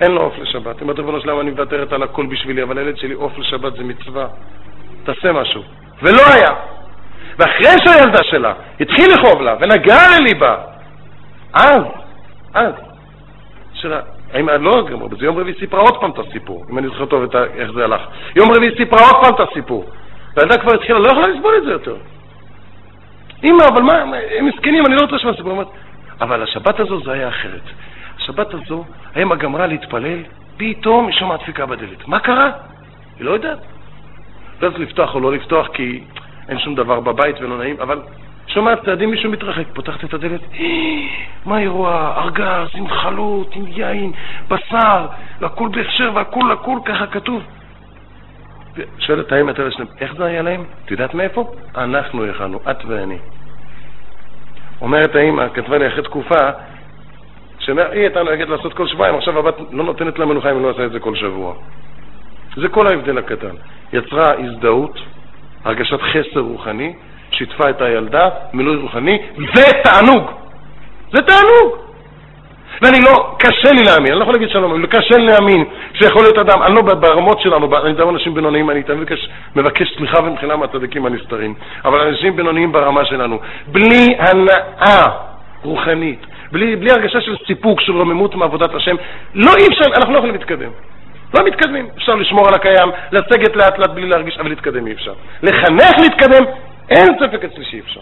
אין 0.00 0.12
לו 0.12 0.20
עוף 0.22 0.38
לשבת. 0.38 0.76
היא 0.76 0.82
אומרת, 0.82 0.98
ריבונו 0.98 1.20
שלם, 1.20 1.40
אני 1.40 1.50
מוותרת 1.50 1.92
על 1.92 2.02
הכל 2.02 2.26
בשבילי, 2.26 2.62
אבל 2.62 2.78
הילד 2.78 2.96
שלי 2.96 3.14
עוף 3.14 3.38
לשבת 3.38 3.72
זה 3.76 3.84
מצווה. 3.84 4.26
תעשה 5.04 5.32
משהו. 5.32 5.62
ולא 6.02 6.22
היה. 6.34 6.54
ואחרי 7.38 7.78
שהילדה 7.84 8.24
שלה 8.24 8.52
התחיל 8.80 9.10
לכאוב 9.12 9.42
לה 9.42 9.54
ונגע 9.60 9.96
לליבה, 10.20 10.56
אז, 11.54 11.82
אז, 12.54 12.72
שלה, 13.74 14.00
האמא 14.32 14.50
לא 14.50 14.86
גמר, 14.90 15.06
בזה 15.06 15.24
יום 15.24 15.38
רביעי 15.38 15.58
סיפרה 15.58 15.80
עוד 15.80 16.00
פעם 16.00 16.10
את 16.10 16.18
הסיפור, 16.18 16.64
אם 16.70 16.78
אני 16.78 16.88
זוכר 16.88 17.06
טוב 17.06 17.22
את 17.22 17.34
איך 17.34 17.70
זה 17.72 17.84
הלך. 17.84 18.00
יום 18.36 18.48
רביעי 18.52 18.76
סיפרה 18.76 19.00
עוד 19.00 19.24
פעם 19.24 19.34
את 19.34 19.50
הסיפור. 19.50 19.90
והילדה 20.36 20.58
כבר 20.58 20.74
התחילה, 20.74 20.98
לא 20.98 21.08
יכולה 21.08 21.26
לסבול 21.26 21.54
את 21.56 21.64
זה 21.64 21.70
יותר. 21.70 21.96
אמא, 23.44 23.64
אבל 23.68 23.82
מה, 23.82 23.92
הם 24.38 24.46
מסכנים, 24.46 24.86
אני 24.86 24.94
לא 24.94 25.00
רוצה 25.00 25.16
לשמוע 25.16 25.34
סיפור. 25.36 25.64
אבל 26.20 26.42
השבת 26.42 26.80
הזו 26.80 27.00
זה 27.04 27.12
היה 27.12 27.28
אחרת. 27.28 27.62
השבת 28.28 28.54
הזו, 28.54 28.84
האמא 29.14 29.36
גמרה 29.36 29.66
להתפלל, 29.66 30.22
פתאום 30.56 31.06
היא 31.06 31.14
שומעת 31.14 31.40
דפיקה 31.40 31.66
בדלת. 31.66 32.08
מה 32.08 32.20
קרה? 32.20 32.50
היא 33.18 33.24
לא 33.24 33.30
יודעת. 33.30 33.58
לא 34.60 34.66
יודעת 34.66 34.80
לפתוח 34.80 35.14
או 35.14 35.20
לא 35.20 35.32
לפתוח 35.32 35.68
כי 35.74 36.00
אין 36.48 36.58
שום 36.58 36.74
דבר 36.74 37.00
בבית 37.00 37.40
ולא 37.40 37.58
נעים, 37.58 37.76
אבל 37.80 38.02
שומעת 38.46 38.84
צעדים, 38.84 39.10
מישהו 39.10 39.30
מתרחק, 39.30 39.64
פותחת 39.74 40.04
את 40.04 40.14
הדלת, 40.14 40.40
מה 41.46 41.56
רואה? 41.66 42.22
ארגז 42.22 42.68
עם 42.74 42.88
חלות, 42.88 43.56
עם 43.56 43.64
יין, 43.66 44.12
בשר, 44.48 45.06
והכול 45.40 45.68
בהכשר 45.68 46.10
והכול 46.14 46.52
הכול 46.52 46.80
ככה 46.84 47.06
כתוב. 47.06 47.42
שואלת 48.98 49.32
האם 49.32 49.50
את 49.50 49.60
אלה 49.60 49.70
שלהם, 49.70 49.88
איך 50.00 50.14
זה 50.14 50.24
היה 50.24 50.42
להם? 50.42 50.64
את 50.84 50.90
יודעת 50.90 51.14
מאיפה? 51.14 51.52
אנחנו 51.76 52.24
הכנו, 52.24 52.60
את 52.70 52.84
ואני. 52.84 53.18
אומרת 54.80 55.14
האמא, 55.16 55.48
כתבה 55.54 55.78
לי 55.78 55.88
אחרי 55.88 56.02
תקופה, 56.02 56.50
שהיא 57.74 58.02
הייתה 58.02 58.22
נוהגת 58.22 58.48
לעשות 58.48 58.74
כל 58.74 58.86
שבועיים, 58.86 59.14
עכשיו 59.14 59.38
הבת 59.38 59.54
לא 59.70 59.84
נותנת 59.84 60.18
לה 60.18 60.26
מנוחה 60.26 60.50
אם 60.50 60.56
היא 60.56 60.62
לא 60.62 60.70
עושה 60.70 60.84
את 60.84 60.92
זה 60.92 61.00
כל 61.00 61.14
שבוע. 61.14 61.54
זה 62.56 62.68
כל 62.68 62.86
ההבדל 62.86 63.18
הקטן. 63.18 63.54
יצרה 63.92 64.32
הזדהות, 64.38 64.98
הרגשת 65.64 66.02
חסר 66.02 66.40
רוחני, 66.40 66.92
שיתפה 67.30 67.70
את 67.70 67.80
הילדה, 67.80 68.28
מילוי 68.52 68.76
רוחני, 68.76 69.18
זה 69.54 69.62
תענוג! 69.84 70.30
זה 71.12 71.22
תענוג! 71.22 71.88
ואני 72.82 73.00
לא, 73.00 73.36
קשה 73.38 73.72
לי 73.72 73.82
להאמין, 73.82 74.12
אני 74.12 74.18
לא 74.18 74.22
יכול 74.22 74.34
להגיד 74.34 74.48
שלום, 74.48 74.70
אבל 74.70 74.86
קשה 74.86 75.16
לי 75.16 75.26
להאמין 75.26 75.64
שיכול 75.94 76.22
להיות 76.22 76.38
אדם, 76.38 76.62
אני 76.62 76.74
לא 76.74 76.82
ברמות 76.82 77.40
שלנו, 77.40 77.76
אני 77.82 77.92
מדבר 77.92 78.02
על 78.02 78.08
אנשים 78.08 78.34
בינוניים, 78.34 78.70
אני 78.70 78.82
תמיד 78.82 79.08
מבקש 79.56 79.94
סליחה 79.96 80.22
ומחילה 80.24 80.56
מהצדיקים 80.56 81.06
הנסתרים, 81.06 81.54
אבל 81.84 82.00
אנשים 82.00 82.36
בינוניים 82.36 82.72
ברמה 82.72 83.04
שלנו, 83.04 83.38
בלי 83.66 84.16
הנאה 84.18 85.02
רוחנית, 85.62 86.26
בלי, 86.52 86.76
בלי 86.76 86.90
הרגשה 86.90 87.20
של 87.20 87.36
סיפוק, 87.46 87.80
של 87.80 87.92
רוממות 87.92 88.34
מעבודת 88.34 88.74
השם, 88.74 88.96
לא 89.34 89.50
אי 89.60 89.66
אפשר, 89.66 89.90
אנחנו 89.96 90.12
לא 90.12 90.18
יכולים 90.18 90.34
להתקדם. 90.34 90.70
לא 91.34 91.44
מתקדמים. 91.44 91.88
אפשר 91.96 92.14
לשמור 92.14 92.48
על 92.48 92.54
הקיים, 92.54 92.88
לסגת 93.12 93.56
לאט 93.56 93.78
לאט 93.78 93.90
בלי 93.90 94.08
להרגיש, 94.08 94.38
אבל 94.38 94.48
להתקדם 94.48 94.86
אי 94.86 94.92
אפשר. 94.92 95.12
לחנך 95.42 95.94
להתקדם, 96.00 96.44
אין 96.90 97.06
ספק 97.20 97.44
אצלי 97.44 97.64
שאי 97.64 97.80
אפשר. 97.80 98.00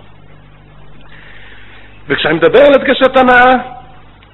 וכשאני 2.08 2.34
מדבר 2.34 2.60
על 2.60 2.74
הדגשת 2.74 3.16
הנאה, 3.16 3.50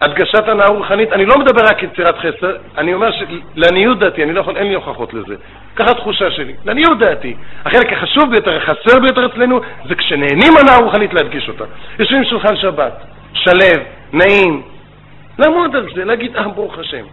הדגשת 0.01 0.49
הנאה 0.49 0.67
רוחנית, 0.67 1.13
אני 1.13 1.27
לא 1.27 1.39
מדבר 1.39 1.63
רק 1.71 1.83
יצירת 1.83 2.19
חסר, 2.19 2.57
אני 2.79 2.95
אומר 2.95 3.11
שלעניות 3.13 3.99
דעתי, 3.99 4.23
אני 4.23 4.33
לא 4.33 4.41
יכול, 4.41 4.57
אין 4.57 4.67
לי 4.67 4.75
הוכחות 4.75 5.15
לזה. 5.15 5.35
ככה 5.77 5.91
התחושה 5.91 6.31
שלי, 6.31 6.55
לעניות 6.65 6.99
דעתי. 6.99 7.35
החלק 7.65 7.93
החשוב 7.93 8.31
ביותר, 8.31 8.57
החסר 8.57 9.01
ביותר 9.01 9.27
אצלנו, 9.27 9.61
זה 9.89 9.95
כשנהנים 9.95 10.53
הנאה 10.61 10.77
רוחנית 10.79 11.15
להדגיש 11.15 11.49
אותה. 11.49 11.65
יושבים 11.99 12.25
שולחן 12.25 12.57
שבת, 12.57 12.93
שלב, 13.35 13.81
נעים, 14.13 14.63
לעמוד 15.39 15.77
על 15.77 15.89
זה, 15.95 16.05
להגיד, 16.05 16.37
אה, 16.37 16.49
ברוך 16.49 16.79
השם. 16.79 17.05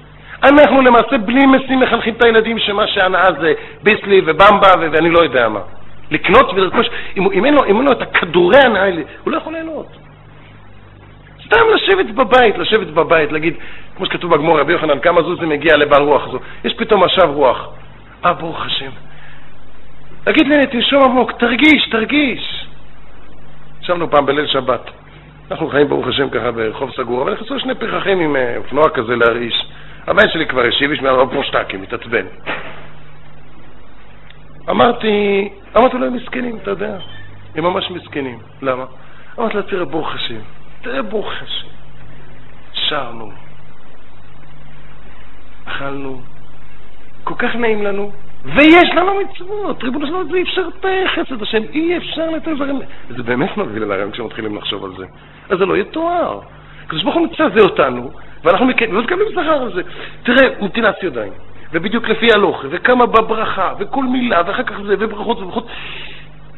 אנחנו 0.44 0.82
למעשה 0.82 1.18
בלי 1.18 1.46
משים 1.46 1.80
מחנכים 1.80 2.14
את 2.14 2.24
הילדים 2.24 2.60
שמה 2.60 2.88
שהנאה 2.88 3.26
זה 3.40 3.54
ביסלי 3.84 4.22
ובמבה 4.26 4.72
ואני 4.92 5.10
לא 5.10 5.20
יודע 5.20 5.50
מה. 5.50 5.60
לקנות 6.12 6.50
ולרכוש, 6.54 6.88
אם, 7.18 7.24
אם, 7.32 7.46
אם 7.46 7.78
אין 7.78 7.86
לו 7.86 7.92
את 7.92 8.02
הכדורי 8.02 8.58
הנאה 8.66 8.84
האלה, 8.84 9.02
הוא 9.24 9.32
לא 9.34 9.38
יכול 9.38 9.54
ליהנות. 9.54 9.88
סתם 11.46 11.62
לשבת 11.76 12.06
בבית, 12.06 12.58
לשבת 12.58 12.88
בבית, 12.88 13.32
להגיד, 13.32 13.54
כמו 13.98 14.06
שכתוב 14.06 14.36
בגמור, 14.36 14.60
רבי 14.60 14.74
יוחנן, 14.74 15.00
כמה 15.00 15.22
זוז 15.22 15.40
זה 15.40 15.46
מגיע 15.46 15.78
לבעל 15.78 16.02
רוח 16.02 16.32
זו. 16.32 16.40
יש 16.64 16.74
פתאום 16.74 17.04
משב 17.04 17.30
רוח. 17.30 17.70
אה, 18.26 18.34
ברוך 18.34 18.66
השם. 18.66 18.90
תגיד 20.24 20.48
לי, 20.48 20.68
תנשום 20.68 21.04
עמוק, 21.04 21.32
תרגיש, 21.32 21.90
תרגיש. 21.92 22.66
ישבנו 23.82 24.12
פעם 24.12 24.26
בליל 24.26 24.48
שבת. 24.48 24.99
אנחנו 25.52 25.70
חיים 25.70 25.88
ברוך 25.90 26.08
השם 26.08 26.30
ככה 26.30 26.52
ברחוב 26.52 26.92
סגור, 26.92 27.22
אבל 27.22 27.34
נכנסו 27.34 27.60
שני 27.60 27.76
פרחחים 27.76 28.20
עם 28.20 28.36
אה, 28.36 28.58
אופנוע 28.58 28.90
כזה 28.90 29.16
להרעיש. 29.16 29.66
הבן 30.08 30.30
שלי 30.30 30.48
כבר 30.48 30.62
השיב, 30.62 30.92
יש 30.92 31.02
מעל 31.02 31.16
כמו 31.32 31.44
שטקים, 31.44 31.82
מתעצבן. 31.82 32.26
אמרתי, 34.70 35.50
אמרתי 35.78 35.98
לו, 35.98 36.06
הם 36.06 36.14
מסכנים, 36.14 36.58
אתה 36.58 36.72
יודע, 36.72 36.98
הם 37.56 37.64
ממש 37.64 37.92
מסכנים. 37.92 38.40
למה? 38.62 38.86
אמרתי 39.40 39.58
לו, 39.58 39.62
תראה, 39.62 39.86
ברוך 39.86 40.16
השם, 40.16 40.40
תראה, 40.82 41.02
ברוך 41.02 41.32
השם. 41.42 41.68
שרנו, 42.74 43.32
אכלנו, 45.66 46.22
כל 47.24 47.36
כך 47.38 47.56
נעים 47.56 47.84
לנו, 47.84 48.12
ויש 48.46 48.90
לנו 48.96 49.12
מצוות, 49.20 49.84
ריבונו 49.84 50.08
של 50.08 50.14
עולם, 50.14 50.30
זה 50.32 50.38
אי 50.38 50.44
אפשר 50.44 50.62
חסד 51.16 51.42
השם, 51.42 51.64
אי 51.74 51.98
אפשר 51.98 52.30
לתת 52.30 52.48
דברים. 52.48 52.80
זה 53.10 53.24
באמת 53.24 53.58
מביא 53.58 53.82
לרעיון 53.82 54.12
כשמתחילים 54.12 54.56
לחשוב 54.56 54.86
על 54.86 54.92
זה. 54.98 55.06
אז 55.50 55.58
זה 55.60 55.66
לא 55.66 55.78
יתואר. 55.78 56.40
הקדוש 56.86 57.04
ברוך 57.04 57.16
הוא 57.16 57.28
מצווה 57.28 57.62
אותנו, 57.62 58.12
ואנחנו 58.44 58.66
מקבלים 58.66 59.32
שכר 59.32 59.62
על 59.62 59.74
זה. 59.74 59.82
תראה, 60.24 60.50
נטילת 60.62 61.04
ידיים, 61.04 61.34
ובדיוק 61.72 62.10
לפי 62.10 62.28
הלוך, 62.34 62.66
וכמה 62.70 63.06
בברכה, 63.06 63.74
וכל 63.80 64.04
מילה, 64.04 64.42
ואחר 64.48 64.64
כך 64.64 64.76
זה, 64.82 64.96
וברכות 65.00 65.40
וברכות. 65.40 65.68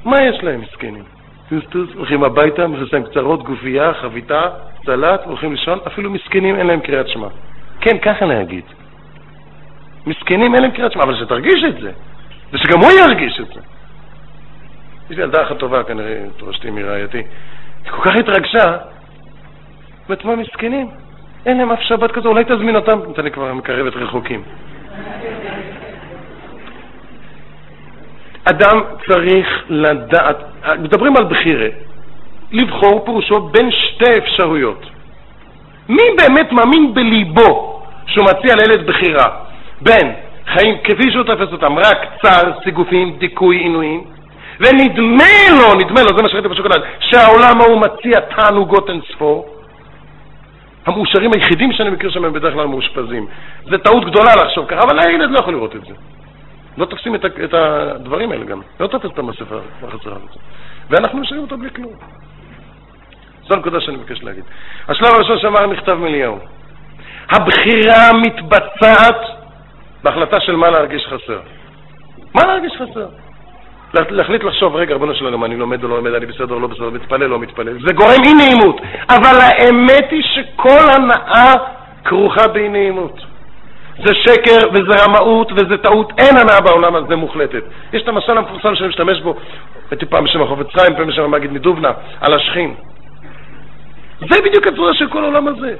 מה 0.05 0.23
יש 0.23 0.43
להם, 0.43 0.61
מסכנים? 0.61 1.03
טוסטוס, 1.49 1.89
הולכים 1.95 2.23
הביתה, 2.23 2.67
מכניסים 2.67 3.03
קצרות, 3.03 3.43
גופייה, 3.43 3.93
חביתה, 3.93 4.41
סלט, 4.85 5.21
הולכים 5.25 5.51
לישון, 5.51 5.79
אפילו 5.87 6.11
מסכנים 6.11 6.55
אין 6.55 6.67
להם 6.67 6.79
קריאת 6.79 7.07
שמע. 7.07 7.27
כן, 7.81 7.97
ככה 7.97 8.25
להגיד. 8.25 8.63
מסכנים 10.05 10.55
אין 10.55 10.63
להם 10.63 10.71
קריאת 10.71 10.91
שמע, 10.91 11.03
אבל 11.03 11.15
שתרגיש 11.19 11.63
את 11.63 11.81
זה, 11.81 11.91
ושגם 12.53 12.79
הוא 12.79 12.91
ירגיש 12.91 13.39
את 13.39 13.47
זה. 13.47 13.61
יש 15.09 15.17
לי 15.17 15.23
ילדה 15.23 15.43
אחת 15.43 15.57
טובה, 15.57 15.83
כנראה, 15.83 16.23
תורשתי 16.37 16.71
מרעייתי. 16.71 17.17
היא 17.17 17.91
כל 17.91 18.09
כך 18.09 18.15
התרגשה, 18.15 18.77
אומרת, 20.09 20.25
מה 20.25 20.35
מסכנים? 20.35 20.89
אין 21.45 21.57
להם 21.57 21.71
אף 21.71 21.81
שבת 21.81 22.11
כזו, 22.11 22.29
אולי 22.29 22.43
תזמין 22.43 22.75
אותם? 22.75 22.99
נתן 23.09 23.23
לי 23.23 23.31
כבר 23.31 23.53
מקרבת 23.53 23.95
רחוקים. 23.95 24.43
אדם 28.43 28.81
צריך 29.07 29.63
לדעת, 29.69 30.37
מדברים 30.79 31.17
על 31.17 31.23
בחירה, 31.23 31.67
לבחור 32.51 33.05
פירושו 33.05 33.39
בין 33.39 33.71
שתי 33.71 34.17
אפשרויות. 34.17 34.85
מי 35.89 36.03
באמת 36.17 36.51
מאמין 36.51 36.93
בליבו 36.93 37.83
שהוא 38.05 38.25
מציע 38.25 38.55
לילד 38.55 38.87
בחירה 38.87 39.50
בין 39.81 40.13
חיים 40.47 40.77
כפי 40.83 41.11
שהוא 41.11 41.23
תופס 41.23 41.51
אותם, 41.51 41.77
רק 41.77 41.97
צער, 42.21 42.51
סיגופים, 42.63 43.17
דיכוי, 43.17 43.57
עינויים, 43.57 44.03
ונדמה 44.59 45.33
לו, 45.49 45.75
נדמה 45.75 46.01
לו, 46.01 46.17
זה 46.17 46.23
מה 46.23 46.29
שראיתי 46.29 46.47
בשוקולד, 46.47 46.81
שהעולם 46.99 47.61
ההוא 47.61 47.81
מציע 47.81 48.19
תענוגות 48.19 48.89
אין 48.89 49.01
ספור, 49.11 49.61
המאושרים 50.85 51.31
היחידים 51.33 51.71
שאני 51.73 51.89
מכיר 51.89 52.09
שם 52.09 52.25
הם 52.25 52.33
בדרך 52.33 52.53
כלל 52.53 52.65
מאושפזים. 52.65 53.25
זה 53.63 53.77
טעות 53.77 54.05
גדולה 54.05 54.35
לחשוב 54.35 54.65
ככה, 54.65 54.79
אבל 54.79 54.99
הילד 54.99 55.31
לא 55.31 55.39
יכול 55.39 55.53
לראות 55.53 55.75
את 55.75 55.85
זה. 55.85 55.93
לא 56.77 56.85
תופסים 56.85 57.15
את, 57.15 57.25
את 57.25 57.53
הדברים 57.53 58.31
האלה 58.31 58.45
גם. 58.45 58.61
לא 58.79 58.87
תופס 58.87 59.09
את 59.13 59.19
המספה 59.19 59.55
החסרה 59.83 60.15
הזאת. 60.15 60.37
ואנחנו 60.89 61.19
משאירים 61.19 61.43
אותו 61.43 61.57
בלי 61.57 61.69
כלום. 61.69 61.93
זו 63.47 63.55
הנקודה 63.55 63.81
שאני 63.81 63.97
מבקש 63.97 64.23
להגיד. 64.23 64.43
השלב 64.87 65.07
הראשון 65.13 65.39
שאמר 65.39 65.67
מכתב 65.67 65.93
מליהו. 65.93 66.39
הבחירה 67.29 68.13
מתבצעת 68.13 69.40
בהחלטה 70.03 70.39
של 70.39 70.55
מה 70.55 70.69
להרגיש 70.69 71.07
חסר. 71.07 71.39
מה 72.35 72.45
להרגיש 72.45 72.73
חסר? 72.73 73.07
להחליט 73.93 74.43
לחשוב, 74.43 74.75
רגע, 74.75 74.95
רבנו 74.95 75.15
שלנו, 75.15 75.45
אני 75.45 75.55
לומד 75.55 75.83
או 75.83 75.89
לא 75.89 75.95
לומד, 75.95 76.13
אני 76.13 76.25
בסדר 76.25 76.53
או 76.53 76.59
לא 76.59 76.67
בסדר, 76.67 76.89
מתפלל 76.89 77.23
או 77.23 77.29
לא 77.29 77.39
מתפלל. 77.39 77.87
זה 77.87 77.93
גורם 77.93 78.23
אי 78.25 78.33
נעימות. 78.33 78.81
אבל 79.09 79.39
האמת 79.41 80.11
היא 80.11 80.23
שכל 80.23 80.79
הנאה 80.95 81.53
כרוכה 82.03 82.47
באי 82.47 82.69
נעימות. 82.69 83.19
זה 84.05 84.13
שקר 84.13 84.69
וזה 84.73 85.03
רמאות 85.03 85.51
וזה 85.51 85.77
טעות, 85.77 86.13
אין 86.17 86.37
הנאה 86.37 86.61
בעולם 86.61 86.95
הזה 86.95 87.15
מוחלטת. 87.15 87.63
יש 87.93 88.03
את 88.03 88.07
המשל 88.07 88.37
המפורסם 88.37 88.75
שאני 88.75 88.89
משתמש 88.89 89.21
בו, 89.21 89.35
הייתי 89.91 90.05
פעם 90.05 90.23
בשם 90.23 90.41
החופץ 90.41 90.67
חיים, 90.79 90.95
פעם 90.95 91.07
בשם 91.07 91.23
המגיד 91.23 91.51
מדובנה, 91.51 91.91
על 92.21 92.33
השכין. 92.33 92.73
זה 94.19 94.41
בדיוק 94.41 94.67
הצורה 94.67 94.93
של 94.93 95.09
כל 95.09 95.23
העולם 95.23 95.47
הזה. 95.47 95.75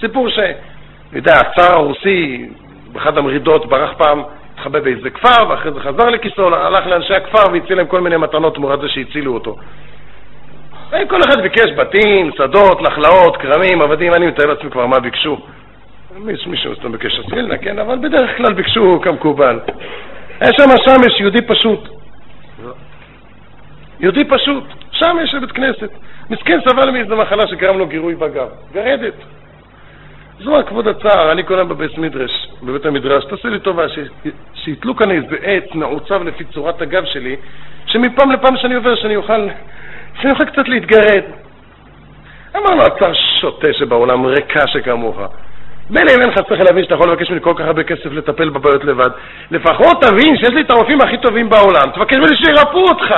סיפור 0.00 0.28
ש... 0.28 0.38
אני 0.38 1.20
יודע, 1.20 1.32
הצאר 1.32 1.72
הרוסי, 1.72 2.48
באחד 2.94 3.18
המרידות, 3.18 3.66
ברח 3.66 3.90
פעם 3.98 4.22
התחבא 4.54 4.80
באיזה 4.80 5.10
כפר, 5.10 5.50
ואחרי 5.50 5.72
זה 5.72 5.80
חזר 5.80 6.10
לכיסו, 6.10 6.54
הלך 6.54 6.86
לאנשי 6.86 7.14
הכפר 7.14 7.52
והציע 7.52 7.76
להם 7.76 7.86
כל 7.86 8.00
מיני 8.00 8.16
מתנות 8.16 8.54
תמורת 8.54 8.80
זה 8.80 8.88
שהצילו 8.88 9.34
אותו. 9.34 9.56
כל 10.90 11.20
אחד 11.28 11.42
ביקש 11.42 11.70
בתים, 11.76 12.30
שדות, 12.36 12.82
נחלאות, 12.82 13.36
כרמים, 13.36 13.82
עבדים, 13.82 14.14
אני 14.14 14.26
מתאר 14.26 14.46
לעצמי 14.46 14.70
כבר 14.70 14.86
מה 14.86 15.00
ביקשו. 15.00 15.38
מישהו 16.46 16.74
סתם 16.76 16.92
ביקש 16.92 17.18
אספילנה, 17.18 17.58
כן, 17.58 17.78
אבל 17.78 17.98
בדרך 17.98 18.36
כלל 18.36 18.52
ביקשו 18.52 19.00
כמקובל. 19.02 19.60
היה 20.40 20.50
שם 20.56 20.76
שמש, 20.84 21.20
יהודי 21.20 21.42
פשוט. 21.42 21.88
יהודי 24.00 24.24
פשוט, 24.24 24.64
שם 24.90 25.16
יש 25.24 25.34
בית 25.34 25.52
כנסת. 25.52 25.90
מסכן 26.30 26.58
סבל 26.68 26.90
מאיזו 26.90 27.16
מחלה 27.16 27.46
שקרם 27.48 27.78
לו 27.78 27.86
גירוי 27.86 28.14
בגב. 28.14 28.48
גרדת. 28.72 29.14
זו 30.40 30.58
הכבוד 30.58 30.88
הצער, 30.88 31.32
אני 31.32 31.42
קורא 31.42 31.62
בבית 31.62 31.98
מדרש, 31.98 32.43
בבית 32.66 32.86
המדרש, 32.86 33.24
תעשה 33.24 33.48
לי 33.48 33.58
טובה, 33.58 33.84
שיתלו 34.54 34.96
כאן 34.96 35.10
איזה 35.10 35.36
עץ 35.42 35.74
מעוצב 35.74 36.22
לפי 36.22 36.44
צורת 36.44 36.82
הגב 36.82 37.04
שלי, 37.04 37.36
שמפעם 37.86 38.30
לפעם 38.30 38.56
שאני 38.56 38.74
עובר, 38.74 38.94
שאני 38.94 39.16
אוכל, 39.16 39.48
שאני 40.20 40.32
אוכל 40.32 40.44
קצת 40.44 40.68
להתגרד. 40.68 41.22
אמר 42.56 42.74
לו, 42.74 42.82
הצער 42.82 43.12
שוטה 43.40 43.72
שבעולם, 43.72 44.26
ריקה 44.26 44.66
שכמוך. 44.66 45.20
מילא 45.90 46.10
אם 46.16 46.20
אין 46.20 46.28
לך 46.28 46.38
צריך 46.48 46.60
להבין 46.60 46.84
שאתה 46.84 46.94
יכול 46.94 47.10
לבקש 47.10 47.30
ממני 47.30 47.42
כל 47.42 47.54
כך 47.56 47.64
הרבה 47.64 47.82
כסף 47.82 48.06
לטפל 48.06 48.50
בבעיות 48.50 48.84
לבד, 48.84 49.10
לפחות 49.50 50.02
תבין 50.02 50.36
שיש 50.36 50.50
לי 50.50 50.60
את 50.60 50.70
הרופאים 50.70 51.00
הכי 51.00 51.18
טובים 51.18 51.50
בעולם, 51.50 51.90
תבקש 51.94 52.16
ממני 52.16 52.36
שירפאו 52.36 52.88
אותך. 52.88 53.14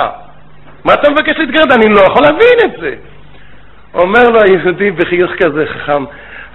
מה 0.85 0.93
אתה 0.93 1.09
מבקש 1.09 1.37
להתגרד? 1.37 1.71
אני 1.71 1.93
לא 1.93 1.99
יכול 1.99 2.23
להבין 2.23 2.57
את 2.65 2.79
זה. 2.81 2.95
אומר 3.93 4.29
לו 4.29 4.39
היהודי 4.41 4.91
בחיוך 4.91 5.31
כזה 5.31 5.65
חכם, 5.65 6.03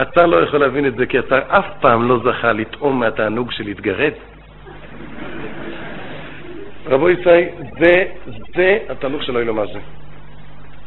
הצר 0.02 0.26
לא 0.26 0.36
יכול 0.36 0.60
להבין 0.60 0.86
את 0.86 0.94
זה, 0.96 1.06
כי 1.06 1.18
הצר 1.18 1.38
אף 1.48 1.66
פעם 1.80 2.08
לא 2.08 2.18
זכה 2.24 2.52
לטעום 2.52 3.00
מהתענוג 3.00 3.52
של 3.52 3.64
להתגרד. 3.64 4.12
רבו 6.86 7.10
ישראל, 7.10 7.44
זה, 7.80 8.04
זה 8.56 8.78
התהלוך 8.88 9.22
של 9.22 9.36
האילום 9.36 9.58
הזה. 9.58 9.78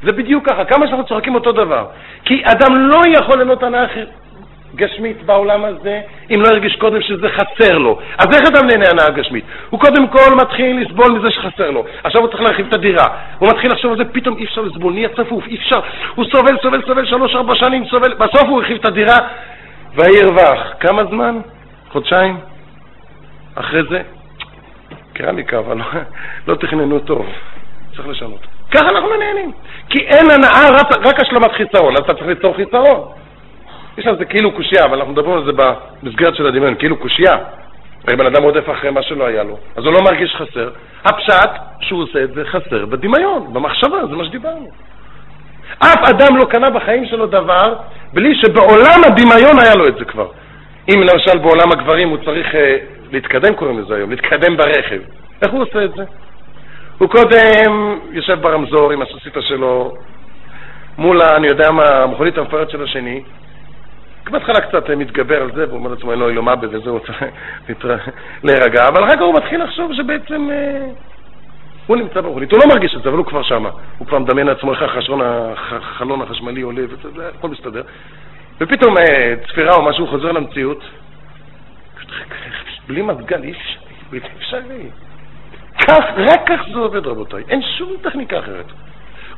זה 0.04 0.12
בדיוק 0.12 0.50
ככה, 0.50 0.66
כמה 0.66 0.88
שאנחנו 0.88 1.06
צוחקים 1.06 1.36
אותו 1.36 1.52
דבר. 1.52 1.86
כי 2.26 2.44
אדם 2.46 2.76
לא 2.78 3.02
יכול 3.18 3.36
ליהנות 3.36 3.64
הנאה 3.64 3.86
גשמית 4.76 5.24
בעולם 5.24 5.66
הזה, 5.66 6.02
אם 6.30 6.42
לא 6.42 6.48
הרגיש 6.48 6.76
קודם 6.76 7.02
שזה 7.02 7.28
חסר 7.30 7.78
לו. 7.78 8.00
אז 8.18 8.28
איך 8.36 8.48
אדם 8.48 8.68
נהנה 8.68 8.90
הנאה 8.90 9.10
גשמית? 9.10 9.46
הוא 9.70 9.80
קודם 9.80 10.08
כל 10.08 10.36
מתחיל 10.36 10.82
לסבול 10.82 11.12
מזה 11.12 11.32
שחסר 11.32 11.72
לו. 11.72 11.86
עכשיו 12.04 12.22
הוא 12.22 12.30
צריך 12.30 12.42
להרחיב 12.42 12.68
את 12.68 12.74
הדירה. 12.74 13.08
הוא 13.40 13.50
מתחיל 13.50 13.72
לחשוב 13.72 13.92
על 13.92 13.98
זה, 13.98 14.06
פתאום 14.06 14.38
אי 14.38 14.46
אפשר 14.46 14.62
לסבול, 14.62 14.94
נהיה 14.94 15.10
צפוף, 15.10 15.48
אי 15.48 15.56
אפשר. 15.56 15.80
הוא 16.16 16.26
סובל, 16.26 16.58
סובל, 16.62 16.82
סובל, 16.88 17.06
שלוש, 17.06 17.36
ארבע 17.36 17.56
שנים, 17.56 17.86
סובל, 17.86 18.14
בסוף 18.14 18.44
הוא 18.44 18.60
הרחיב 18.60 18.78
את 18.78 18.86
הדירה, 18.86 19.18
וירווח. 19.96 20.74
כמה 20.80 21.06
זמן? 21.06 21.40
חודשיים? 21.92 22.38
אחרי 23.56 23.82
זה, 23.90 24.02
קרמיקה, 25.14 25.60
אבל 25.60 25.78
לא, 25.78 25.84
לא 26.48 26.56
תכננו 26.56 27.00
טוב. 27.00 27.26
צריך 27.96 28.08
לשנות. 28.08 28.40
ככה 28.72 28.90
אנחנו 28.90 29.10
נהנים. 29.20 29.52
כי 29.90 30.00
אין 30.00 30.32
הנאה, 30.32 30.70
רק 31.06 31.20
השלמת 31.20 31.52
חיסרון, 31.52 31.94
אז 31.94 32.00
אתה 32.00 32.14
צריך 32.14 32.28
ליצור 32.28 32.56
חיסרון. 32.56 33.12
יש 33.98 34.08
על 34.08 34.18
זה 34.18 34.26
כאילו 34.26 34.52
קושייה, 34.52 34.86
אבל 34.86 34.98
אנחנו 34.98 35.14
מדברים 35.14 35.38
על 35.38 35.46
זה 35.46 35.52
במסגרת 35.52 36.36
של 36.36 36.48
הדמיון, 36.48 36.76
כאילו 36.76 36.98
קושייה. 36.98 37.38
הרי 38.08 38.18
בן 38.18 38.26
אדם 38.26 38.44
רודף 38.44 38.70
אחרי 38.72 38.92
מה 38.92 39.04
שלא 39.04 39.28
היה 39.28 39.44
לו, 39.44 39.58
אז 39.76 39.86
הוא 39.86 39.94
לא 39.94 40.00
מרגיש 40.04 40.36
חסר. 40.36 40.70
הפשט 41.06 41.50
שהוא 41.82 42.04
עושה 42.04 42.24
את 42.24 42.34
זה 42.34 42.46
חסר 42.46 42.86
בדמיון, 42.86 43.54
במחשבה, 43.54 44.06
זה 44.10 44.16
מה 44.16 44.26
שדיברנו. 44.26 44.68
אף 45.80 46.10
אדם 46.10 46.38
לא 46.38 46.46
קנה 46.46 46.70
בחיים 46.70 47.06
שלו 47.06 47.26
דבר 47.26 47.76
בלי 48.14 48.36
שבעולם 48.36 49.02
הדמיון 49.06 49.60
היה 49.64 49.76
לו 49.76 49.88
את 49.88 49.96
זה 49.98 50.06
כבר. 50.06 50.28
אם 50.90 51.02
למשל 51.02 51.38
בעולם 51.38 51.72
הגברים 51.72 52.10
הוא 52.10 52.18
צריך 52.26 52.48
uh, 52.48 52.58
להתקדם, 53.12 53.56
קוראים 53.56 53.80
לזה 53.80 53.96
היום, 53.96 54.12
להתקדם 54.12 54.58
ברכב. 54.58 55.00
איך 55.42 55.52
הוא 55.52 55.62
עושה 55.62 55.86
את 55.86 55.92
זה? 55.96 56.04
הוא 56.98 57.10
קודם 57.10 58.00
יושב 58.12 58.42
ברמזור 58.42 58.92
עם 58.92 59.02
הסוסיתא 59.02 59.42
שלו 59.42 59.98
מול, 60.98 61.22
אני 61.22 61.48
יודע 61.48 61.72
מה, 61.72 61.84
המכונית 61.84 62.38
המפוארת 62.38 62.70
של 62.70 62.84
השני, 62.84 63.22
בהתחלה 64.32 64.62
קצת 64.62 64.90
מתגבר 64.90 65.42
על 65.42 65.52
זה, 65.56 65.68
והוא 65.68 65.80
אומר 65.80 65.90
לעצמו, 65.90 66.16
לו 66.16 66.30
אילומה 66.30 66.56
בזה, 66.56 66.90
הוא 66.90 67.00
צריך 67.00 67.24
להירגע, 68.44 68.88
אבל 68.88 69.04
אחר 69.04 69.16
כך 69.16 69.22
הוא 69.22 69.34
מתחיל 69.34 69.64
לחשוב 69.64 69.94
שבעצם 69.94 70.50
אה, 70.52 70.86
הוא 71.88 71.98
נמצא 71.98 72.22
במכונית, 72.22 72.52
הוא 72.52 72.60
לא 72.64 72.70
מרגיש 72.76 72.96
את 72.96 73.04
זה, 73.04 73.10
אבל 73.10 73.18
הוא 73.18 73.26
כבר 73.26 73.44
שמה. 73.44 73.70
הוא 73.98 74.08
כבר 74.08 74.20
מדמיין 74.20 74.48
לעצמו 74.48 74.74
איך 74.74 74.82
החלון 75.58 76.22
החשמלי 76.22 76.62
עולה, 76.62 76.82
וזה, 76.90 77.30
הכל 77.38 77.50
מסתדר. 77.50 77.82
ופתאום 78.62 78.98
אה, 78.98 79.34
צפירה 79.48 79.76
או 79.76 79.82
משהו 79.82 80.08
חוזר 80.08 80.32
למציאות, 80.32 80.84
בלי 82.88 83.02
מזגן, 83.02 83.44
אי 83.44 83.54
אפשרי. 84.38 84.90
כך, 85.88 86.04
רק 86.18 86.50
כך 86.50 86.62
זה 86.74 86.80
עובד, 86.80 87.08
רבותיי. 87.08 87.44
אין 87.50 87.62
שום 87.78 87.94
טכניקה 88.02 88.40
אחרת. 88.40 88.66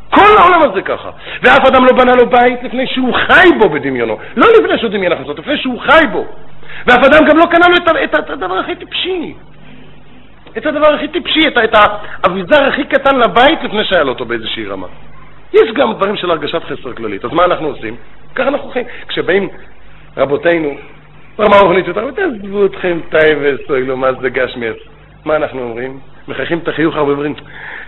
כל 0.09 0.37
העולם 0.39 0.71
הזה 0.71 0.81
ככה. 0.81 1.09
ואף 1.43 1.67
אדם 1.67 1.85
לא 1.85 1.91
בנה 1.91 2.11
לו 2.15 2.29
בית 2.29 2.63
לפני 2.63 2.87
שהוא 2.87 3.13
חי 3.13 3.49
בו 3.59 3.69
בדמיונו. 3.69 4.17
לא 4.35 4.47
לפני 4.59 4.77
שהוא 4.77 4.89
דמיין 4.89 5.11
הכנסות, 5.11 5.39
לפני 5.39 5.57
שהוא 5.57 5.81
חי 5.81 6.07
בו. 6.11 6.25
ואף 6.87 7.05
אדם 7.05 7.27
גם 7.27 7.37
לא 7.37 7.45
קנה 7.45 7.67
לו 7.67 7.77
את, 7.77 7.89
את, 8.03 8.19
את 8.19 8.29
הדבר 8.29 8.57
הכי 8.59 8.75
טיפשי. 8.75 9.33
את 10.57 10.65
הדבר 10.65 10.93
הכי 10.93 11.07
טיפשי, 11.07 11.47
את, 11.47 11.57
את 11.63 11.75
האביזר 12.23 12.63
הכי 12.63 12.83
קטן 12.83 13.19
לבית 13.19 13.63
לפני 13.63 13.83
שהיה 13.83 14.03
לו 14.03 14.09
אותו 14.09 14.25
באיזושהי 14.25 14.65
רמה. 14.65 14.87
יש 15.53 15.71
גם 15.75 15.93
דברים 15.93 16.15
של 16.15 16.31
הרגשת 16.31 16.63
חסר 16.63 16.93
כללית. 16.93 17.25
אז 17.25 17.33
מה 17.33 17.45
אנחנו 17.45 17.67
עושים? 17.67 17.95
ככה 18.35 18.47
אנחנו 18.47 18.69
חיים. 18.69 18.85
כשבאים 19.07 19.49
רבותינו, 20.17 20.69
רמה 21.39 21.57
רוחנית 21.61 21.85
תעזבו 22.15 22.65
אתכם 22.65 22.99
תאי 23.09 23.35
וסוילו, 23.41 23.97
מה 23.97 24.13
זה 24.21 24.29
גשמיאס. 24.29 24.77
מה 25.25 25.35
אנחנו 25.35 25.61
אומרים? 25.61 25.99
מחייכים 26.27 26.59
את 26.59 26.67
החיוך 26.67 26.95
הרבה 26.95 27.13
דברים. 27.13 27.33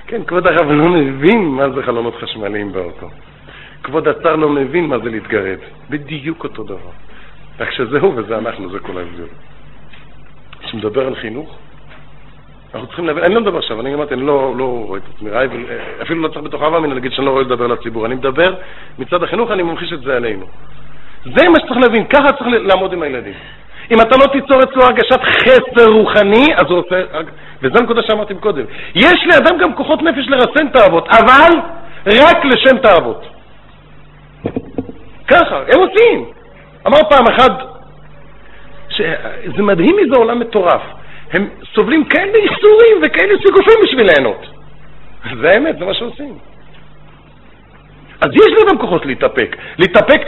כן, 0.08 0.24
כבוד 0.24 0.48
הרב 0.48 0.72
לא 0.72 0.90
מבין 0.90 1.46
מה 1.46 1.70
זה 1.70 1.84
חלונות 1.84 2.16
חשמליים 2.16 2.72
באוטו. 2.72 3.10
כבוד 3.84 4.08
השר 4.08 4.36
לא 4.36 4.50
מבין 4.50 4.86
מה 4.88 5.00
זה 5.00 5.10
להתגרד. 5.10 5.58
בדיוק 5.90 6.44
אותו 6.44 6.64
דבר. 6.64 6.92
רק 7.60 7.72
שזהו 7.72 8.16
וזה 8.16 8.38
אנחנו, 8.38 8.70
זה 8.70 8.80
כל 8.80 8.98
ההבדל. 8.98 9.28
כשמדבר 10.60 11.08
על 11.08 11.16
חינוך, 11.16 11.58
אנחנו 12.74 12.88
צריכים 12.88 13.06
להבין, 13.06 13.24
אני 13.24 13.34
לא 13.34 13.42
מדבר 13.42 13.58
עכשיו, 13.58 13.82
אני 13.82 13.94
אמרתי, 13.94 14.14
אני 14.14 14.26
לא, 14.26 14.54
לא 14.58 14.84
רואה 14.88 15.00
את 15.00 15.04
עצמי 15.16 15.30
רעי, 15.30 15.48
אפילו 16.02 16.22
לא 16.22 16.28
צריך 16.28 16.42
בתוך 16.42 16.62
אבא 16.62 16.80
מן 16.80 16.90
להגיד 16.90 17.12
שאני 17.12 17.26
לא 17.26 17.32
רואה 17.32 17.44
לדבר 17.44 17.68
לציבור. 17.68 18.06
אני 18.06 18.16
מדבר 18.16 18.56
מצד 19.00 19.24
החינוך, 19.24 19.52
אני 19.52 19.64
ממחיש 19.64 19.94
את 19.94 20.02
זה 20.02 20.16
עלינו. 20.16 20.46
זה 21.26 21.50
מה 21.50 21.60
שצריך 21.60 21.78
להבין, 21.78 22.06
ככה 22.08 22.32
צריך 22.32 22.50
לעמוד 22.50 22.94
עם 22.94 23.02
הילדים. 23.02 23.34
אם 23.92 24.02
אתה 24.02 24.16
לא 24.18 24.28
תיצור 24.32 24.64
אצלו 24.64 24.84
הרגשת 24.84 25.20
חסר 25.24 25.92
רוחני, 25.92 26.46
אז 26.56 26.66
הוא 26.70 26.80
עושה... 26.80 27.02
וזו 27.62 27.76
הנקודה 27.80 28.02
שאמרתי 28.02 28.34
קודם. 28.36 28.64
יש 28.96 29.28
לאדם 29.34 29.58
גם 29.58 29.76
כוחות 29.76 30.02
נפש 30.02 30.28
לרסן 30.28 30.70
תאוות, 30.70 31.08
אבל 31.08 31.60
רק 32.06 32.46
לשם 32.46 32.78
תאוות. 32.78 33.26
ככה, 35.28 35.56
הם 35.56 35.80
עושים. 35.80 36.26
אמר 36.88 36.98
פעם 37.10 37.28
אחד, 37.28 37.50
זה 39.58 39.64
מדהים 39.64 40.00
איזה 40.00 40.16
עולם 40.16 40.40
מטורף. 40.40 40.82
הם 41.34 41.50
סובלים 41.76 42.06
כאלה 42.06 42.38
איסורים 42.38 43.02
וכאלה 43.04 43.34
סיגופים 43.46 43.80
בשביל 43.84 44.06
ליהנות. 44.06 44.46
זה 45.42 45.50
האמת, 45.50 45.80
זה 45.80 45.86
מה 45.86 45.94
שעושים. 45.94 46.38
אז 48.22 48.30
יש 48.34 48.48
לאדם 48.58 48.78
כוחות 48.78 49.06
להתאפק. 49.06 49.56
להתאפק, 49.78 50.22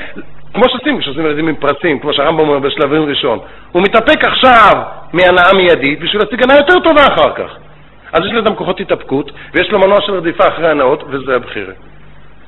כמו 0.53 0.63
שעושים, 0.69 0.99
כשעושים 0.99 1.25
ילדים 1.25 1.47
עם 1.47 1.55
פרסים, 1.55 1.99
כמו 1.99 2.13
שהרמב"ם 2.13 2.39
אומר 2.39 2.59
בשלבים 2.59 3.09
ראשון. 3.09 3.39
הוא 3.71 3.81
מתאפק 3.81 4.25
עכשיו 4.25 4.71
מהנאה 5.13 5.53
מיידית 5.53 5.99
בשביל 5.99 6.21
להשיג 6.23 6.43
הנאה 6.43 6.57
יותר 6.57 6.79
טובה 6.79 7.01
אחר 7.07 7.33
כך. 7.35 7.55
אז 8.13 8.21
יש 8.25 8.31
לאדם 8.33 8.55
כוחות 8.55 8.79
התאפקות, 8.79 9.31
ויש 9.53 9.71
לו 9.71 9.79
מנוע 9.79 10.01
של 10.01 10.13
רדיפה 10.13 10.47
אחרי 10.47 10.71
הנאות, 10.71 11.03
וזה 11.09 11.35
הבחירה. 11.35 11.73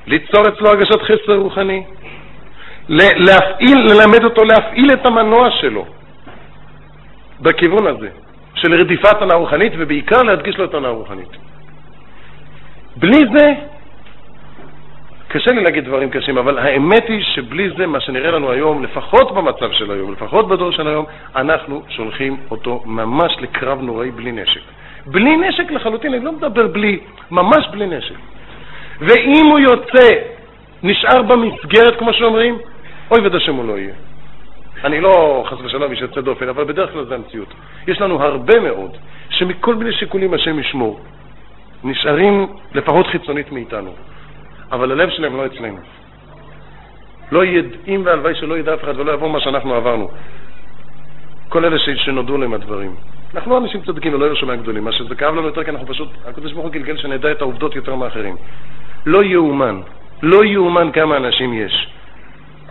ליצור 0.06 0.42
אצלו 0.48 0.68
הרגשת 0.68 1.02
חסר 1.02 1.36
רוחני, 1.36 1.84
להפעיל, 2.88 3.78
ללמד 3.78 4.24
אותו 4.24 4.44
להפעיל 4.44 4.92
את 4.92 5.06
המנוע 5.06 5.50
שלו 5.50 5.86
בכיוון 7.40 7.86
הזה, 7.86 8.08
של 8.54 8.74
רדיפת 8.74 9.22
הנאה 9.22 9.36
רוחנית, 9.36 9.72
ובעיקר 9.78 10.22
להדגיש 10.22 10.58
לו 10.58 10.64
את 10.64 10.74
הנאה 10.74 10.90
רוחנית. 10.90 11.36
בלי 12.96 13.20
זה 13.32 13.52
קשה 15.34 15.52
לי 15.52 15.64
להגיד 15.64 15.84
דברים 15.84 16.10
קשים, 16.10 16.38
אבל 16.38 16.58
האמת 16.58 17.08
היא 17.08 17.22
שבלי 17.22 17.70
זה, 17.76 17.86
מה 17.86 18.00
שנראה 18.00 18.30
לנו 18.30 18.50
היום, 18.50 18.84
לפחות 18.84 19.34
במצב 19.34 19.72
של 19.72 19.90
היום, 19.90 20.12
לפחות 20.12 20.48
בדור 20.48 20.70
של 20.72 20.88
היום, 20.88 21.04
אנחנו 21.36 21.82
שולחים 21.88 22.36
אותו 22.50 22.82
ממש 22.86 23.36
לקרב 23.40 23.80
נוראי 23.82 24.10
בלי 24.10 24.32
נשק. 24.32 24.60
בלי 25.06 25.36
נשק 25.36 25.70
לחלוטין, 25.70 26.14
אני 26.14 26.24
לא 26.24 26.32
מדבר 26.32 26.66
בלי, 26.66 27.00
ממש 27.30 27.68
בלי 27.70 27.86
נשק. 27.86 28.14
ואם 29.00 29.46
הוא 29.50 29.58
יוצא, 29.58 30.08
נשאר 30.82 31.22
במסגרת, 31.22 31.98
כמו 31.98 32.12
שאומרים, 32.12 32.58
אוי 33.10 33.26
ודשם 33.26 33.54
הוא 33.54 33.64
לא 33.64 33.78
יהיה. 33.78 33.94
אני 34.84 35.00
לא, 35.00 35.44
חס 35.46 35.58
ושלום, 35.64 35.90
איש 35.90 36.00
יוצא 36.00 36.20
דופן, 36.20 36.48
אבל 36.48 36.64
בדרך 36.64 36.92
כלל 36.92 37.04
זה 37.04 37.14
המציאות. 37.14 37.54
יש 37.86 38.00
לנו 38.00 38.22
הרבה 38.22 38.60
מאוד 38.60 38.96
שמכל 39.30 39.74
מיני 39.74 39.92
שיקולים 39.92 40.34
השם 40.34 40.58
ישמור, 40.58 41.00
נשארים 41.84 42.46
לפחות 42.74 43.06
חיצונית 43.06 43.52
מאיתנו. 43.52 43.90
אבל 44.72 44.92
הלב 44.92 45.10
שלהם 45.10 45.36
לא 45.36 45.46
אצלנו. 45.46 45.78
לא 47.32 47.44
ידעים 47.44 48.02
והלוואי 48.06 48.34
שלא 48.34 48.58
ידע 48.58 48.74
אף 48.74 48.84
אחד 48.84 48.98
ולא 48.98 49.12
יבוא 49.12 49.28
מה 49.28 49.40
שאנחנו 49.40 49.74
עברנו. 49.74 50.10
כל 51.48 51.64
אלה 51.64 51.78
שנודעו 51.78 52.38
להם 52.38 52.54
הדברים. 52.54 52.94
אנחנו 53.34 53.50
לא 53.50 53.58
אנשים 53.58 53.80
צדיקים 53.82 54.14
ולא 54.14 54.26
ירשו 54.26 54.46
מהגדולים. 54.46 54.84
מה 54.84 54.92
שזה 54.92 55.14
כאב 55.14 55.34
לנו 55.34 55.46
יותר 55.46 55.64
כי 55.64 55.70
אנחנו 55.70 55.86
פשוט, 55.86 56.08
הקדוש 56.26 56.52
ברוך 56.52 56.64
הוא 56.64 56.72
גלגל 56.72 56.96
שנדע 56.96 57.32
את 57.32 57.40
העובדות 57.40 57.76
יותר 57.76 57.94
מאחרים. 57.94 58.36
לא 59.06 59.24
יאומן, 59.24 59.80
לא 60.22 60.44
יאומן 60.44 60.90
כמה 60.92 61.16
אנשים 61.16 61.54
יש. 61.54 61.88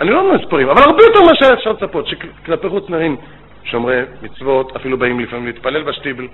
אני 0.01 0.09
לא 0.09 0.19
אומר 0.19 0.45
ספרים, 0.47 0.69
אבל 0.69 0.81
הרבה 0.81 1.03
יותר 1.03 1.19
ממה 1.21 1.35
שאפשר 1.35 1.71
לצפות, 1.71 2.07
שכלפי 2.07 2.69
חוץ 2.69 2.89
נראים 2.89 3.17
שומרי 3.63 4.01
מצוות, 4.21 4.75
אפילו 4.75 4.97
באים 4.97 5.19
לפעמים 5.19 5.45
להתפלל 5.45 5.83
בשטיבל, 5.83 6.27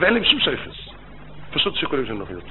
ואין 0.00 0.14
להם 0.14 0.24
שום 0.24 0.40
שייכס. 0.40 0.88
פשוט 1.52 1.74
שיקולים 1.74 2.06
של 2.06 2.12
נוחיות. 2.12 2.44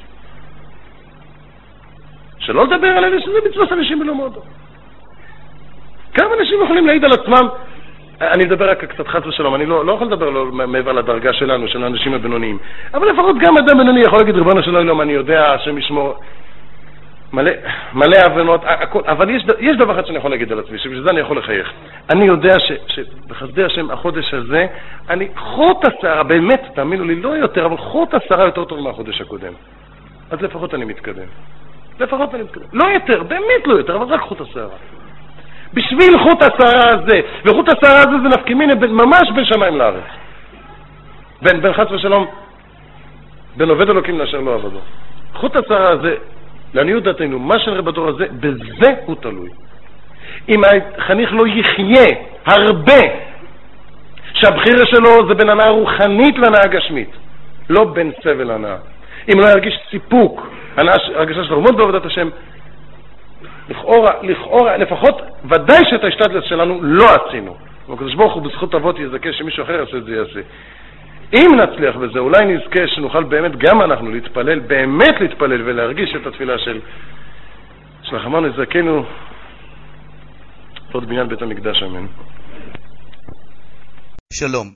שלא 2.49 2.63
לדבר 2.63 2.87
על 2.87 3.05
אלה 3.05 3.21
שזה 3.21 3.39
מצוות 3.49 3.71
אנשים 3.71 3.99
בלא 3.99 4.13
מועדו. 4.13 4.41
כמה 6.13 6.29
אנשים 6.39 6.63
יכולים 6.63 6.87
להעיד 6.87 7.05
על 7.05 7.11
עצמם, 7.13 7.47
אני 8.21 8.45
מדבר 8.45 8.69
רק 8.69 8.85
קצת 8.85 9.07
חס 9.07 9.25
ושלום, 9.25 9.55
אני 9.55 9.65
לא, 9.65 9.85
לא 9.85 9.91
יכול 9.91 10.07
לדבר 10.07 10.29
לא, 10.29 10.45
מעבר 10.45 10.91
לדרגה 10.91 11.33
שלנו, 11.33 11.67
של 11.67 11.83
האנשים 11.83 12.13
הבינוניים, 12.13 12.57
אבל 12.93 13.09
לפחות 13.09 13.35
גם 13.39 13.57
אדם 13.57 13.77
בינוני 13.77 14.01
יכול 14.01 14.19
להגיד, 14.19 14.35
ריבונו 14.35 14.63
של 14.63 14.75
עולם, 14.75 15.01
אני 15.01 15.13
יודע, 15.13 15.53
השם 15.53 15.77
ישמור, 15.77 16.19
מלא, 17.33 17.51
מלא 17.93 18.17
הבנות, 18.25 18.61
הכל, 18.63 19.01
אבל 19.05 19.29
יש, 19.29 19.43
יש 19.59 19.77
דבר 19.77 19.93
אחד 19.93 20.05
שאני 20.05 20.17
יכול 20.17 20.31
להגיד 20.31 20.51
על 20.51 20.59
עצמי, 20.59 20.77
שבשביל 20.77 21.03
זה 21.03 21.09
אני 21.09 21.19
יכול 21.19 21.37
לחייך. 21.37 21.71
אני 22.09 22.25
יודע 22.25 22.59
ש, 22.59 22.71
שבחסדי 22.87 23.63
השם, 23.63 23.91
החודש 23.91 24.33
הזה, 24.33 24.67
אני 25.09 25.27
חוט 25.37 25.85
השערה, 25.87 26.23
באמת, 26.23 26.61
תאמינו 26.75 27.03
לי, 27.03 27.15
לא 27.15 27.29
יותר, 27.29 27.65
אבל 27.65 27.77
חוט 27.77 28.13
השערה 28.13 28.45
יותר 28.45 28.65
טוב 28.65 28.79
מהחודש 28.79 29.21
הקודם. 29.21 29.53
אז 30.31 30.41
לפחות 30.41 30.73
אני 30.73 30.85
מתקדם. 30.85 31.27
לפחות 31.99 32.35
אני 32.35 32.43
מתקדם. 32.43 32.63
לא 32.73 32.85
יותר, 32.85 33.23
באמת 33.23 33.67
לא 33.67 33.73
יותר, 33.73 33.95
אבל 33.95 34.13
רק 34.13 34.21
חוט 34.21 34.41
השערה. 34.41 34.77
בשביל 35.73 36.17
חוט 36.23 36.43
השערה 36.43 36.89
הזה, 36.89 37.21
וחוט 37.45 37.69
השערה 37.69 37.99
הזה 37.99 38.17
זה 38.23 38.27
נפקא 38.29 38.53
מיני 38.53 38.73
ממש 38.73 39.31
בין 39.35 39.45
שמיים 39.45 39.77
לארץ. 39.77 40.03
בין, 41.41 41.61
בין 41.61 41.73
חס 41.73 41.91
ושלום, 41.91 42.25
בין 43.57 43.69
עובד 43.69 43.89
אלוקים 43.89 44.19
לאשר 44.19 44.39
לא 44.39 44.55
עבדו. 44.55 44.79
חוט 45.33 45.55
הצהרה 45.55 45.89
הזה, 45.89 46.15
לעניות 46.73 47.03
דעתנו, 47.03 47.39
מה 47.39 47.59
שנראה 47.59 47.81
בדור 47.81 48.07
הזה, 48.07 48.25
בזה 48.39 48.93
הוא 49.05 49.15
תלוי. 49.15 49.49
אם 50.49 50.61
החניך 50.97 51.33
לא 51.33 51.47
יחיה 51.47 52.05
הרבה, 52.45 53.01
שהבחירה 54.33 54.85
שלו 54.85 55.27
זה 55.27 55.33
בין 55.33 55.49
הנאה 55.49 55.69
רוחנית 55.69 56.37
להנאה 56.37 56.67
גשמית, 56.67 57.09
לא 57.69 57.83
בין 57.83 58.11
סבל 58.23 58.43
להנאה. 58.43 58.75
אם 59.33 59.39
לא 59.39 59.47
ירגיש 59.47 59.79
סיפוק, 59.89 60.47
הרגשה 61.15 61.43
של 61.43 61.49
חלומות 61.49 61.75
בעבודת 61.77 62.05
השם, 62.05 62.29
לכאורה, 63.69 64.11
לכאורה, 64.23 64.77
לפחות, 64.77 65.21
ודאי 65.45 65.81
שאת 65.89 66.03
ההשתדלת 66.03 66.43
שלנו 66.45 66.79
לא 66.81 67.05
עשינו. 67.15 67.55
הקדוש 67.93 68.15
ברוך 68.15 68.33
הוא 68.33 68.43
בזכות 68.43 68.75
אבות 68.75 68.95
יזכה 68.99 69.33
שמישהו 69.33 69.63
אחר 69.63 69.73
יעשה 69.73 69.97
את 69.97 70.05
זה 70.05 70.11
יעשה. 70.11 70.39
אם 71.33 71.47
נצליח 71.55 71.95
בזה, 71.95 72.19
אולי 72.19 72.45
נזכה 72.45 72.87
שנוכל 72.95 73.23
באמת 73.23 73.51
גם 73.57 73.81
אנחנו 73.81 74.11
להתפלל, 74.11 74.59
באמת 74.59 75.15
להתפלל 75.21 75.61
ולהרגיש 75.61 76.15
את 76.15 76.27
התפילה 76.27 76.59
של 76.59 76.79
שלחמנו 78.03 78.47
יזכנו 78.47 79.05
עוד 80.91 81.09
בניין 81.09 81.27
בית 81.27 81.41
המקדש, 81.41 81.83
אמן. 81.83 82.05
שלום, 84.33 84.67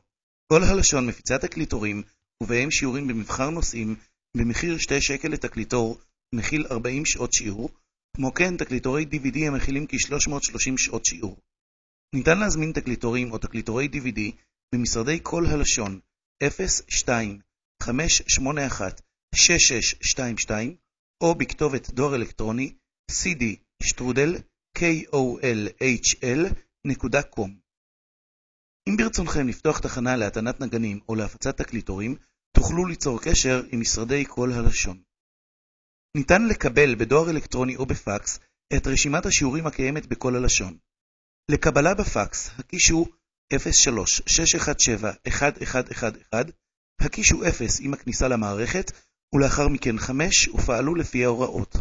כל 0.54 0.60
הלשון 0.72 1.08
מפיצה 1.08 1.38
תקליטורים, 1.38 2.02
ובהם 2.44 2.72
שיעורים 2.72 3.08
במבחר 3.08 3.50
נושאים, 3.50 3.96
במחיר 4.38 4.78
2 4.78 5.02
שקל 5.02 5.28
לתקליטור, 5.28 6.00
מכיל 6.36 6.66
40 6.72 7.06
שעות 7.06 7.34
שיעור, 7.34 7.70
כמו 8.16 8.34
כן 8.34 8.58
תקליטורי 8.58 9.06
DVD 9.12 9.38
המכילים 9.48 9.88
כ-330 9.88 10.78
שעות 10.78 11.06
שיעור. 11.06 11.38
ניתן 12.16 12.40
להזמין 12.40 12.72
תקליטורים 12.72 13.32
או 13.32 13.38
תקליטורי 13.38 13.90
DVD 13.94 14.20
במשרדי 14.76 15.20
כל 15.24 15.46
הלשון 15.46 16.00
02-581-6622 16.44 16.46
או 21.24 21.36
בכתובת 21.36 21.90
דואר 21.90 22.16
אלקטרוני 22.16 22.74
cd 23.12 23.44
שטרודל 23.84 24.36
kolhl.com 24.78 25.90
אם 28.90 28.98
ברצונכם 28.98 29.48
לפתוח 29.48 29.80
תחנה 29.80 30.16
להטענת 30.16 30.60
נגנים 30.60 31.00
או 31.10 31.16
להפצת 31.16 31.58
תקליטורים, 31.58 32.16
תוכלו 32.56 32.86
ליצור 32.86 33.20
קשר 33.24 33.62
עם 33.72 33.82
משרדי 33.82 34.24
כל 34.28 34.50
הלשון. 34.54 35.02
ניתן 36.18 36.48
לקבל 36.48 36.96
בדואר 36.96 37.30
אלקטרוני 37.30 37.76
או 37.76 37.86
בפקס 37.86 38.40
את 38.78 38.88
רשימת 38.88 39.26
השיעורים 39.26 39.68
הקיימת 39.68 40.06
בכל 40.06 40.36
הלשון. 40.36 40.78
לקבלה 41.52 41.94
בפקס, 41.94 42.50
הקישו 42.60 43.06
03-617-1111, 43.54 43.58
הקישו 47.02 47.48
0 47.50 47.80
עם 47.80 47.94
הכניסה 47.94 48.28
למערכת, 48.28 48.92
ולאחר 49.36 49.68
מכן 49.68 49.98
5 49.98 50.48
ופעלו 50.48 50.96
לפי 50.96 51.26
ההוראות. 51.26 51.76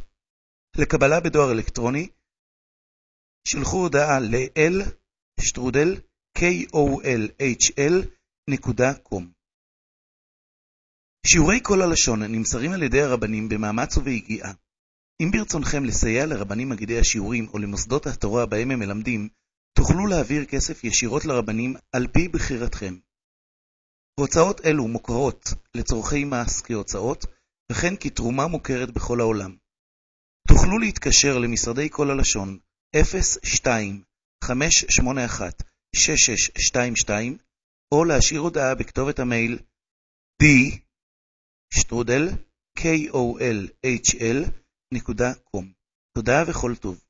לקבלה 0.79 1.21
בדואר 1.21 1.53
אלקטרוני, 1.53 2.09
שלחו 3.49 3.77
הודעה 3.77 4.21
ל-l 4.21 4.91
שטרודל 5.41 6.01
kolhl.com 6.39 6.93
שיעורי 11.27 11.61
כל 11.63 11.83
הלשון 11.83 12.23
נמסרים 12.23 12.73
על 12.73 12.83
ידי 12.83 13.03
הרבנים 13.03 13.49
במאמץ 13.49 13.97
וביגיעה. 13.97 14.53
אם 15.23 15.31
ברצונכם 15.31 15.85
לסייע 15.85 16.27
לרבנים 16.27 16.69
מגידי 16.69 16.99
השיעורים 16.99 17.49
או 17.49 17.59
למוסדות 17.59 18.07
התורה 18.07 18.47
בהם 18.47 18.71
הם 18.71 18.79
מלמדים, 18.79 19.29
תוכלו 19.79 20.07
להעביר 20.07 20.45
כסף 20.45 20.85
ישירות 20.85 21.25
לרבנים 21.25 21.75
על 21.93 22.07
פי 22.07 22.29
בחירתכם. 22.29 22.97
הוצאות 24.21 24.61
אלו 24.65 24.89
מוכרות 24.89 25.45
לצורכי 25.75 26.25
מס 26.25 26.63
כהוצאות, 26.63 27.27
וכן 27.73 27.95
כתרומה 28.01 28.47
מוכרת 28.47 28.91
בכל 28.91 29.21
העולם. 29.21 29.57
תוכלו 30.49 30.79
להתקשר 30.79 31.39
למשרדי 31.39 31.89
כל 31.91 32.11
הלשון 32.11 32.59
02-581-6622 34.47 37.11
או 37.95 38.05
להשאיר 38.05 38.41
הודעה 38.41 38.75
בכתובת 38.75 39.19
המייל 39.19 39.59
d 40.43 40.45
שטרודל 41.75 42.29
kolhl.com 42.79 44.47
תודה 46.15 46.45
וכל 46.47 46.75
טוב. 46.77 47.02